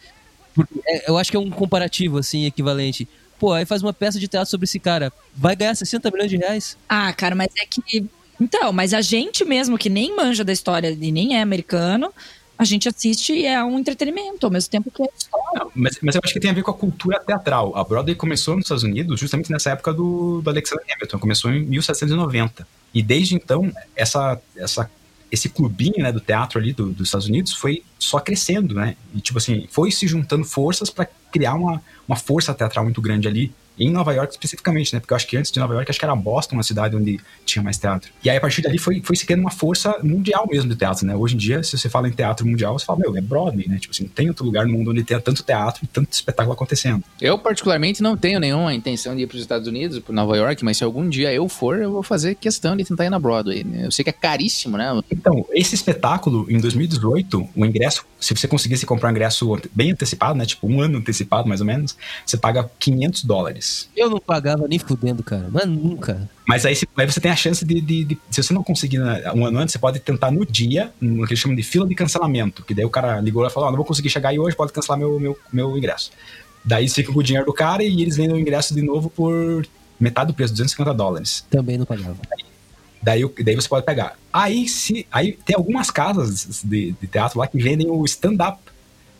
Porque 0.54 0.80
é- 0.86 1.10
eu 1.10 1.16
acho 1.16 1.30
que 1.30 1.36
é 1.36 1.40
um 1.40 1.50
comparativo 1.50 2.18
assim 2.18 2.46
equivalente. 2.46 3.08
Pô, 3.38 3.52
aí 3.52 3.64
faz 3.64 3.82
uma 3.82 3.92
peça 3.92 4.18
de 4.18 4.26
teatro 4.26 4.50
sobre 4.50 4.64
esse 4.64 4.80
cara, 4.80 5.12
vai 5.34 5.54
ganhar 5.54 5.74
60 5.74 6.10
milhões 6.10 6.30
de 6.30 6.36
reais? 6.36 6.76
Ah, 6.88 7.12
cara, 7.12 7.34
mas 7.34 7.48
é 7.60 7.66
que. 7.66 8.04
Então, 8.40 8.72
mas 8.72 8.92
a 8.94 9.00
gente 9.00 9.44
mesmo, 9.44 9.78
que 9.78 9.88
nem 9.88 10.14
manja 10.14 10.44
da 10.44 10.52
história 10.52 10.90
e 10.90 11.12
nem 11.12 11.36
é 11.36 11.42
americano, 11.42 12.12
a 12.56 12.64
gente 12.64 12.88
assiste 12.88 13.32
e 13.32 13.46
é 13.46 13.62
um 13.62 13.78
entretenimento, 13.78 14.44
ao 14.44 14.50
mesmo 14.52 14.70
tempo 14.70 14.90
que 14.90 15.02
é 15.02 15.06
história. 15.16 15.66
Mas, 15.74 15.98
mas 16.02 16.16
eu 16.16 16.20
acho 16.24 16.32
que 16.32 16.40
tem 16.40 16.50
a 16.50 16.54
ver 16.54 16.62
com 16.62 16.72
a 16.72 16.74
cultura 16.74 17.20
teatral. 17.20 17.76
A 17.76 17.84
Broadway 17.84 18.16
começou 18.16 18.56
nos 18.56 18.64
Estados 18.64 18.82
Unidos 18.82 19.20
justamente 19.20 19.50
nessa 19.52 19.70
época 19.70 19.92
do, 19.92 20.40
do 20.42 20.50
Alexander 20.50 20.84
Hamilton, 20.92 21.18
começou 21.20 21.52
em 21.52 21.64
1790. 21.64 22.66
E 22.92 23.02
desde 23.02 23.36
então, 23.36 23.72
essa, 23.94 24.40
essa, 24.56 24.90
esse 25.30 25.48
clubinho 25.48 26.02
né, 26.02 26.10
do 26.12 26.20
teatro 26.20 26.58
ali 26.58 26.72
do- 26.72 26.90
dos 26.90 27.08
Estados 27.08 27.26
Unidos 27.28 27.52
foi 27.52 27.82
só 27.98 28.18
crescendo, 28.18 28.74
né? 28.74 28.96
E 29.14 29.20
tipo 29.20 29.38
assim, 29.38 29.66
foi 29.70 29.90
se 29.90 30.06
juntando 30.06 30.44
forças 30.44 30.90
para 30.90 31.06
criar 31.30 31.54
uma, 31.54 31.82
uma 32.06 32.16
força 32.16 32.54
teatral 32.54 32.84
muito 32.84 33.00
grande 33.02 33.28
ali. 33.28 33.52
Em 33.78 33.90
Nova 33.90 34.12
York 34.12 34.32
especificamente, 34.32 34.92
né? 34.94 35.00
Porque 35.00 35.12
eu 35.12 35.16
acho 35.16 35.26
que 35.26 35.36
antes 35.36 35.50
de 35.50 35.58
Nova 35.58 35.74
York, 35.74 35.90
acho 35.90 35.98
que 35.98 36.04
era 36.04 36.14
Boston, 36.14 36.58
a 36.58 36.62
cidade 36.62 36.96
onde 36.96 37.20
tinha 37.44 37.62
mais 37.62 37.78
teatro. 37.78 38.10
E 38.24 38.30
aí, 38.30 38.36
a 38.36 38.40
partir 38.40 38.62
dali, 38.62 38.78
foi, 38.78 39.00
foi 39.02 39.16
se 39.16 39.24
criando 39.24 39.40
uma 39.40 39.50
força 39.50 39.96
mundial 40.02 40.46
mesmo 40.50 40.68
de 40.68 40.76
teatro, 40.76 41.06
né? 41.06 41.14
Hoje 41.14 41.34
em 41.34 41.38
dia, 41.38 41.62
se 41.62 41.76
você 41.76 41.88
fala 41.88 42.08
em 42.08 42.12
teatro 42.12 42.46
mundial, 42.46 42.78
você 42.78 42.84
fala, 42.84 42.98
meu, 42.98 43.16
é 43.16 43.20
Broadway, 43.20 43.68
né? 43.68 43.78
Tipo 43.78 43.92
assim, 43.92 44.04
não 44.04 44.10
tem 44.10 44.28
outro 44.28 44.44
lugar 44.44 44.66
no 44.66 44.72
mundo 44.72 44.90
onde 44.90 45.02
tenha 45.02 45.20
tanto 45.20 45.42
teatro 45.42 45.84
e 45.84 45.86
tanto 45.86 46.12
espetáculo 46.12 46.52
acontecendo. 46.52 47.02
Eu, 47.20 47.38
particularmente, 47.38 48.02
não 48.02 48.16
tenho 48.16 48.40
nenhuma 48.40 48.74
intenção 48.74 49.14
de 49.14 49.22
ir 49.22 49.26
para 49.26 49.36
os 49.36 49.42
Estados 49.42 49.68
Unidos, 49.68 49.98
para 49.98 50.14
Nova 50.14 50.36
York, 50.36 50.64
mas 50.64 50.76
se 50.76 50.84
algum 50.84 51.08
dia 51.08 51.32
eu 51.32 51.48
for, 51.48 51.78
eu 51.78 51.92
vou 51.92 52.02
fazer 52.02 52.34
questão 52.34 52.76
de 52.76 52.84
tentar 52.84 53.04
ir 53.04 53.10
na 53.10 53.18
Broadway. 53.18 53.64
né? 53.64 53.86
Eu 53.86 53.90
sei 53.90 54.02
que 54.02 54.10
é 54.10 54.12
caríssimo, 54.12 54.76
né? 54.76 55.00
Então, 55.10 55.44
esse 55.52 55.74
espetáculo, 55.74 56.46
em 56.50 56.58
2018, 56.58 57.48
o 57.54 57.64
ingresso, 57.64 58.04
se 58.20 58.34
você 58.34 58.48
conseguisse 58.48 58.86
comprar 58.86 59.08
um 59.08 59.12
ingresso 59.12 59.60
bem 59.72 59.92
antecipado, 59.92 60.36
né? 60.36 60.46
Tipo, 60.46 60.66
um 60.66 60.80
ano 60.80 60.98
antecipado, 60.98 61.48
mais 61.48 61.60
ou 61.60 61.66
menos, 61.66 61.96
você 62.24 62.36
paga 62.36 62.68
500 62.78 63.24
dólares. 63.24 63.67
Eu 63.96 64.08
não 64.10 64.18
pagava 64.18 64.66
nem 64.68 64.78
fudendo, 64.78 65.22
cara, 65.22 65.48
mas 65.50 65.66
nunca. 65.66 66.28
Mas 66.46 66.64
aí, 66.66 66.74
se- 66.76 66.88
aí 66.96 67.06
você 67.10 67.20
tem 67.20 67.30
a 67.30 67.36
chance 67.36 67.64
de, 67.64 67.80
de- 67.80 68.04
de- 68.04 68.18
Se 68.30 68.42
você 68.42 68.52
não 68.54 68.62
conseguir 68.62 68.98
né, 68.98 69.22
um 69.34 69.44
ano 69.46 69.58
antes, 69.58 69.72
você 69.72 69.78
pode 69.78 69.98
tentar 70.00 70.30
no 70.30 70.44
dia, 70.46 70.92
no 71.00 71.24
que 71.26 71.32
eles 71.32 71.38
chamam 71.40 71.56
de 71.56 71.62
fila 71.62 71.86
de 71.86 71.94
cancelamento. 71.94 72.64
Que 72.64 72.74
daí 72.74 72.84
o 72.84 72.90
cara 72.90 73.20
ligou 73.20 73.46
e 73.46 73.50
falou: 73.50 73.68
Ó, 73.68 73.70
não 73.72 73.76
vou 73.76 73.84
conseguir 73.84 74.10
chegar 74.10 74.30
aí 74.30 74.38
hoje, 74.38 74.56
pode 74.56 74.72
cancelar 74.72 74.98
meu, 74.98 75.18
meu, 75.20 75.38
meu 75.52 75.76
ingresso. 75.76 76.10
Daí 76.64 76.82
eles 76.84 76.94
ficam 76.94 77.12
com 77.14 77.20
o 77.20 77.22
dinheiro 77.22 77.46
do 77.46 77.52
cara 77.52 77.82
e 77.82 78.02
eles 78.02 78.16
vendem 78.16 78.34
o 78.36 78.38
ingresso 78.38 78.74
de 78.74 78.82
novo 78.82 79.08
por 79.10 79.66
metade 79.98 80.28
do 80.28 80.34
preço, 80.34 80.52
250 80.52 80.92
dólares. 80.94 81.44
Também 81.50 81.76
não 81.78 81.86
pagava. 81.86 82.16
Daí, 83.02 83.24
o- 83.24 83.32
daí 83.42 83.54
você 83.54 83.68
pode 83.68 83.86
pegar. 83.86 84.18
Aí, 84.32 84.68
se, 84.68 85.06
aí 85.10 85.38
tem 85.46 85.56
algumas 85.56 85.90
casas 85.90 86.62
de, 86.64 86.92
de 87.00 87.06
teatro 87.06 87.38
lá 87.38 87.46
que 87.46 87.56
vendem 87.60 87.88
o 87.90 88.04
stand-up. 88.04 88.58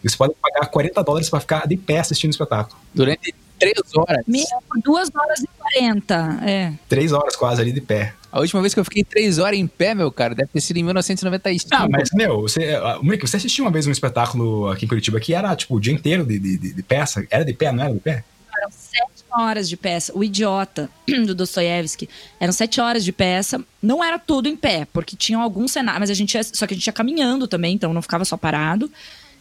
Você 0.03 0.17
pode 0.17 0.33
pagar 0.41 0.67
40 0.67 1.03
dólares 1.03 1.29
pra 1.29 1.41
ficar 1.41 1.67
de 1.67 1.77
pé 1.77 1.99
assistindo 2.01 2.31
o 2.31 2.33
espetáculo. 2.33 2.79
Durante 2.95 3.35
três 3.59 3.75
horas. 3.97 4.25
Meu, 4.27 4.44
por 4.68 4.81
2 4.83 5.11
horas 5.14 5.40
e 5.40 5.49
40. 5.59 6.40
É. 6.47 6.73
Três 6.88 7.12
horas 7.12 7.37
quase 7.37 7.61
ali 7.62 7.73
de 7.73 7.81
pé. 7.81 8.14
A 8.31 8.40
última 8.40 8.61
vez 8.61 8.75
que 8.75 8.81
eu 8.81 8.85
fiquei 8.85 9.03
três 9.03 9.38
horas 9.38 9.59
em 9.59 9.66
pé, 9.66 9.94
meu 9.94 10.12
cara, 10.12 10.35
deve 10.35 10.51
ter 10.53 10.61
sido 10.61 10.77
em 10.77 10.83
1995. 10.85 11.75
Ah, 11.75 11.88
mas, 11.90 12.11
meu, 12.12 12.42
você, 12.42 12.75
ah, 12.75 12.99
Mick, 13.03 13.27
você 13.27 13.38
assistiu 13.38 13.64
uma 13.64 13.71
vez 13.71 13.87
um 13.87 13.90
espetáculo 13.90 14.68
aqui 14.71 14.85
em 14.85 14.88
Curitiba 14.88 15.18
que 15.18 15.33
era, 15.33 15.55
tipo, 15.57 15.75
o 15.77 15.81
dia 15.81 15.92
inteiro 15.94 16.27
de, 16.27 16.38
de, 16.38 16.59
de- 16.59 16.73
de 16.75 16.83
peça? 16.83 17.27
Era 17.31 17.44
de 17.44 17.55
pé, 17.55 17.73
não 17.73 17.85
era 17.85 17.92
de 17.94 18.01
pé? 18.01 18.25
Eram 18.61 18.71
sete 18.71 19.25
horas 19.33 19.68
de 19.68 19.77
peça. 19.77 20.12
O 20.14 20.23
Idiota, 20.23 20.90
do 21.27 21.35
Dostoiévski, 21.35 22.09
eram 22.38 22.53
sete 22.53 22.81
horas 22.81 23.03
de 23.05 23.12
peça. 23.12 23.62
Não 23.81 24.05
era 24.05 24.18
tudo 24.18 24.47
em 24.49 24.57
pé, 24.57 24.87
porque 24.92 25.16
tinham 25.16 25.40
alguns 25.40 25.73
cenários, 25.73 26.01
mas 26.01 26.11
a 26.11 26.14
gente 26.14 26.35
ia, 26.35 26.42
só 26.44 26.66
que 26.66 26.75
a 26.75 26.77
gente 26.77 26.87
ia 26.87 26.92
caminhando 26.92 27.47
também, 27.49 27.75
então 27.75 27.94
não 27.94 28.03
ficava 28.03 28.25
só 28.27 28.37
parado. 28.37 28.90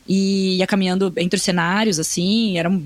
E 0.07 0.57
ia 0.57 0.67
caminhando 0.67 1.11
entre 1.17 1.37
os 1.37 1.43
cenários, 1.43 1.99
assim, 1.99 2.57
era 2.57 2.69
um, 2.69 2.81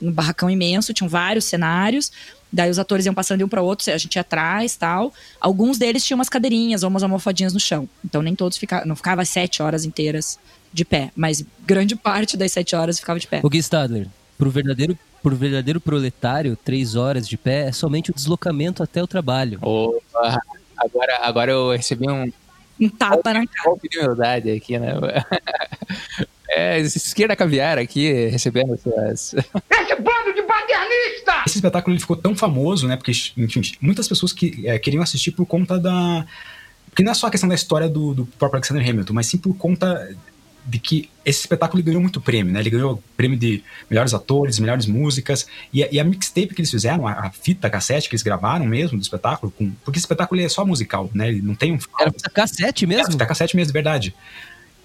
um 0.00 0.10
barracão 0.10 0.48
imenso, 0.48 0.94
tinham 0.94 1.08
vários 1.08 1.44
cenários. 1.44 2.10
Daí 2.52 2.70
os 2.70 2.78
atores 2.78 3.06
iam 3.06 3.14
passando 3.14 3.38
de 3.38 3.44
um 3.44 3.48
para 3.48 3.62
outro, 3.62 3.90
a 3.92 3.96
gente 3.98 4.16
ia 4.16 4.20
atrás 4.20 4.76
tal. 4.76 5.12
Alguns 5.40 5.78
deles 5.78 6.04
tinham 6.04 6.18
umas 6.18 6.28
cadeirinhas 6.28 6.82
ou 6.82 6.90
umas 6.90 7.02
almofadinhas 7.02 7.52
no 7.52 7.60
chão. 7.60 7.88
Então 8.04 8.22
nem 8.22 8.34
todos 8.34 8.58
ficavam, 8.58 8.86
não 8.86 8.96
ficava 8.96 9.24
sete 9.24 9.62
horas 9.62 9.84
inteiras 9.84 10.38
de 10.72 10.84
pé, 10.84 11.10
mas 11.14 11.44
grande 11.66 11.94
parte 11.94 12.36
das 12.36 12.52
sete 12.52 12.74
horas 12.74 12.98
ficava 12.98 13.18
de 13.18 13.26
pé. 13.26 13.40
O 13.42 13.48
Gui 13.48 13.58
Stadler, 13.58 14.06
pro 14.38 14.50
verdadeiro, 14.50 14.98
pro 15.22 15.36
verdadeiro 15.36 15.80
proletário, 15.80 16.56
três 16.62 16.94
horas 16.94 17.28
de 17.28 17.36
pé 17.36 17.68
é 17.68 17.72
somente 17.72 18.10
o 18.10 18.14
deslocamento 18.14 18.82
até 18.82 19.02
o 19.02 19.06
trabalho. 19.06 19.58
Opa, 19.60 20.40
agora, 20.76 21.18
agora 21.22 21.52
eu 21.52 21.72
recebi 21.72 22.10
um 22.10 22.30
Um 22.80 22.88
tapa 22.88 23.32
na 23.32 23.46
cara. 23.46 23.76
de 23.82 23.98
humildade 23.98 24.50
aqui, 24.50 24.78
né? 24.78 24.92
É, 26.54 26.80
esquerda 26.80 27.34
caviar 27.34 27.78
aqui, 27.78 28.12
recebendo 28.28 28.76
suas... 28.76 29.34
Esse 29.34 29.94
bando 29.96 30.34
de 30.34 30.42
paternista! 30.42 31.42
Esse 31.46 31.56
espetáculo 31.56 31.94
ele 31.94 32.00
ficou 32.00 32.16
tão 32.16 32.36
famoso, 32.36 32.86
né? 32.86 32.96
Porque, 32.96 33.12
enfim, 33.36 33.62
muitas 33.80 34.06
pessoas 34.06 34.32
que 34.32 34.66
eh, 34.66 34.78
queriam 34.78 35.02
assistir 35.02 35.32
por 35.32 35.46
conta 35.46 35.78
da. 35.78 36.26
Porque 36.90 37.02
não 37.02 37.12
é 37.12 37.14
só 37.14 37.26
a 37.26 37.30
questão 37.30 37.48
da 37.48 37.54
história 37.54 37.88
do, 37.88 38.12
do 38.12 38.26
próprio 38.26 38.58
Alexander 38.58 38.86
Hamilton, 38.86 39.14
mas 39.14 39.26
sim 39.26 39.38
por 39.38 39.56
conta 39.56 40.14
de 40.64 40.78
que 40.78 41.10
esse 41.24 41.40
espetáculo 41.40 41.80
ele 41.80 41.86
ganhou 41.86 42.00
muito 42.00 42.20
prêmio, 42.20 42.52
né? 42.52 42.60
Ele 42.60 42.70
ganhou 42.70 43.02
prêmio 43.16 43.36
de 43.36 43.62
melhores 43.90 44.14
atores, 44.14 44.58
melhores 44.58 44.86
músicas. 44.86 45.46
E 45.72 45.82
a, 45.82 45.88
e 45.90 45.98
a 45.98 46.04
mixtape 46.04 46.54
que 46.54 46.60
eles 46.60 46.70
fizeram, 46.70 47.06
a, 47.06 47.12
a 47.12 47.30
fita, 47.30 47.68
cassete 47.68 48.08
que 48.08 48.14
eles 48.14 48.22
gravaram 48.22 48.66
mesmo 48.66 48.98
do 48.98 49.02
espetáculo, 49.02 49.52
com, 49.56 49.72
porque 49.84 49.98
esse 49.98 50.04
espetáculo 50.04 50.40
é 50.40 50.48
só 50.48 50.64
musical, 50.64 51.10
né? 51.14 51.28
Ele 51.28 51.42
não 51.42 51.54
tem 51.54 51.72
um. 51.72 51.78
Era 51.98 52.10
fita 52.12 52.30
cassete 52.30 52.86
mesmo? 52.86 53.08
É, 53.08 53.12
fita 53.12 53.26
cassete 53.26 53.56
mesmo, 53.56 53.68
de 53.68 53.72
verdade. 53.72 54.14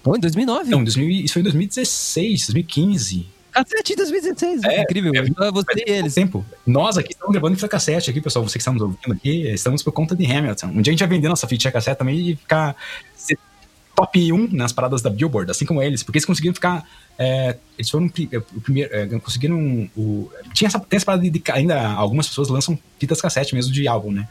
Então, 0.00 0.16
em 0.16 0.20
2009? 0.20 0.70
Não, 0.70 0.80
em 0.80 0.84
2000, 0.84 1.10
isso 1.24 1.34
foi 1.34 1.40
em 1.40 1.44
2016, 1.44 2.46
2015. 2.46 3.26
Cassete 3.50 3.92
de 3.92 3.96
2016. 3.96 4.62
É, 4.64 4.82
incrível. 4.82 5.12
é, 5.14 5.18
Então, 5.26 5.52
você 5.52 5.66
e 5.86 5.90
eles. 5.90 6.14
Tempo. 6.14 6.44
Nós 6.66 6.96
aqui 6.96 7.12
estamos 7.12 7.32
gravando 7.32 7.56
fita 7.56 7.68
cassete 7.68 8.10
aqui, 8.10 8.20
pessoal. 8.20 8.46
Você 8.46 8.58
que 8.58 8.62
está 8.62 8.72
nos 8.72 8.82
ouvindo 8.82 9.12
aqui, 9.12 9.48
estamos 9.48 9.82
por 9.82 9.92
conta 9.92 10.14
de 10.14 10.24
Hamilton. 10.30 10.66
Um 10.68 10.80
dia 10.82 10.90
a 10.90 10.94
gente 10.94 11.00
vai 11.00 11.08
vender 11.08 11.28
nossa 11.28 11.46
fita 11.48 11.70
cassete 11.72 11.98
também 11.98 12.18
e 12.30 12.36
ficar 12.36 12.76
top 13.96 14.32
1 14.32 14.48
nas 14.52 14.72
paradas 14.72 15.02
da 15.02 15.10
Billboard, 15.10 15.50
assim 15.50 15.64
como 15.66 15.82
eles, 15.82 16.04
porque 16.04 16.18
eles 16.18 16.24
conseguiram 16.26 16.54
ficar. 16.54 16.88
é, 17.18 17.56
eles 17.76 17.90
foram 17.90 18.06
é, 18.30 18.36
o 18.38 18.60
primeiro. 18.60 18.94
é, 18.94 19.06
conseguiram. 19.18 19.90
O, 19.96 20.30
tinha 20.54 20.68
essa, 20.68 20.78
tem 20.78 20.96
essa 20.96 21.06
parada 21.06 21.24
de, 21.24 21.30
de- 21.30 21.42
Ainda 21.50 21.88
algumas 21.88 22.28
pessoas 22.28 22.48
lançam 22.48 22.78
fitas 22.98 23.20
cassete 23.20 23.54
mesmo 23.56 23.72
de 23.72 23.88
álbum, 23.88 24.12
né? 24.12 24.28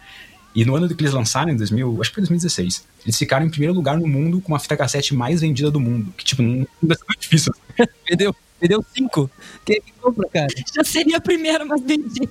E 0.56 0.66
no 0.66 0.76
ano 0.76 0.88
que 0.88 1.02
eles 1.04 1.14
lançaram, 1.14 1.52
em 1.52 1.56
2000, 1.56 1.98
acho 2.02 2.10
que 2.10 2.16
foi 2.16 2.22
2016, 2.22 2.84
eles 3.06 3.18
ficaram 3.18 3.46
em 3.46 3.50
primeiro 3.50 3.74
lugar 3.76 3.98
no 3.98 4.08
mundo 4.08 4.42
com 4.42 4.56
a 4.56 4.60
fita 4.60 4.76
cassete 4.76 5.14
mais 5.14 5.42
vendida 5.42 5.70
do 5.70 5.80
mundo. 5.80 6.12
Que, 6.18 6.26
tipo, 6.26 6.42
não 6.42 6.54
é 6.64 6.66
muito 6.84 7.20
difícil. 7.20 7.54
Vendeu, 8.10 8.36
vendeu 8.60 8.84
cinco. 8.96 9.30
Quem 9.64 9.80
que 9.80 9.92
compra, 10.02 10.28
cara? 10.34 10.48
Já 10.76 10.84
seria 10.84 11.18
a 11.18 11.22
primeira, 11.22 11.64
mas 11.64 11.80
vendido. 11.82 12.28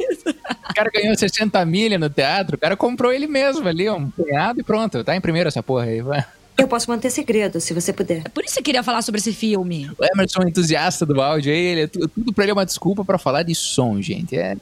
O 0.70 0.74
cara 0.74 0.90
ganhou 0.92 1.16
60 1.16 1.64
milha 1.64 1.98
no 1.98 2.10
teatro, 2.10 2.56
o 2.56 2.58
cara 2.58 2.76
comprou 2.76 3.12
ele 3.12 3.28
mesmo 3.28 3.68
ali, 3.68 3.88
um 3.88 4.10
punhado 4.10 4.58
e 4.58 4.64
pronto. 4.64 5.04
Tá 5.04 5.14
em 5.14 5.20
primeiro 5.20 5.46
essa 5.48 5.62
porra 5.62 5.84
aí, 5.84 6.00
vai. 6.02 6.24
Eu 6.58 6.66
posso 6.66 6.90
manter 6.90 7.10
segredo, 7.10 7.60
se 7.60 7.72
você 7.74 7.92
puder. 7.92 8.22
É 8.24 8.28
por 8.30 8.42
isso 8.44 8.54
que 8.54 8.60
eu 8.60 8.64
queria 8.64 8.82
falar 8.82 9.02
sobre 9.02 9.20
esse 9.20 9.32
filme. 9.32 9.88
O 9.96 10.04
Emerson 10.04 10.40
é 10.42 10.46
um 10.46 10.48
entusiasta 10.48 11.04
do 11.06 11.20
áudio 11.20 11.52
aí, 11.52 11.58
ele, 11.58 11.80
é 11.82 11.86
tu- 11.86 12.08
tudo 12.08 12.32
pra 12.32 12.42
ele 12.44 12.50
é 12.50 12.54
uma 12.54 12.66
desculpa 12.66 13.04
pra 13.04 13.18
falar 13.18 13.42
de 13.44 13.54
som, 13.54 14.00
gente. 14.02 14.34
É, 14.36 14.56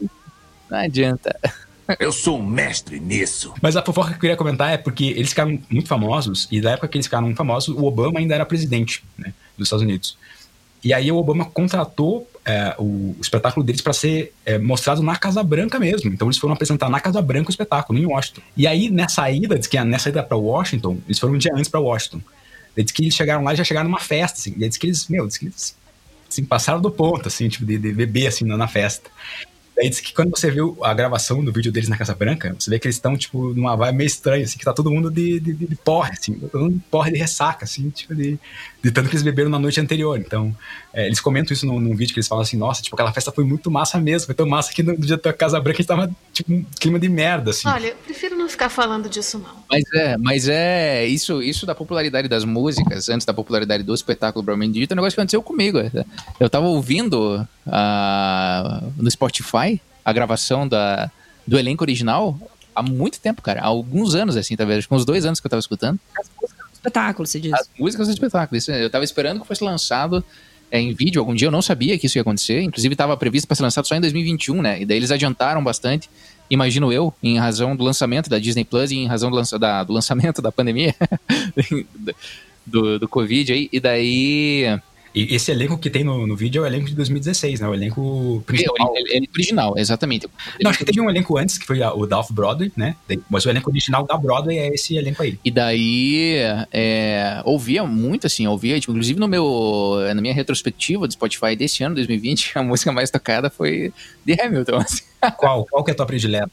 não 0.68 0.78
adianta. 0.78 1.34
Eu 1.98 2.12
sou 2.12 2.38
um 2.38 2.46
mestre 2.46 2.98
nisso. 2.98 3.52
Mas 3.60 3.76
a 3.76 3.82
fofoca 3.82 4.10
que 4.10 4.16
eu 4.16 4.20
queria 4.20 4.36
comentar 4.36 4.72
é 4.72 4.76
porque 4.76 5.06
eles 5.06 5.30
ficaram 5.30 5.58
muito 5.70 5.88
famosos, 5.88 6.48
e 6.50 6.60
da 6.60 6.72
época 6.72 6.88
que 6.88 6.96
eles 6.96 7.06
ficaram 7.06 7.34
famosos, 7.34 7.74
o 7.76 7.84
Obama 7.84 8.18
ainda 8.18 8.34
era 8.34 8.46
presidente 8.46 9.04
né, 9.18 9.32
dos 9.56 9.66
Estados 9.66 9.82
Unidos. 9.82 10.16
E 10.82 10.92
aí 10.92 11.10
o 11.10 11.16
Obama 11.16 11.46
contratou 11.46 12.28
é, 12.44 12.74
o, 12.78 13.16
o 13.16 13.16
espetáculo 13.20 13.64
deles 13.64 13.80
para 13.80 13.94
ser 13.94 14.34
é, 14.44 14.58
mostrado 14.58 15.02
na 15.02 15.16
Casa 15.16 15.42
Branca 15.42 15.78
mesmo. 15.78 16.12
Então 16.12 16.28
eles 16.28 16.36
foram 16.36 16.52
apresentar 16.52 16.90
na 16.90 17.00
Casa 17.00 17.22
Branca 17.22 17.48
o 17.48 17.50
espetáculo, 17.50 17.98
em 17.98 18.04
Washington. 18.04 18.42
E 18.54 18.66
aí, 18.66 18.90
nessa 18.90 19.30
ida, 19.30 19.58
diz 19.58 19.66
que 19.66 19.82
nessa 19.82 20.10
ida 20.10 20.22
para 20.22 20.36
Washington, 20.36 20.98
eles 21.06 21.18
foram 21.18 21.34
um 21.34 21.38
dia 21.38 21.52
antes 21.54 21.70
para 21.70 21.80
Washington. 21.80 22.20
Eles 22.76 22.92
que 22.92 23.02
eles 23.02 23.14
chegaram 23.14 23.42
lá 23.42 23.54
e 23.54 23.56
já 23.56 23.64
chegaram 23.64 23.88
numa 23.88 24.00
festa, 24.00 24.38
assim. 24.38 24.54
E 24.58 24.68
diz 24.68 24.76
que 24.76 24.86
eles, 24.86 25.08
meu, 25.08 25.26
diz 25.26 25.38
que 25.38 25.46
eles 25.46 25.76
assim, 26.28 26.44
passaram 26.44 26.80
do 26.80 26.90
ponto, 26.90 27.28
assim, 27.28 27.48
tipo, 27.48 27.64
de, 27.64 27.78
de 27.78 27.92
beber, 27.92 28.26
assim, 28.26 28.44
na, 28.44 28.56
na 28.56 28.68
festa. 28.68 29.08
Daí 29.76 29.90
diz 29.90 30.00
que 30.00 30.14
quando 30.14 30.30
você 30.30 30.50
viu 30.50 30.78
a 30.82 30.94
gravação 30.94 31.44
do 31.44 31.52
vídeo 31.52 31.72
deles 31.72 31.88
na 31.88 31.96
Casa 31.96 32.14
Branca, 32.14 32.54
você 32.56 32.70
vê 32.70 32.78
que 32.78 32.86
eles 32.86 32.94
estão, 32.94 33.16
tipo, 33.16 33.52
numa 33.54 33.74
vibe 33.74 33.96
meio 33.96 34.06
estranha, 34.06 34.44
assim, 34.44 34.56
que 34.56 34.64
tá 34.64 34.72
todo 34.72 34.88
mundo 34.90 35.10
de, 35.10 35.40
de, 35.40 35.52
de 35.52 35.76
porre, 35.76 36.12
assim, 36.12 36.34
todo 36.34 36.62
mundo 36.62 36.74
de 36.74 36.80
porre 36.88 37.10
de 37.10 37.18
ressaca, 37.18 37.64
assim, 37.64 37.90
tipo, 37.90 38.14
de, 38.14 38.38
de 38.82 38.90
tanto 38.92 39.08
que 39.08 39.14
eles 39.16 39.24
beberam 39.24 39.50
na 39.50 39.58
noite 39.58 39.80
anterior. 39.80 40.16
Então, 40.16 40.56
é, 40.92 41.06
eles 41.06 41.20
comentam 41.20 41.52
isso 41.52 41.66
num, 41.66 41.80
num, 41.80 41.96
vídeo 41.96 42.14
que 42.14 42.20
eles 42.20 42.28
falam 42.28 42.42
assim, 42.42 42.56
nossa, 42.56 42.82
tipo, 42.82 42.94
aquela 42.94 43.12
festa 43.12 43.32
foi 43.32 43.42
muito 43.42 43.68
massa 43.68 44.00
mesmo, 44.00 44.26
foi 44.26 44.34
tão 44.34 44.46
massa 44.46 44.72
que 44.72 44.82
no 44.82 44.96
dia 44.96 45.16
da 45.16 45.32
Casa 45.32 45.58
Branca 45.58 45.78
a 45.78 45.82
gente 45.82 45.88
tava, 45.88 46.10
tipo, 46.32 46.52
um 46.52 46.64
clima 46.78 47.00
de 47.00 47.08
merda, 47.08 47.50
assim. 47.50 47.66
Olha, 47.66 47.88
eu 47.88 47.96
prefiro 47.96 48.36
não 48.36 48.48
ficar 48.48 48.68
falando 48.68 49.08
disso, 49.08 49.40
não. 49.40 49.64
Mas 49.68 49.82
é, 49.92 50.16
mas 50.18 50.48
é, 50.48 51.04
isso, 51.04 51.42
isso 51.42 51.66
da 51.66 51.74
popularidade 51.74 52.28
das 52.28 52.44
músicas, 52.44 53.08
antes 53.08 53.26
da 53.26 53.34
popularidade 53.34 53.82
do 53.82 53.92
espetáculo 53.92 54.44
propriamente 54.44 54.78
dito, 54.78 54.92
é 54.92 54.94
um 54.94 54.96
negócio 54.96 55.16
que 55.16 55.20
aconteceu 55.20 55.42
comigo. 55.42 55.78
Eu 56.38 56.48
tava 56.48 56.66
ouvindo 56.66 57.44
uh, 57.66 58.92
no 58.96 59.10
Spotify, 59.10 59.80
a 60.04 60.12
gravação 60.12 60.66
da, 60.68 61.10
do 61.46 61.58
elenco 61.58 61.84
original 61.84 62.38
há 62.74 62.82
muito 62.82 63.20
tempo, 63.20 63.40
cara. 63.40 63.60
Há 63.60 63.66
alguns 63.66 64.14
anos, 64.14 64.36
assim, 64.36 64.56
talvez. 64.56 64.78
Acho 64.78 64.88
que 64.88 64.94
uns 64.94 65.04
dois 65.04 65.24
anos 65.24 65.40
que 65.40 65.46
eu 65.46 65.50
tava 65.50 65.60
escutando. 65.60 65.98
As 66.18 66.28
músicas 66.40 66.66
do 66.68 66.74
espetáculo, 66.74 67.26
se 67.26 67.40
diz. 67.40 67.52
As 67.52 67.70
músicas 67.78 68.08
do 68.08 68.12
espetáculo. 68.12 68.58
Isso, 68.58 68.70
eu 68.70 68.90
tava 68.90 69.04
esperando 69.04 69.40
que 69.40 69.46
fosse 69.46 69.62
lançado 69.62 70.24
é, 70.70 70.80
em 70.80 70.92
vídeo 70.92 71.20
algum 71.20 71.34
dia. 71.34 71.46
Eu 71.46 71.52
não 71.52 71.62
sabia 71.62 71.98
que 71.98 72.06
isso 72.06 72.18
ia 72.18 72.22
acontecer. 72.22 72.60
Inclusive, 72.62 72.94
estava 72.94 73.16
previsto 73.16 73.46
para 73.46 73.54
ser 73.54 73.62
lançado 73.62 73.86
só 73.86 73.94
em 73.94 74.00
2021, 74.00 74.60
né? 74.60 74.82
E 74.82 74.84
daí 74.84 74.96
eles 74.96 75.10
adiantaram 75.10 75.62
bastante, 75.62 76.10
imagino 76.50 76.92
eu, 76.92 77.14
em 77.22 77.38
razão 77.38 77.76
do 77.76 77.84
lançamento 77.84 78.28
da 78.28 78.38
Disney 78.38 78.64
Plus 78.64 78.90
e 78.90 78.96
em 78.96 79.06
razão 79.06 79.30
do, 79.30 79.36
lança, 79.36 79.58
da, 79.58 79.84
do 79.84 79.92
lançamento 79.92 80.40
da 80.42 80.50
pandemia, 80.50 80.94
do, 82.66 82.98
do 82.98 83.08
Covid 83.08 83.52
aí. 83.52 83.68
E 83.72 83.80
daí 83.80 84.80
e 85.14 85.34
esse 85.34 85.52
elenco 85.52 85.78
que 85.78 85.88
tem 85.88 86.02
no, 86.02 86.26
no 86.26 86.34
vídeo 86.34 86.60
é 86.60 86.62
o 86.62 86.66
elenco 86.66 86.86
de 86.86 86.94
2016, 86.94 87.60
né? 87.60 87.68
O 87.68 87.74
elenco 87.74 88.42
principal. 88.44 88.94
É, 88.96 89.00
o 89.00 89.06
elenco 89.06 89.32
original, 89.32 89.74
exatamente. 89.78 90.26
Não, 90.60 90.70
acho 90.70 90.78
que 90.80 90.84
teve 90.84 91.00
um 91.00 91.08
elenco 91.08 91.38
antes, 91.38 91.56
que 91.56 91.64
foi 91.64 91.82
a, 91.82 91.94
o 91.94 92.04
da 92.04 92.18
Off-Broadway, 92.18 92.72
né? 92.76 92.96
Mas 93.30 93.46
o 93.46 93.50
elenco 93.50 93.70
original 93.70 94.04
da 94.04 94.16
Broadway 94.16 94.58
é 94.58 94.74
esse 94.74 94.96
elenco 94.96 95.22
aí. 95.22 95.38
E 95.44 95.50
daí, 95.52 96.38
é, 96.72 97.40
ouvia 97.44 97.84
muito, 97.84 98.26
assim, 98.26 98.46
ouvia, 98.48 98.78
tipo, 98.80 98.92
inclusive 98.92 99.20
no 99.20 99.28
meu, 99.28 99.98
na 100.14 100.20
minha 100.20 100.34
retrospectiva 100.34 101.06
do 101.06 101.12
Spotify 101.12 101.54
desse 101.54 101.84
ano, 101.84 101.94
2020, 101.94 102.52
a 102.58 102.62
música 102.62 102.90
mais 102.90 103.08
tocada 103.08 103.48
foi 103.48 103.92
de 104.24 104.40
Hamilton, 104.40 104.76
assim. 104.78 105.02
Qual? 105.32 105.66
Qual 105.66 105.84
que 105.84 105.90
é 105.90 105.94
a 105.94 105.96
tua 105.96 106.06
predileta? 106.06 106.50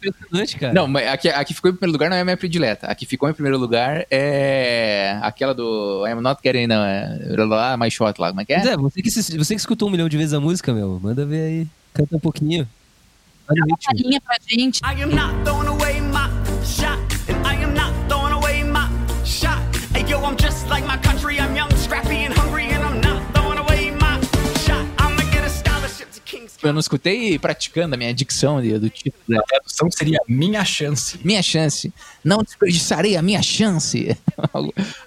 cara. 0.60 0.73
Não, 0.73 0.88
mas 0.88 1.07
a 1.07 1.17
que, 1.17 1.29
a 1.29 1.43
que 1.43 1.53
ficou 1.53 1.71
em 1.71 1.73
primeiro 1.73 1.93
lugar 1.93 2.10
não 2.10 2.17
é 2.17 2.21
a 2.21 2.25
minha 2.25 2.38
predileta. 2.38 2.88
A 2.88 2.95
que 2.95 3.05
ficou 3.05 3.29
em 3.29 3.34
primeiro 3.34 3.57
lugar 3.57 4.05
é 4.10 5.17
aquela 5.21 5.53
do 5.53 6.05
I'm 6.07 6.21
not 6.21 6.41
getting 6.43 6.67
uh, 6.67 7.45
lá, 7.45 7.77
my 7.77 7.89
shot 7.89 8.19
lá. 8.19 8.29
Como 8.29 8.41
é 8.41 8.45
que 8.45 8.53
é? 8.53 8.62
Zé, 8.62 8.77
você 8.77 9.01
que, 9.01 9.10
você 9.10 9.53
que 9.53 9.60
escutou 9.60 9.88
um 9.88 9.91
milhão 9.91 10.10
de 10.10 10.17
vezes 10.17 10.34
a 10.34 10.39
música, 10.39 10.73
meu. 10.73 10.99
Manda 11.01 11.25
ver 11.25 11.41
aí. 11.41 11.67
Canta 11.93 12.15
um 12.15 12.19
pouquinho. 12.19 12.67
Olha 13.49 13.63
uma 13.65 13.77
palhinha 13.77 14.21
pra 14.21 14.38
gente. 14.47 14.79
I 14.79 15.03
am 15.03 15.13
not 15.13 15.43
throwing 15.43 15.67
away 15.67 16.11
Eu 26.63 26.74
não 26.74 26.80
escutei 26.80 27.39
praticando 27.39 27.95
a 27.95 27.97
minha 27.97 28.13
dicção 28.13 28.62
do 28.62 28.89
título. 28.89 29.39
A 29.39 29.43
tradução 29.43 29.89
seria 29.91 30.19
Minha 30.28 30.63
Chance. 30.63 31.19
Minha 31.24 31.41
Chance. 31.41 31.91
Não 32.24 32.43
desperdiçarei 32.43 33.17
a 33.17 33.21
minha 33.21 33.41
chance. 33.41 34.15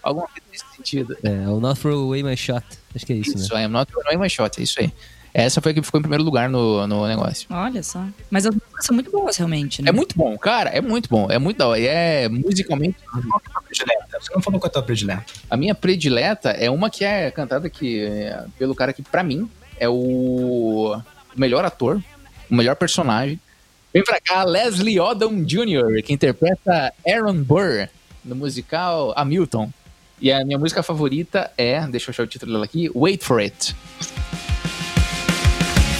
Alguma 0.03 0.27
coisa 0.27 0.47
nesse 0.51 0.64
sentido. 0.77 1.17
É, 1.23 1.45
I'll 1.45 1.61
not 1.61 1.81
throw 1.81 2.03
away 2.03 2.23
my 2.23 2.37
shot. 2.37 2.64
Acho 2.95 3.07
que 3.07 3.12
é 3.12 3.17
isso, 3.17 3.37
isso 3.37 3.55
né? 3.55 3.62
I 3.62 3.64
am 3.64 3.73
not 3.73 3.90
throwing 3.90 4.07
away 4.09 4.19
my 4.19 4.29
shot. 4.29 4.59
É 4.59 4.62
isso 4.62 4.81
aí. 4.81 4.93
Essa 5.33 5.61
foi 5.61 5.73
a 5.73 5.75
que 5.75 5.83
ficou 5.83 5.99
em 5.99 6.03
primeiro 6.03 6.23
lugar 6.23 6.49
no, 6.49 6.87
no 6.87 7.09
negócio. 7.09 7.49
Olha 7.51 7.83
só. 7.83 8.05
Mas 8.31 8.47
as 8.47 8.55
músicas 8.55 8.87
são 8.87 8.95
muito 8.95 9.11
boas, 9.11 9.37
realmente, 9.37 9.83
né? 9.83 9.88
É 9.88 9.93
muito 9.93 10.17
bom, 10.17 10.38
cara. 10.38 10.71
É 10.71 10.81
muito 10.81 11.09
bom. 11.09 11.29
É 11.29 11.40
muito 11.40 11.57
da 11.57 11.67
hora. 11.67 11.81
E 11.81 11.87
é 11.87 12.29
musicalmente. 12.29 12.97
Você 13.73 14.33
não 14.33 14.40
falou 14.40 14.61
qual 14.61 14.69
é 14.69 14.71
a 14.71 14.73
tua 14.73 14.83
predileta? 14.83 15.25
A 15.51 15.57
minha 15.57 15.75
predileta 15.75 16.51
é 16.51 16.71
uma 16.71 16.88
que 16.88 17.05
é 17.05 17.33
cantada 17.33 17.69
que, 17.69 18.05
é, 18.05 18.45
pelo 18.57 18.77
cara 18.77 18.93
que, 18.93 19.03
pra 19.03 19.25
mim, 19.25 19.51
é 19.77 19.88
o 19.88 20.97
melhor 21.37 21.64
ator, 21.64 22.03
o 22.51 22.55
melhor 22.55 22.77
personagem. 22.77 23.40
Vem 23.92 24.03
pra 24.03 24.20
cá, 24.20 24.44
Leslie 24.44 24.99
Odom 24.99 25.44
Jr., 25.44 26.03
que 26.05 26.12
interpreta 26.12 26.92
Aaron 27.07 27.42
Burr 27.42 27.88
no 28.25 28.35
musical 28.35 29.12
Hamilton. 29.16 29.70
E 30.20 30.33
a 30.33 30.44
minha 30.44 30.59
música 30.59 30.83
favorita 30.83 31.51
é, 31.57 31.87
deixa 31.87 32.09
eu 32.09 32.12
achar 32.12 32.23
o 32.23 32.27
título 32.27 32.53
dela 32.53 32.64
aqui, 32.64 32.90
Wait 32.94 33.23
for 33.23 33.40
It. 33.40 33.75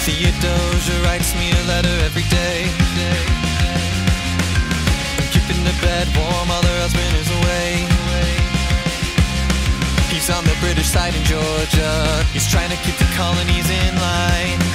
Theodosia 0.05 0.95
writes 1.05 1.33
me 1.35 1.51
a 1.51 1.63
letter 1.67 2.05
every 2.05 2.25
day. 2.25 2.67
I'm 5.19 5.29
keeping 5.33 5.65
the 5.65 5.73
bed 5.81 6.09
warm 6.17 6.49
while 6.49 6.63
her 6.63 6.81
husband 6.83 7.15
is 7.17 7.31
away. 7.41 7.87
He's 10.11 10.31
on 10.31 10.45
the 10.45 10.57
British 10.61 10.87
side 10.87 11.15
in 11.15 11.23
Georgia. 11.25 12.25
He's 12.33 12.51
trying 12.51 12.71
to 12.71 12.77
keep 12.85 12.97
the 12.97 13.09
colonies 13.17 13.69
in 13.69 13.95
line. 13.97 14.74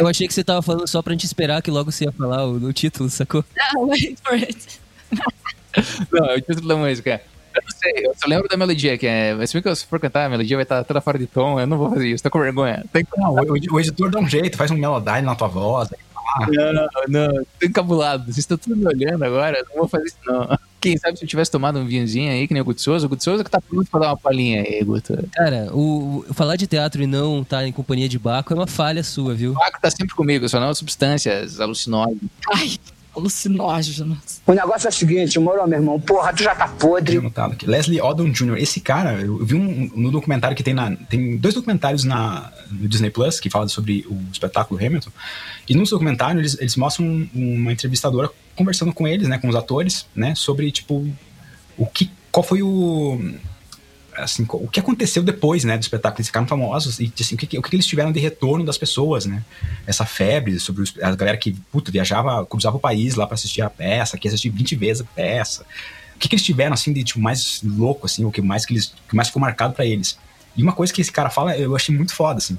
Eu 0.00 0.08
achei 0.08 0.26
que 0.26 0.32
você 0.32 0.42
tava 0.42 0.62
falando 0.62 0.88
só 0.88 1.02
pra 1.02 1.12
gente 1.12 1.26
esperar 1.26 1.60
que 1.60 1.70
logo 1.70 1.92
você 1.92 2.06
ia 2.06 2.12
falar 2.12 2.46
o, 2.46 2.54
o 2.54 2.72
título, 2.72 3.10
sacou? 3.10 3.44
Ah, 3.60 3.78
wait 3.80 4.18
for 4.24 4.32
it. 4.32 4.80
Não, 6.10 6.24
é 6.24 6.36
o 6.36 6.40
título 6.40 6.68
da 6.68 6.76
música. 6.76 7.20
Eu 7.54 7.62
não 7.62 7.70
sei, 7.78 8.06
eu 8.06 8.14
só 8.14 8.26
lembro 8.26 8.48
da 8.48 8.56
melodia, 8.56 8.96
que 8.96 9.06
é. 9.06 9.46
Se 9.46 9.52
bem 9.52 9.62
que 9.62 9.68
eu 9.68 9.76
se 9.76 9.84
for 9.84 10.00
cantar, 10.00 10.24
a 10.24 10.28
melodia 10.30 10.56
vai 10.56 10.62
estar 10.62 10.82
toda 10.84 11.02
fora 11.02 11.18
de 11.18 11.26
tom, 11.26 11.60
eu 11.60 11.66
não 11.66 11.76
vou 11.76 11.90
fazer 11.90 12.08
isso, 12.08 12.22
tô 12.22 12.30
com 12.30 12.40
vergonha. 12.40 12.82
Tem 12.90 13.04
que, 13.04 13.10
não, 13.18 13.34
o, 13.34 13.74
o 13.74 13.80
editor 13.80 14.10
dá 14.10 14.18
um 14.18 14.26
jeito, 14.26 14.56
faz 14.56 14.70
um 14.70 14.76
melodyne 14.76 15.26
na 15.26 15.34
tua 15.34 15.48
voz. 15.48 15.90
Não, 16.40 16.88
não, 17.08 17.44
tô 17.60 17.66
encabulado. 17.66 18.24
Vocês 18.24 18.38
estão 18.38 18.56
tudo 18.58 18.76
me 18.76 18.86
olhando 18.86 19.22
agora, 19.24 19.64
não 19.70 19.76
vou 19.80 19.88
fazer 19.88 20.06
isso, 20.06 20.16
não. 20.24 20.58
Quem 20.80 20.96
sabe 20.96 21.16
se 21.16 21.24
eu 21.24 21.28
tivesse 21.28 21.50
tomado 21.50 21.78
um 21.78 21.86
vinhozinho 21.86 22.32
aí, 22.32 22.48
que 22.48 22.52
nem 22.54 22.60
o 22.60 22.64
Guto 22.64 22.80
Souza, 22.80 23.06
o 23.06 23.08
Guto 23.08 23.22
Souza 23.22 23.44
que 23.44 23.50
tá 23.50 23.60
pronto 23.60 23.88
pra 23.90 24.00
dar 24.00 24.06
uma 24.08 24.16
palhinha 24.16 24.62
aí, 24.62 24.82
Guto. 24.82 25.16
Cara, 25.32 25.68
o, 25.72 26.24
o- 26.28 26.34
falar 26.34 26.56
de 26.56 26.66
teatro 26.66 27.02
e 27.02 27.06
não 27.06 27.42
estar 27.42 27.64
em 27.66 27.70
companhia 27.72 28.08
de 28.08 28.18
Baco 28.18 28.52
é 28.52 28.56
uma 28.56 28.66
falha 28.66 29.04
sua, 29.04 29.32
viu? 29.34 29.52
O 29.52 29.54
Paco 29.54 29.80
tá 29.80 29.90
sempre 29.90 30.14
comigo, 30.14 30.48
só 30.48 30.58
não 30.58 30.74
substâncias 30.74 31.60
alucinógenas. 31.60 32.18
Ai, 32.52 32.76
alucinógenos. 33.14 34.40
O 34.46 34.52
negócio 34.52 34.86
é 34.86 34.90
o 34.90 34.92
seguinte, 34.92 35.38
moro, 35.38 35.66
meu 35.66 35.78
irmão, 35.78 36.00
porra, 36.00 36.32
tu 36.32 36.42
já 36.42 36.54
tá 36.54 36.68
podre. 36.68 37.18
anotado 37.18 37.52
aqui. 37.54 37.66
Leslie 37.66 38.00
Odom 38.00 38.30
Jr. 38.30 38.56
Esse 38.58 38.80
cara, 38.80 39.20
eu 39.20 39.44
vi 39.44 39.54
um, 39.54 39.90
no 39.94 40.10
documentário 40.10 40.56
que 40.56 40.62
tem 40.62 40.74
na. 40.74 40.94
Tem 40.96 41.36
dois 41.36 41.54
documentários 41.54 42.04
na, 42.04 42.52
no 42.70 42.88
Disney 42.88 43.10
Plus 43.10 43.38
que 43.40 43.50
falam 43.50 43.68
sobre 43.68 44.06
o 44.08 44.18
espetáculo 44.32 44.84
Hamilton. 44.84 45.10
E 45.68 45.74
nos 45.74 45.90
documentários 45.90 46.38
eles, 46.40 46.58
eles 46.60 46.76
mostram 46.76 47.06
um- 47.06 47.28
uma 47.34 47.72
entrevistadora 47.72 48.30
conversando 48.56 48.92
com 48.92 49.06
eles, 49.06 49.28
né? 49.28 49.38
Com 49.38 49.48
os 49.48 49.54
atores, 49.54 50.06
né? 50.14 50.34
Sobre, 50.34 50.70
tipo, 50.70 51.06
o 51.76 51.86
que. 51.86 52.10
Qual 52.30 52.42
foi 52.42 52.62
o. 52.62 53.20
Assim, 54.16 54.46
o 54.48 54.68
que 54.68 54.78
aconteceu 54.78 55.22
depois, 55.22 55.64
né, 55.64 55.78
do 55.78 55.80
espetáculo? 55.80 56.20
Eles 56.20 56.26
ficaram 56.26 56.46
famosos 56.46 57.00
e 57.00 57.12
assim, 57.18 57.34
o, 57.34 57.38
que, 57.38 57.58
o 57.58 57.62
que 57.62 57.76
eles 57.76 57.86
tiveram 57.86 58.12
de 58.12 58.20
retorno 58.20 58.64
das 58.64 58.76
pessoas, 58.76 59.24
né? 59.24 59.42
Essa 59.86 60.04
febre 60.04 60.60
sobre 60.60 60.82
os, 60.82 60.94
a 61.02 61.14
galera 61.14 61.36
que, 61.38 61.52
puta, 61.70 61.90
viajava, 61.90 62.44
cruzava 62.44 62.76
o 62.76 62.80
país 62.80 63.14
lá 63.14 63.26
pra 63.26 63.34
assistir 63.34 63.62
a 63.62 63.70
peça, 63.70 64.18
que 64.18 64.28
ia 64.28 64.30
assistir 64.30 64.50
20 64.50 64.76
vezes 64.76 65.02
a 65.02 65.04
peça 65.04 65.64
o 66.14 66.18
que, 66.18 66.28
que 66.28 66.34
eles 66.36 66.44
tiveram 66.44 66.74
assim 66.74 66.92
de 66.92 67.02
tipo 67.02 67.20
mais 67.20 67.60
louco 67.64 68.06
assim 68.06 68.24
o 68.24 68.30
que 68.30 68.40
mais 68.40 68.64
que 68.64 68.74
eles 68.74 68.94
que 69.08 69.16
mais 69.16 69.28
ficou 69.28 69.40
marcado 69.40 69.74
pra 69.74 69.84
eles 69.84 70.18
e 70.56 70.62
uma 70.62 70.72
coisa 70.72 70.92
que 70.92 71.00
esse 71.00 71.10
cara 71.10 71.30
fala 71.30 71.56
eu 71.56 71.74
achei 71.74 71.94
muito 71.94 72.14
foda 72.14 72.38
assim 72.38 72.58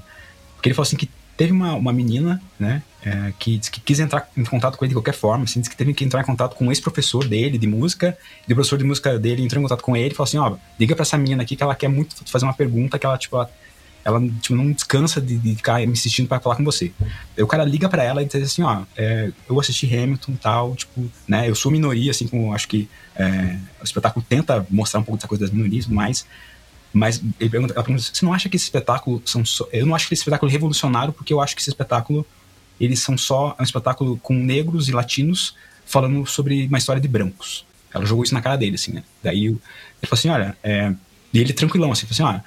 porque 0.56 0.70
ele 0.70 0.74
falou 0.74 0.88
assim 0.88 0.98
que 0.98 1.10
teve 1.38 1.52
uma, 1.52 1.74
uma 1.74 1.94
menina 1.94 2.42
né 2.60 2.84
é, 3.06 3.34
que, 3.38 3.58
disse 3.58 3.72
que 3.72 3.80
quis 3.82 4.00
entrar 4.00 4.30
em 4.36 4.44
contato 4.44 4.78
com 4.78 4.86
ele 4.86 4.90
de 4.90 4.96
qualquer 4.96 5.14
forma 5.14 5.44
assim 5.44 5.60
disse 5.60 5.70
que 5.70 5.76
teve 5.76 5.94
que 5.94 6.04
entrar 6.04 6.22
em 6.22 6.26
contato 6.26 6.56
com 6.56 6.66
um 6.66 6.72
ex-professor 6.72 7.28
dele 7.28 7.58
de 7.58 7.68
música 7.68 8.18
e 8.48 8.52
o 8.54 8.56
professor 8.56 8.78
de 8.78 8.84
música 8.84 9.20
dele 9.20 9.44
entrou 9.44 9.60
em 9.60 9.64
contato 9.64 9.84
com 9.84 9.96
ele 9.96 10.14
e 10.14 10.16
falou 10.16 10.28
assim 10.28 10.38
ó 10.38 10.56
liga 10.80 10.96
pra 10.96 11.04
essa 11.04 11.18
menina 11.18 11.44
aqui 11.44 11.56
que 11.56 11.64
ela 11.64 11.76
quer 11.76 11.90
muito 11.90 12.16
fazer 12.26 12.46
uma 12.46 12.54
pergunta 12.54 12.98
que 12.98 13.06
ela 13.06 13.18
tipo 13.18 13.36
ela, 13.36 13.50
ela 14.06 14.22
tipo, 14.42 14.56
não 14.56 14.72
descansa 14.72 15.22
de, 15.22 15.38
de 15.38 15.56
ficar 15.56 15.80
me 15.80 15.94
insistindo 15.94 16.28
pra 16.28 16.40
falar 16.40 16.56
com 16.56 16.64
você. 16.64 16.92
Aí 17.38 17.44
o 17.44 17.48
cara 17.48 17.64
liga 17.64 17.88
pra 17.88 18.04
ela 18.04 18.22
e 18.22 18.26
diz 18.26 18.44
assim, 18.44 18.62
ó, 18.62 18.84
é, 18.98 19.32
eu 19.50 19.60
assisti 19.60 19.86
Hamilton 19.86 20.32
e 20.34 20.38
tal, 20.38 20.76
tipo, 20.76 21.10
né, 21.28 21.50
eu 21.50 21.56
sou 21.56 21.72
minoria, 21.72 22.12
assim, 22.12 22.28
como 22.28 22.54
acho 22.54 22.68
que 22.68 22.90
é, 23.16 23.58
o 23.80 23.84
espetáculo 23.84 24.26
tenta 24.28 24.66
mostrar 24.70 25.00
um 25.00 25.04
pouco 25.04 25.18
dessa 25.18 25.28
coisa 25.28 25.46
das 25.46 25.54
minorias 25.54 25.88
mais, 25.88 26.26
mas 26.92 27.22
ele 27.40 27.50
pergunta, 27.50 27.74
ela 27.74 27.84
pergunta, 27.84 28.04
você 28.14 28.26
não 28.26 28.34
acha 28.34 28.50
que 28.50 28.56
esse 28.56 28.66
espetáculo 28.66 29.22
são 29.26 29.44
só, 29.46 29.68
eu 29.72 29.86
não 29.86 29.96
acho 29.96 30.08
que 30.08 30.14
esse 30.14 30.22
espetáculo 30.22 30.52
é 30.52 30.54
revolucionário, 30.54 31.14
porque 31.14 31.34
eu 31.34 31.42
acho 31.42 31.56
que 31.56 31.62
esse 31.62 31.70
espetáculo, 31.70 32.26
eles 32.80 33.00
são 33.00 33.18
só, 33.18 33.56
um 33.60 33.64
espetáculo 33.64 34.18
com 34.18 34.34
negros 34.34 34.90
e 34.90 34.92
latinos 34.92 35.56
falando 35.86 36.26
sobre 36.26 36.66
uma 36.68 36.78
história 36.78 37.02
de 37.02 37.08
brancos. 37.08 37.66
Ela 37.94 38.06
jogou 38.06 38.24
isso 38.24 38.34
na 38.34 38.42
cara 38.42 38.56
dele, 38.56 38.76
assim, 38.76 38.94
né, 38.94 39.04
daí 39.22 39.46
ele 39.46 39.60
falou 40.04 40.14
assim, 40.20 40.30
olha, 40.30 40.58
é, 40.64 40.94
e 41.34 41.40
ele 41.40 41.54
tranquilão, 41.54 41.92
assim, 41.92 42.06
falou 42.08 42.30
assim, 42.30 42.36
olha, 42.38 42.44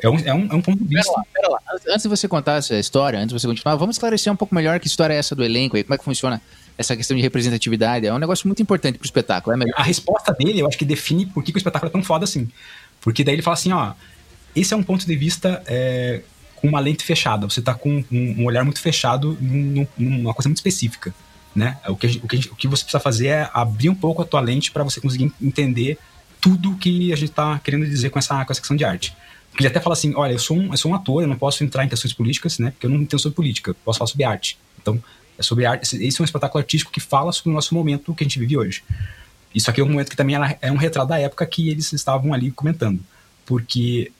É 0.00 0.08
um, 0.08 0.16
é 0.20 0.32
um, 0.32 0.46
é 0.52 0.54
um 0.54 0.62
ponto 0.62 0.78
de 0.84 0.94
vista. 0.94 1.10
Pera 1.12 1.18
lá, 1.18 1.24
pera 1.34 1.48
lá. 1.48 1.58
Antes- 1.74 1.86
Antes 1.88 2.02
de 2.02 2.08
você 2.08 2.28
contar 2.28 2.54
essa 2.58 2.78
história, 2.78 3.18
antes 3.18 3.34
de 3.34 3.40
você 3.40 3.48
continuar, 3.48 3.74
vamos 3.74 3.96
esclarecer 3.96 4.32
um 4.32 4.36
pouco 4.36 4.54
melhor 4.54 4.78
que 4.78 4.86
história 4.86 5.12
é 5.12 5.16
essa 5.16 5.34
do 5.34 5.42
elenco 5.44 5.76
aí, 5.76 5.82
como 5.82 5.94
é 5.94 5.98
que 5.98 6.04
funciona 6.04 6.40
essa 6.76 6.96
questão 6.96 7.16
de 7.16 7.22
representatividade. 7.22 8.06
É 8.06 8.14
um 8.14 8.18
negócio 8.18 8.46
muito 8.46 8.62
importante 8.62 8.96
pro 8.96 9.04
espetáculo, 9.04 9.54
é 9.54 9.58
melhor. 9.58 9.74
A 9.76 9.82
resposta 9.82 10.32
dele, 10.32 10.60
eu 10.60 10.68
acho 10.68 10.78
que 10.78 10.84
define 10.84 11.26
por 11.26 11.42
que, 11.42 11.50
que 11.50 11.58
o 11.58 11.58
espetáculo 11.58 11.88
é 11.90 11.92
tão 11.92 12.04
foda 12.04 12.22
assim. 12.22 12.48
Porque 13.00 13.24
daí 13.24 13.34
ele 13.34 13.42
fala 13.42 13.54
assim, 13.54 13.72
ó, 13.72 13.94
esse 14.54 14.72
é 14.72 14.76
um 14.76 14.84
ponto 14.84 15.04
de 15.04 15.16
vista 15.16 15.60
é, 15.66 16.20
com 16.60 16.68
uma 16.68 16.80
lente 16.80 17.04
fechada. 17.04 17.48
Você 17.48 17.62
tá 17.62 17.74
com 17.74 18.04
um, 18.10 18.34
um 18.38 18.44
olhar 18.44 18.64
muito 18.64 18.80
fechado 18.80 19.36
num- 19.40 19.86
num- 19.98 20.18
numa 20.18 20.34
coisa 20.34 20.48
muito 20.48 20.58
específica, 20.58 21.14
né? 21.54 21.78
O 21.88 21.96
que, 21.96 22.06
o, 22.22 22.28
que 22.28 22.36
o 22.36 22.56
que 22.56 22.68
você 22.68 22.82
precisa 22.82 23.00
fazer 23.00 23.26
é 23.28 23.50
abrir 23.52 23.88
um 23.88 23.94
pouco 23.94 24.22
a 24.22 24.24
tua 24.24 24.40
lente 24.40 24.70
para 24.70 24.84
você 24.84 25.00
conseguir 25.00 25.32
entender 25.40 25.98
tudo 26.40 26.76
que 26.76 27.12
a 27.12 27.16
gente 27.16 27.32
tá 27.32 27.58
querendo 27.58 27.86
dizer 27.86 28.10
com 28.10 28.18
essa, 28.18 28.44
com 28.44 28.52
essa 28.52 28.60
questão 28.60 28.76
de 28.76 28.84
arte. 28.84 29.14
Porque 29.50 29.62
ele 29.64 29.68
até 29.68 29.80
fala 29.80 29.94
assim, 29.94 30.14
olha, 30.14 30.32
eu 30.32 30.38
sou, 30.38 30.56
um, 30.56 30.70
eu 30.72 30.76
sou 30.76 30.92
um 30.92 30.94
ator, 30.94 31.22
eu 31.22 31.28
não 31.28 31.36
posso 31.36 31.64
entrar 31.64 31.84
em 31.84 31.88
questões 31.88 32.12
políticas, 32.12 32.58
né? 32.58 32.70
Porque 32.70 32.86
eu 32.86 32.90
não 32.90 32.98
entendo 32.98 33.18
sobre 33.18 33.34
política, 33.34 33.74
posso 33.84 33.98
falar 33.98 34.08
sobre 34.08 34.24
arte. 34.24 34.58
Então, 34.80 35.02
é 35.36 35.42
sobre 35.42 35.66
arte. 35.66 35.96
Esse 35.96 36.20
é 36.20 36.22
um 36.22 36.24
espetáculo 36.24 36.60
artístico 36.60 36.92
que 36.92 37.00
fala 37.00 37.32
sobre 37.32 37.50
o 37.50 37.52
nosso 37.54 37.74
momento 37.74 38.14
que 38.14 38.22
a 38.22 38.26
gente 38.26 38.38
vive 38.38 38.56
hoje. 38.56 38.82
Isso 39.54 39.70
aqui 39.70 39.80
é 39.80 39.84
um 39.84 39.88
momento 39.88 40.10
que 40.10 40.16
também 40.16 40.36
é 40.60 40.70
um 40.70 40.76
retrato 40.76 41.08
da 41.08 41.18
época 41.18 41.44
que 41.46 41.70
eles 41.70 41.92
estavam 41.92 42.32
ali 42.34 42.50
comentando. 42.52 43.00
Porque 43.46 44.12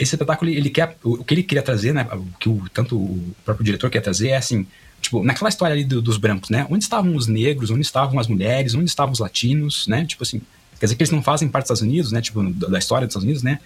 esse 0.00 0.14
espetáculo, 0.14 0.50
ele 0.50 0.70
quer. 0.70 0.96
O 1.04 1.22
que 1.24 1.34
ele 1.34 1.42
queria 1.42 1.62
trazer, 1.62 1.92
né? 1.92 2.06
O 2.12 2.26
que 2.38 2.48
o, 2.48 2.62
tanto 2.72 2.96
o 2.96 3.34
próprio 3.44 3.64
diretor 3.64 3.90
quer 3.90 4.00
trazer 4.00 4.28
é 4.28 4.36
assim. 4.36 4.66
Tipo, 5.00 5.22
naquela 5.24 5.48
história 5.48 5.72
ali 5.74 5.84
do- 5.84 6.02
dos 6.02 6.16
brancos, 6.16 6.50
né? 6.50 6.66
Onde 6.70 6.84
estavam 6.84 7.14
os 7.16 7.26
negros, 7.26 7.70
onde 7.70 7.82
estavam 7.82 8.18
as 8.18 8.26
mulheres, 8.26 8.74
onde 8.74 8.86
estavam 8.90 9.12
os 9.12 9.18
latinos, 9.18 9.86
né? 9.86 10.04
Tipo 10.04 10.22
assim. 10.22 10.40
Quer 10.78 10.86
dizer 10.86 10.96
que 10.96 11.02
eles 11.02 11.10
não 11.10 11.22
fazem 11.22 11.48
parte 11.48 11.64
dos 11.64 11.76
Estados 11.78 11.82
Unidos, 11.92 12.10
né? 12.12 12.20
Tipo, 12.22 12.42
da 12.52 12.78
história 12.78 13.06
dos 13.06 13.12
Estados 13.12 13.24
Unidos, 13.24 13.42
né? 13.42 13.58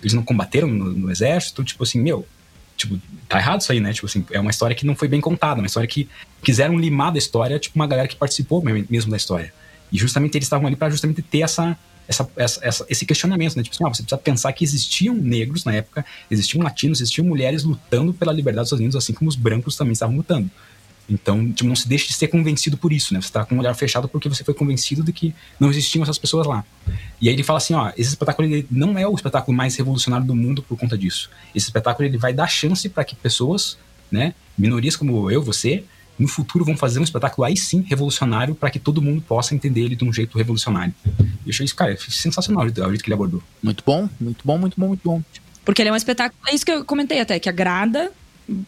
Eles 0.00 0.14
não 0.14 0.22
combateram 0.22 0.68
no, 0.68 0.92
no 0.92 1.10
exército, 1.10 1.62
tipo 1.62 1.82
assim, 1.82 2.00
meu. 2.00 2.26
Tipo, 2.76 2.98
tá 3.28 3.38
errado 3.38 3.60
isso 3.60 3.70
aí, 3.70 3.78
né? 3.80 3.92
Tipo 3.92 4.06
assim, 4.06 4.24
é 4.30 4.40
uma 4.40 4.50
história 4.50 4.74
que 4.74 4.84
não 4.86 4.94
foi 4.96 5.06
bem 5.06 5.20
contada, 5.20 5.60
uma 5.60 5.66
história 5.66 5.86
que 5.86 6.08
quiseram 6.42 6.78
limar 6.78 7.12
da 7.12 7.18
história, 7.18 7.58
tipo, 7.58 7.78
uma 7.78 7.86
galera 7.86 8.08
que 8.08 8.16
participou 8.16 8.62
me- 8.64 8.86
mesmo 8.88 9.10
da 9.10 9.16
história. 9.16 9.52
E 9.92 9.98
justamente 9.98 10.36
eles 10.36 10.46
estavam 10.46 10.66
ali 10.66 10.74
para 10.74 10.88
justamente 10.90 11.20
ter 11.22 11.40
essa, 11.42 11.76
essa, 12.08 12.28
essa, 12.36 12.86
esse 12.88 13.06
questionamento, 13.06 13.56
né? 13.56 13.62
Tipo 13.62 13.74
assim, 13.74 13.84
ah, 13.84 13.88
você 13.88 14.02
precisa 14.02 14.20
pensar 14.20 14.52
que 14.52 14.64
existiam 14.64 15.14
negros 15.14 15.64
na 15.64 15.74
época, 15.74 16.04
existiam 16.30 16.62
latinos, 16.62 17.00
existiam 17.00 17.26
mulheres 17.26 17.64
lutando 17.64 18.12
pela 18.12 18.32
liberdade 18.32 18.68
dos 18.68 18.78
Estados 18.78 18.96
assim 18.96 19.12
como 19.12 19.28
os 19.28 19.36
brancos 19.36 19.76
também 19.76 19.92
estavam 19.92 20.16
lutando. 20.16 20.50
Então, 21.08 21.52
tipo, 21.52 21.68
não 21.68 21.76
se 21.76 21.88
deixe 21.88 22.08
de 22.08 22.14
ser 22.14 22.28
convencido 22.28 22.76
por 22.76 22.92
isso, 22.92 23.12
né? 23.12 23.20
Você 23.20 23.30
tá 23.30 23.44
com 23.44 23.54
um 23.54 23.58
olhar 23.58 23.74
fechado 23.74 24.08
porque 24.08 24.28
você 24.28 24.44
foi 24.44 24.54
convencido 24.54 25.02
de 25.02 25.12
que 25.12 25.34
não 25.58 25.68
existiam 25.68 26.02
essas 26.02 26.18
pessoas 26.18 26.46
lá. 26.46 26.64
E 27.20 27.28
aí 27.28 27.34
ele 27.34 27.42
fala 27.42 27.58
assim, 27.58 27.74
ó, 27.74 27.90
esse 27.96 28.10
espetáculo 28.10 28.48
não 28.70 28.96
é 28.98 29.06
o 29.06 29.14
espetáculo 29.14 29.56
mais 29.56 29.76
revolucionário 29.76 30.26
do 30.26 30.34
mundo 30.34 30.62
por 30.62 30.78
conta 30.78 30.96
disso. 30.96 31.28
Esse 31.54 31.66
espetáculo 31.66 32.08
ele 32.08 32.18
vai 32.18 32.32
dar 32.32 32.46
chance 32.46 32.88
para 32.88 33.04
que 33.04 33.16
pessoas, 33.16 33.76
né, 34.10 34.34
minorias 34.56 34.96
como 34.96 35.30
eu, 35.30 35.42
você, 35.42 35.84
no 36.18 36.28
futuro 36.28 36.64
vão 36.64 36.76
fazer 36.76 37.00
um 37.00 37.02
espetáculo 37.02 37.44
aí 37.44 37.56
sim 37.56 37.82
revolucionário 37.82 38.54
para 38.54 38.70
que 38.70 38.78
todo 38.78 39.02
mundo 39.02 39.22
possa 39.22 39.54
entender 39.54 39.80
ele 39.80 39.96
de 39.96 40.04
um 40.04 40.12
jeito 40.12 40.36
revolucionário. 40.36 40.94
E 41.06 41.46
eu 41.46 41.50
achei 41.50 41.64
isso, 41.64 41.74
cara, 41.74 41.96
sensacional 41.96 42.62
o 42.64 42.66
jeito 42.66 42.82
o 42.82 42.88
jeito 42.88 43.02
que 43.02 43.08
ele 43.08 43.14
abordou. 43.14 43.42
Muito 43.62 43.82
bom, 43.84 44.08
muito 44.20 44.42
bom, 44.44 44.58
muito 44.58 44.78
bom, 44.78 44.88
muito 44.88 45.02
bom. 45.04 45.22
Porque 45.64 45.82
ele 45.82 45.88
é 45.88 45.92
um 45.92 45.96
espetáculo. 45.96 46.40
É 46.48 46.54
isso 46.54 46.64
que 46.64 46.72
eu 46.72 46.84
comentei 46.84 47.20
até, 47.20 47.38
que 47.38 47.48
agrada 47.48 48.10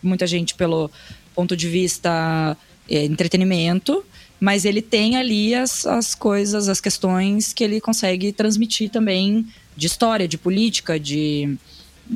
muita 0.02 0.26
gente 0.26 0.54
pelo 0.54 0.90
ponto 1.34 1.56
de 1.56 1.68
vista 1.68 2.56
é, 2.88 3.04
entretenimento, 3.04 4.04
mas 4.40 4.64
ele 4.64 4.80
tem 4.80 5.16
ali 5.16 5.54
as, 5.54 5.86
as 5.86 6.14
coisas, 6.14 6.68
as 6.68 6.80
questões 6.80 7.52
que 7.52 7.64
ele 7.64 7.80
consegue 7.80 8.32
transmitir 8.32 8.90
também 8.90 9.46
de 9.76 9.86
história, 9.86 10.28
de 10.28 10.38
política, 10.38 10.98
de 10.98 11.56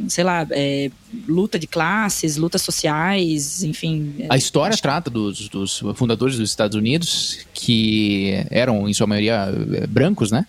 sei 0.09 0.25
lá, 0.25 0.47
é, 0.51 0.91
luta 1.27 1.59
de 1.59 1.67
classes, 1.67 2.37
lutas 2.37 2.63
sociais, 2.63 3.63
enfim. 3.63 4.15
é, 4.19 4.27
A 4.31 4.37
história 4.37 4.77
trata 4.77 5.11
dos, 5.11 5.49
dos 5.49 5.79
fundadores 5.95 6.37
dos 6.37 6.51
Estados 6.51 6.77
Unidos, 6.77 7.39
que 7.55 8.45
eram, 8.51 8.89
em 8.89 8.95
sua 8.95 9.07
maioria, 9.07 9.49
eh, 9.75 9.87
brancos, 9.87 10.31
né? 10.31 10.47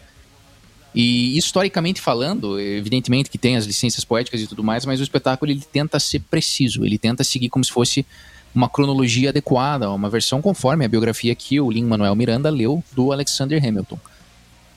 E 0.93 1.37
historicamente 1.37 2.01
falando, 2.01 2.59
evidentemente 2.59 3.29
que 3.29 3.37
tem 3.37 3.55
as 3.55 3.65
licenças 3.65 4.03
poéticas 4.03 4.41
e 4.41 4.47
tudo 4.47 4.63
mais, 4.63 4.85
mas 4.85 4.99
o 4.99 5.03
espetáculo 5.03 5.51
ele 5.51 5.61
tenta 5.61 5.99
ser 5.99 6.19
preciso, 6.21 6.83
ele 6.83 6.97
tenta 6.97 7.23
seguir 7.23 7.49
como 7.49 7.63
se 7.63 7.71
fosse 7.71 8.05
uma 8.53 8.67
cronologia 8.67 9.29
adequada, 9.29 9.89
uma 9.91 10.09
versão 10.09 10.41
conforme 10.41 10.83
a 10.83 10.87
biografia 10.87 11.35
que 11.35 11.59
o 11.61 11.69
Lin-Manuel 11.69 12.15
Miranda 12.15 12.49
leu 12.49 12.83
do 12.93 13.11
Alexander 13.11 13.63
Hamilton. 13.63 13.99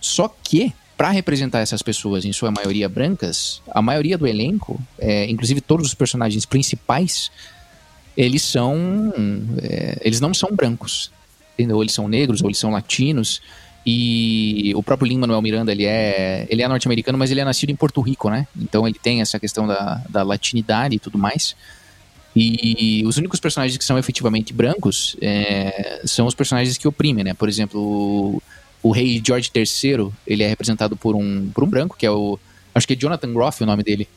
Só 0.01 0.29
que, 0.43 0.73
para 1.03 1.11
representar 1.11 1.59
essas 1.59 1.83
pessoas, 1.83 2.25
em 2.25 2.33
sua 2.33 2.53
maioria 2.53 2.89
brancas, 2.89 3.61
a 3.73 3.83
maioria 3.83 4.17
do 4.17 4.25
elenco, 4.25 4.81
é, 4.97 5.29
inclusive 5.29 5.61
todos 5.61 5.85
os 5.85 5.95
personagens 5.95 6.47
principais, 6.47 7.29
eles 8.17 8.41
são. 8.41 9.13
é, 9.61 9.99
eles 10.03 10.21
não 10.21 10.33
são 10.33 10.55
brancos. 10.55 11.11
Entendeu? 11.55 11.83
Eles 11.83 11.93
são 11.93 12.07
negros 12.07 12.41
ou 12.41 12.49
eles 12.49 12.59
são 12.59 12.71
latinos. 12.71 13.43
E 13.85 14.73
o 14.77 14.83
próprio 14.85 15.09
Lin-Manuel 15.09 15.43
Miranda, 15.43 15.73
ele 15.73 15.87
é, 15.87 16.47
ele 16.49 16.63
é 16.63 16.69
norte-americano, 16.69 17.19
mas 17.19 17.33
ele 17.33 17.41
é 17.41 17.45
nascido 17.45 17.71
em 17.71 17.75
Porto 17.77 18.01
Rico, 18.01 18.31
né? 18.31 18.47
Então 18.57 18.87
ele 18.87 18.97
tem 18.97 19.21
essa 19.21 19.41
questão 19.41 19.67
da, 19.67 20.01
da 20.09 20.23
latinidade 20.23 20.95
e 20.95 20.99
tudo 21.01 21.19
mais. 21.19 21.57
E 22.37 23.03
os 23.05 23.17
únicos 23.17 23.41
personagens 23.41 23.77
que 23.77 23.85
são 23.85 23.99
efetivamente 23.99 24.53
brancos 24.53 25.17
é, 25.21 26.01
são 26.05 26.27
os 26.29 26.35
personagens 26.37 26.79
que 26.79 26.87
oprimem, 26.87 27.25
né? 27.25 27.35
Por 27.35 27.49
exemplo, 27.49 28.41
o, 28.83 28.91
rei 28.91 29.23
George 29.25 29.51
III, 29.55 30.09
ele 30.27 30.43
é 30.43 30.49
representado 30.49 30.97
por 30.97 31.15
um, 31.15 31.51
por 31.55 31.65
um 31.65 31.67
branco, 31.67 31.97
que 31.97 32.05
é 32.07 32.11
o... 32.11 32.39
Acho 32.75 32.87
que 32.87 32.95
é 32.95 32.97
Jonathan 32.97 33.33
Groff 33.33 33.63
o 33.63 33.67
nome 33.67 33.83
dele. 33.83 34.09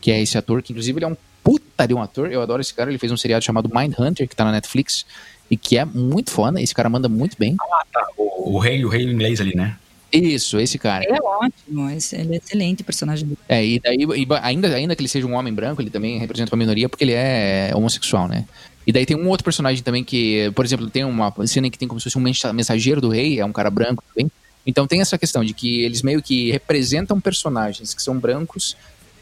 Que 0.00 0.10
é 0.10 0.20
esse 0.20 0.36
ator, 0.36 0.62
que 0.62 0.72
inclusive 0.72 0.98
ele 0.98 1.04
é 1.04 1.08
um 1.08 1.16
puta 1.44 1.86
de 1.86 1.94
um 1.94 2.02
ator. 2.02 2.30
Eu 2.30 2.42
adoro 2.42 2.60
esse 2.60 2.74
cara. 2.74 2.90
Ele 2.90 2.98
fez 2.98 3.12
um 3.12 3.16
seriado 3.16 3.44
chamado 3.44 3.70
Mindhunter, 3.72 4.28
que 4.28 4.34
tá 4.34 4.44
na 4.44 4.52
Netflix. 4.52 5.06
E 5.50 5.56
que 5.56 5.78
é 5.78 5.84
muito 5.84 6.30
foda. 6.30 6.60
Esse 6.60 6.74
cara 6.74 6.88
manda 6.88 7.08
muito 7.08 7.36
bem. 7.38 7.56
Ah, 7.60 7.84
tá. 7.92 8.06
O, 8.16 8.56
o 8.56 8.58
rei, 8.58 8.84
o 8.84 8.88
rei 8.88 9.02
inglês 9.04 9.40
ali, 9.40 9.54
né? 9.54 9.76
Isso, 10.12 10.58
esse 10.58 10.78
cara. 10.78 11.04
Ele 11.04 11.16
é 11.16 11.22
ótimo, 11.22 11.88
esse- 11.90 12.16
ele 12.16 12.34
é 12.34 12.36
excelente 12.36 12.82
personagem. 12.82 13.30
É, 13.48 13.64
e 13.64 13.80
daí, 13.80 13.96
e 13.96 14.26
ainda, 14.42 14.68
ainda 14.74 14.94
que 14.94 15.00
ele 15.00 15.08
seja 15.08 15.26
um 15.26 15.34
homem 15.34 15.52
branco, 15.54 15.80
ele 15.80 15.88
também 15.88 16.18
representa 16.18 16.52
uma 16.54 16.58
minoria 16.58 16.86
porque 16.88 17.02
ele 17.04 17.12
é 17.14 17.70
homossexual, 17.74 18.28
né? 18.28 18.44
E 18.86 18.92
daí 18.92 19.06
tem 19.06 19.16
um 19.16 19.28
outro 19.28 19.44
personagem 19.44 19.82
também 19.82 20.02
que, 20.02 20.50
por 20.54 20.64
exemplo, 20.64 20.90
tem 20.90 21.04
uma 21.04 21.32
cena 21.46 21.70
que 21.70 21.78
tem 21.78 21.86
como 21.86 22.00
se 22.00 22.04
fosse 22.04 22.18
um 22.18 22.20
mensa- 22.20 22.52
mensageiro 22.52 23.00
do 23.00 23.08
rei, 23.08 23.38
é 23.38 23.44
um 23.44 23.52
cara 23.52 23.70
branco 23.70 24.02
também. 24.08 24.30
Então 24.66 24.86
tem 24.86 25.00
essa 25.00 25.18
questão 25.18 25.44
de 25.44 25.54
que 25.54 25.82
eles 25.82 26.02
meio 26.02 26.22
que 26.22 26.50
representam 26.50 27.20
personagens 27.20 27.94
que 27.94 28.02
são 28.02 28.18
brancos, 28.18 28.76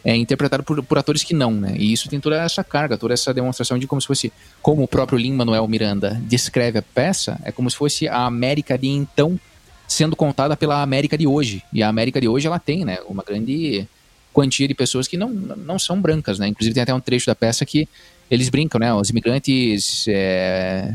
é, 0.05 0.17
interpretados 0.17 0.65
por, 0.65 0.83
por 0.83 0.99
atores 0.99 1.23
que 1.23 1.35
não, 1.35 1.53
né? 1.53 1.75
E 1.77 1.93
isso 1.93 2.09
tem 2.09 2.19
toda 2.21 2.43
essa 2.43 2.65
carga, 2.65 2.97
toda 2.97 3.13
essa 3.13 3.35
demonstração 3.35 3.79
de 3.79 3.87
como 3.87 4.01
se 4.01 4.07
fosse, 4.07 4.33
como 4.63 4.83
o 4.83 4.89
próprio 4.89 5.19
Lin-Manuel 5.19 5.67
Miranda 5.69 6.19
descreve 6.25 6.79
a 6.79 6.83
peça, 6.83 7.39
é 7.45 7.53
como 7.53 7.71
se 7.71 7.77
fosse 7.77 8.09
a 8.09 8.25
América 8.25 8.79
de 8.79 8.89
então 8.89 9.39
sendo 9.87 10.15
contada 10.15 10.57
pela 10.57 10.83
América 10.83 11.19
de 11.19 11.27
hoje. 11.27 11.63
E 11.73 11.83
a 11.83 11.89
América 11.89 12.21
de 12.21 12.29
hoje 12.29 12.47
ela 12.47 12.59
tem, 12.59 12.85
né, 12.85 12.99
uma 13.09 13.23
grande 13.23 13.87
quantia 14.33 14.69
de 14.69 14.75
pessoas 14.75 15.09
que 15.09 15.17
não, 15.17 15.29
não 15.29 15.79
são 15.79 16.01
brancas, 16.01 16.39
né? 16.39 16.49
Inclusive 16.49 16.73
tem 16.73 16.83
até 16.83 16.95
um 16.95 17.01
trecho 17.01 17.27
da 17.27 17.35
peça 17.35 17.67
que 17.67 17.89
eles 18.31 18.49
brincam, 18.49 18.79
né? 18.79 18.95
Os 18.95 19.11
imigrantes 19.11 20.05
é, 20.09 20.95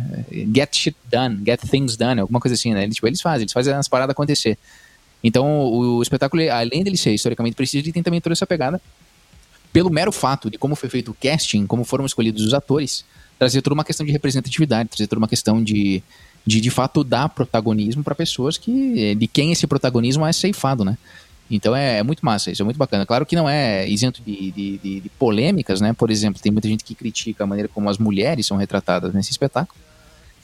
get 0.55 0.75
shit 0.75 0.95
done, 1.11 1.41
get 1.45 1.59
things 1.69 1.97
done, 1.97 2.21
alguma 2.21 2.39
coisa 2.39 2.55
assim, 2.55 2.73
né? 2.73 2.83
Eles, 2.83 2.95
tipo, 2.95 3.07
eles 3.07 3.21
fazem, 3.21 3.43
eles 3.43 3.53
fazem 3.53 3.73
as 3.73 3.87
paradas 3.87 4.13
acontecer. 4.13 4.57
Então 5.23 5.45
o, 5.45 5.97
o 5.97 6.01
espetáculo, 6.01 6.41
além 6.49 6.83
dele 6.83 6.95
ser 6.95 7.13
historicamente 7.13 7.55
preciso, 7.55 7.83
ele 7.83 7.91
tem 7.91 8.03
também 8.03 8.21
toda 8.21 8.33
essa 8.33 8.47
pegada 8.47 8.81
pelo 9.73 9.89
mero 9.89 10.09
fato 10.09 10.49
de 10.49 10.57
como 10.57 10.73
foi 10.73 10.87
feito 10.87 11.11
o 11.11 11.13
casting, 11.13 11.67
como 11.67 11.83
foram 11.83 12.05
escolhidos 12.05 12.45
os 12.45 12.53
atores, 12.53 13.03
trazer 13.37 13.61
toda 13.61 13.73
uma 13.73 13.83
questão 13.83 14.05
de 14.05 14.11
representatividade, 14.13 14.87
trazer 14.87 15.05
toda 15.07 15.19
uma 15.19 15.27
questão 15.27 15.61
de, 15.61 16.01
de, 16.47 16.61
de 16.61 16.69
fato, 16.69 17.03
dar 17.03 17.27
protagonismo 17.27 18.01
para 18.01 18.15
pessoas 18.15 18.57
que 18.57 19.15
de 19.15 19.27
quem 19.27 19.51
esse 19.51 19.67
protagonismo 19.67 20.25
é 20.25 20.31
ceifado, 20.31 20.85
né? 20.85 20.97
Então 21.49 21.75
é, 21.75 21.99
é 21.99 22.03
muito 22.03 22.25
massa, 22.25 22.49
isso 22.51 22.61
é 22.61 22.65
muito 22.65 22.77
bacana. 22.77 23.05
Claro 23.05 23.25
que 23.25 23.35
não 23.35 23.47
é 23.47 23.87
isento 23.87 24.21
de, 24.25 24.51
de, 24.51 24.77
de- 24.77 24.99
de 25.01 25.09
polêmicas, 25.09 25.79
né? 25.79 25.93
Por 25.93 26.09
exemplo, 26.09 26.41
tem 26.41 26.51
muita 26.51 26.67
gente 26.67 26.83
que 26.83 26.95
critica 26.95 27.43
a 27.43 27.47
maneira 27.47 27.69
como 27.71 27.89
as 27.89 27.97
mulheres 27.99 28.47
são 28.47 28.57
retratadas 28.57 29.13
nesse 29.13 29.29
espetáculo. 29.31 29.79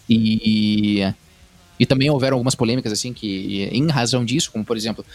E, 0.10 1.02
e 1.80 1.86
também 1.86 2.10
houveram 2.10 2.36
algumas 2.36 2.54
polêmicas, 2.56 2.92
assim, 2.92 3.14
que 3.14 3.64
em 3.72 3.88
razão 3.90 4.24
disso, 4.24 4.52
como 4.52 4.64
por 4.64 4.78
exemplo, 4.78 5.06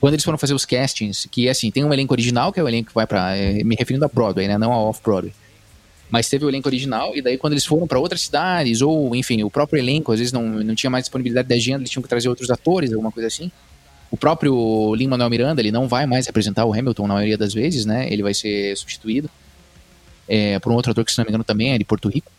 quando 0.00 0.14
eles 0.14 0.24
foram 0.24 0.38
fazer 0.38 0.54
os 0.54 0.64
castings, 0.64 1.26
que 1.30 1.48
assim, 1.48 1.70
tem 1.70 1.84
um 1.84 1.92
elenco 1.92 2.14
original, 2.14 2.52
que 2.52 2.60
é 2.60 2.62
o 2.62 2.68
elenco 2.68 2.88
que 2.88 2.94
vai 2.94 3.06
pra. 3.06 3.36
eh, 3.36 3.62
me 3.64 3.74
referindo 3.76 4.04
a 4.04 4.08
Broadway, 4.08 4.48
né? 4.48 4.56
Não 4.56 4.72
a 4.72 4.78
Off-Broadway. 4.78 5.32
Mas 6.10 6.28
teve 6.28 6.44
o 6.44 6.48
elenco 6.48 6.68
original, 6.68 7.16
e 7.16 7.20
daí 7.22 7.36
quando 7.36 7.54
eles 7.54 7.64
foram 7.64 7.86
para 7.86 7.98
outras 7.98 8.22
cidades, 8.22 8.80
ou 8.80 9.14
enfim, 9.16 9.42
o 9.42 9.50
próprio 9.50 9.78
elenco, 9.80 10.12
às 10.12 10.18
vezes 10.18 10.32
não, 10.32 10.42
não 10.42 10.74
tinha 10.74 10.90
mais 10.90 11.04
disponibilidade 11.04 11.48
de 11.48 11.54
agenda, 11.54 11.78
eles 11.80 11.90
tinham 11.90 12.02
que 12.02 12.08
trazer 12.08 12.28
outros 12.28 12.50
atores, 12.50 12.92
alguma 12.92 13.10
coisa 13.10 13.26
assim. 13.26 13.50
O 14.14 14.16
próprio 14.16 14.94
Lin-Manuel 14.94 15.28
Miranda, 15.28 15.60
ele 15.60 15.72
não 15.72 15.88
vai 15.88 16.06
mais 16.06 16.24
representar 16.24 16.64
o 16.64 16.72
Hamilton 16.72 17.08
na 17.08 17.14
maioria 17.14 17.36
das 17.36 17.52
vezes, 17.52 17.84
né? 17.84 18.06
Ele 18.08 18.22
vai 18.22 18.32
ser 18.32 18.76
substituído 18.76 19.28
é, 20.28 20.56
por 20.60 20.70
um 20.70 20.76
outro 20.76 20.92
ator 20.92 21.04
que, 21.04 21.10
se 21.10 21.18
não 21.18 21.24
me 21.24 21.30
engano, 21.30 21.42
também 21.42 21.72
é 21.72 21.78
de 21.78 21.84
Porto 21.84 22.08
Rico. 22.08 22.30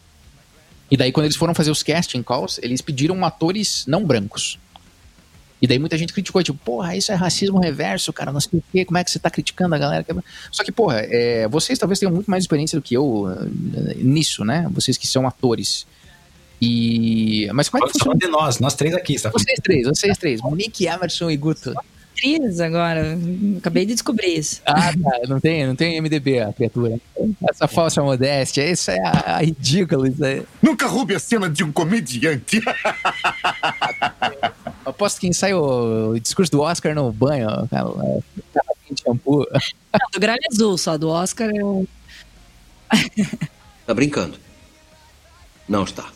E 0.89 0.95
daí, 0.95 1.11
quando 1.11 1.25
eles 1.25 1.35
foram 1.35 1.53
fazer 1.53 1.71
os 1.71 1.83
casting 1.83 2.23
calls, 2.23 2.61
eles 2.63 2.79
pediram 2.79 3.25
atores 3.25 3.83
não 3.87 4.05
brancos. 4.05 4.57
E 5.61 5.67
daí 5.67 5.77
muita 5.77 5.97
gente 5.97 6.13
criticou, 6.13 6.41
tipo, 6.41 6.57
porra, 6.63 6.95
isso 6.95 7.11
é 7.11 7.15
racismo 7.15 7.59
reverso, 7.59 8.13
cara, 8.13 8.31
não 8.31 8.39
sei 8.39 8.59
o 8.59 8.63
quê, 8.71 8.85
como 8.85 8.97
é 8.97 9.03
que 9.03 9.11
você 9.11 9.19
tá 9.19 9.29
criticando 9.29 9.75
a 9.75 9.77
galera? 9.77 10.05
Só 10.49 10.63
que, 10.63 10.71
porra, 10.71 10.99
é, 10.99 11.45
vocês 11.49 11.77
talvez 11.77 11.99
tenham 11.99 12.13
muito 12.13 12.31
mais 12.31 12.45
experiência 12.45 12.79
do 12.79 12.81
que 12.81 12.95
eu 12.95 13.27
eh, 13.29 13.95
nisso, 13.97 14.45
né? 14.45 14.65
Vocês 14.71 14.95
que 14.95 15.07
são 15.07 15.27
atores. 15.27 15.85
E. 16.61 17.49
Mas 17.53 17.69
como 17.69 17.83
é 17.83 17.87
que 17.87 17.93
Só 17.93 18.05
funciona? 18.05 18.19
de 18.19 18.27
nós, 18.27 18.59
nós 18.59 18.73
três 18.75 18.93
aqui, 18.93 19.19
tá? 19.19 19.29
Vocês 19.29 19.59
três, 19.61 19.87
vocês 19.87 20.17
três. 20.17 20.41
Monique, 20.41 20.87
Emerson 20.87 21.29
e 21.29 21.37
Guto. 21.37 21.73
Atriz 22.17 22.59
agora. 22.61 23.17
Acabei 23.57 23.85
de 23.85 23.93
descobrir 23.93 24.37
isso. 24.37 24.61
Ah, 24.65 24.93
tá. 24.93 25.27
Não 25.27 25.39
tem, 25.39 25.67
não 25.67 25.75
tem 25.75 25.99
MDB 26.01 26.39
a 26.39 26.53
criatura. 26.53 26.97
Essa 27.49 27.67
falsa 27.67 28.01
modéstia, 28.01 28.69
isso 28.69 28.89
é 28.89 28.99
a, 28.99 29.35
a 29.35 29.41
ridículo. 29.41 30.07
Isso 30.07 30.23
aí. 30.23 30.43
Nunca 30.61 30.87
roube 30.87 31.13
a 31.13 31.19
cena 31.19 31.49
de 31.49 31.63
um 31.63 31.71
comediante. 31.71 32.61
Aposto 34.85 35.19
que 35.19 35.33
sai 35.33 35.53
o, 35.53 36.11
o 36.11 36.19
discurso 36.19 36.51
do 36.51 36.61
Oscar 36.61 36.95
no 36.95 37.11
banho, 37.11 37.47
cara. 37.69 37.89
é, 38.03 38.19
de 38.93 39.01
shampoo. 39.01 39.45
Não, 39.51 40.09
do 40.13 40.19
Gralha 40.19 40.39
Azul, 40.51 40.77
só 40.77 40.97
do 40.97 41.09
Oscar 41.09 41.49
eu. 41.53 41.87
Tá 43.85 43.93
brincando? 43.93 44.37
Não 45.67 45.83
está. 45.83 46.09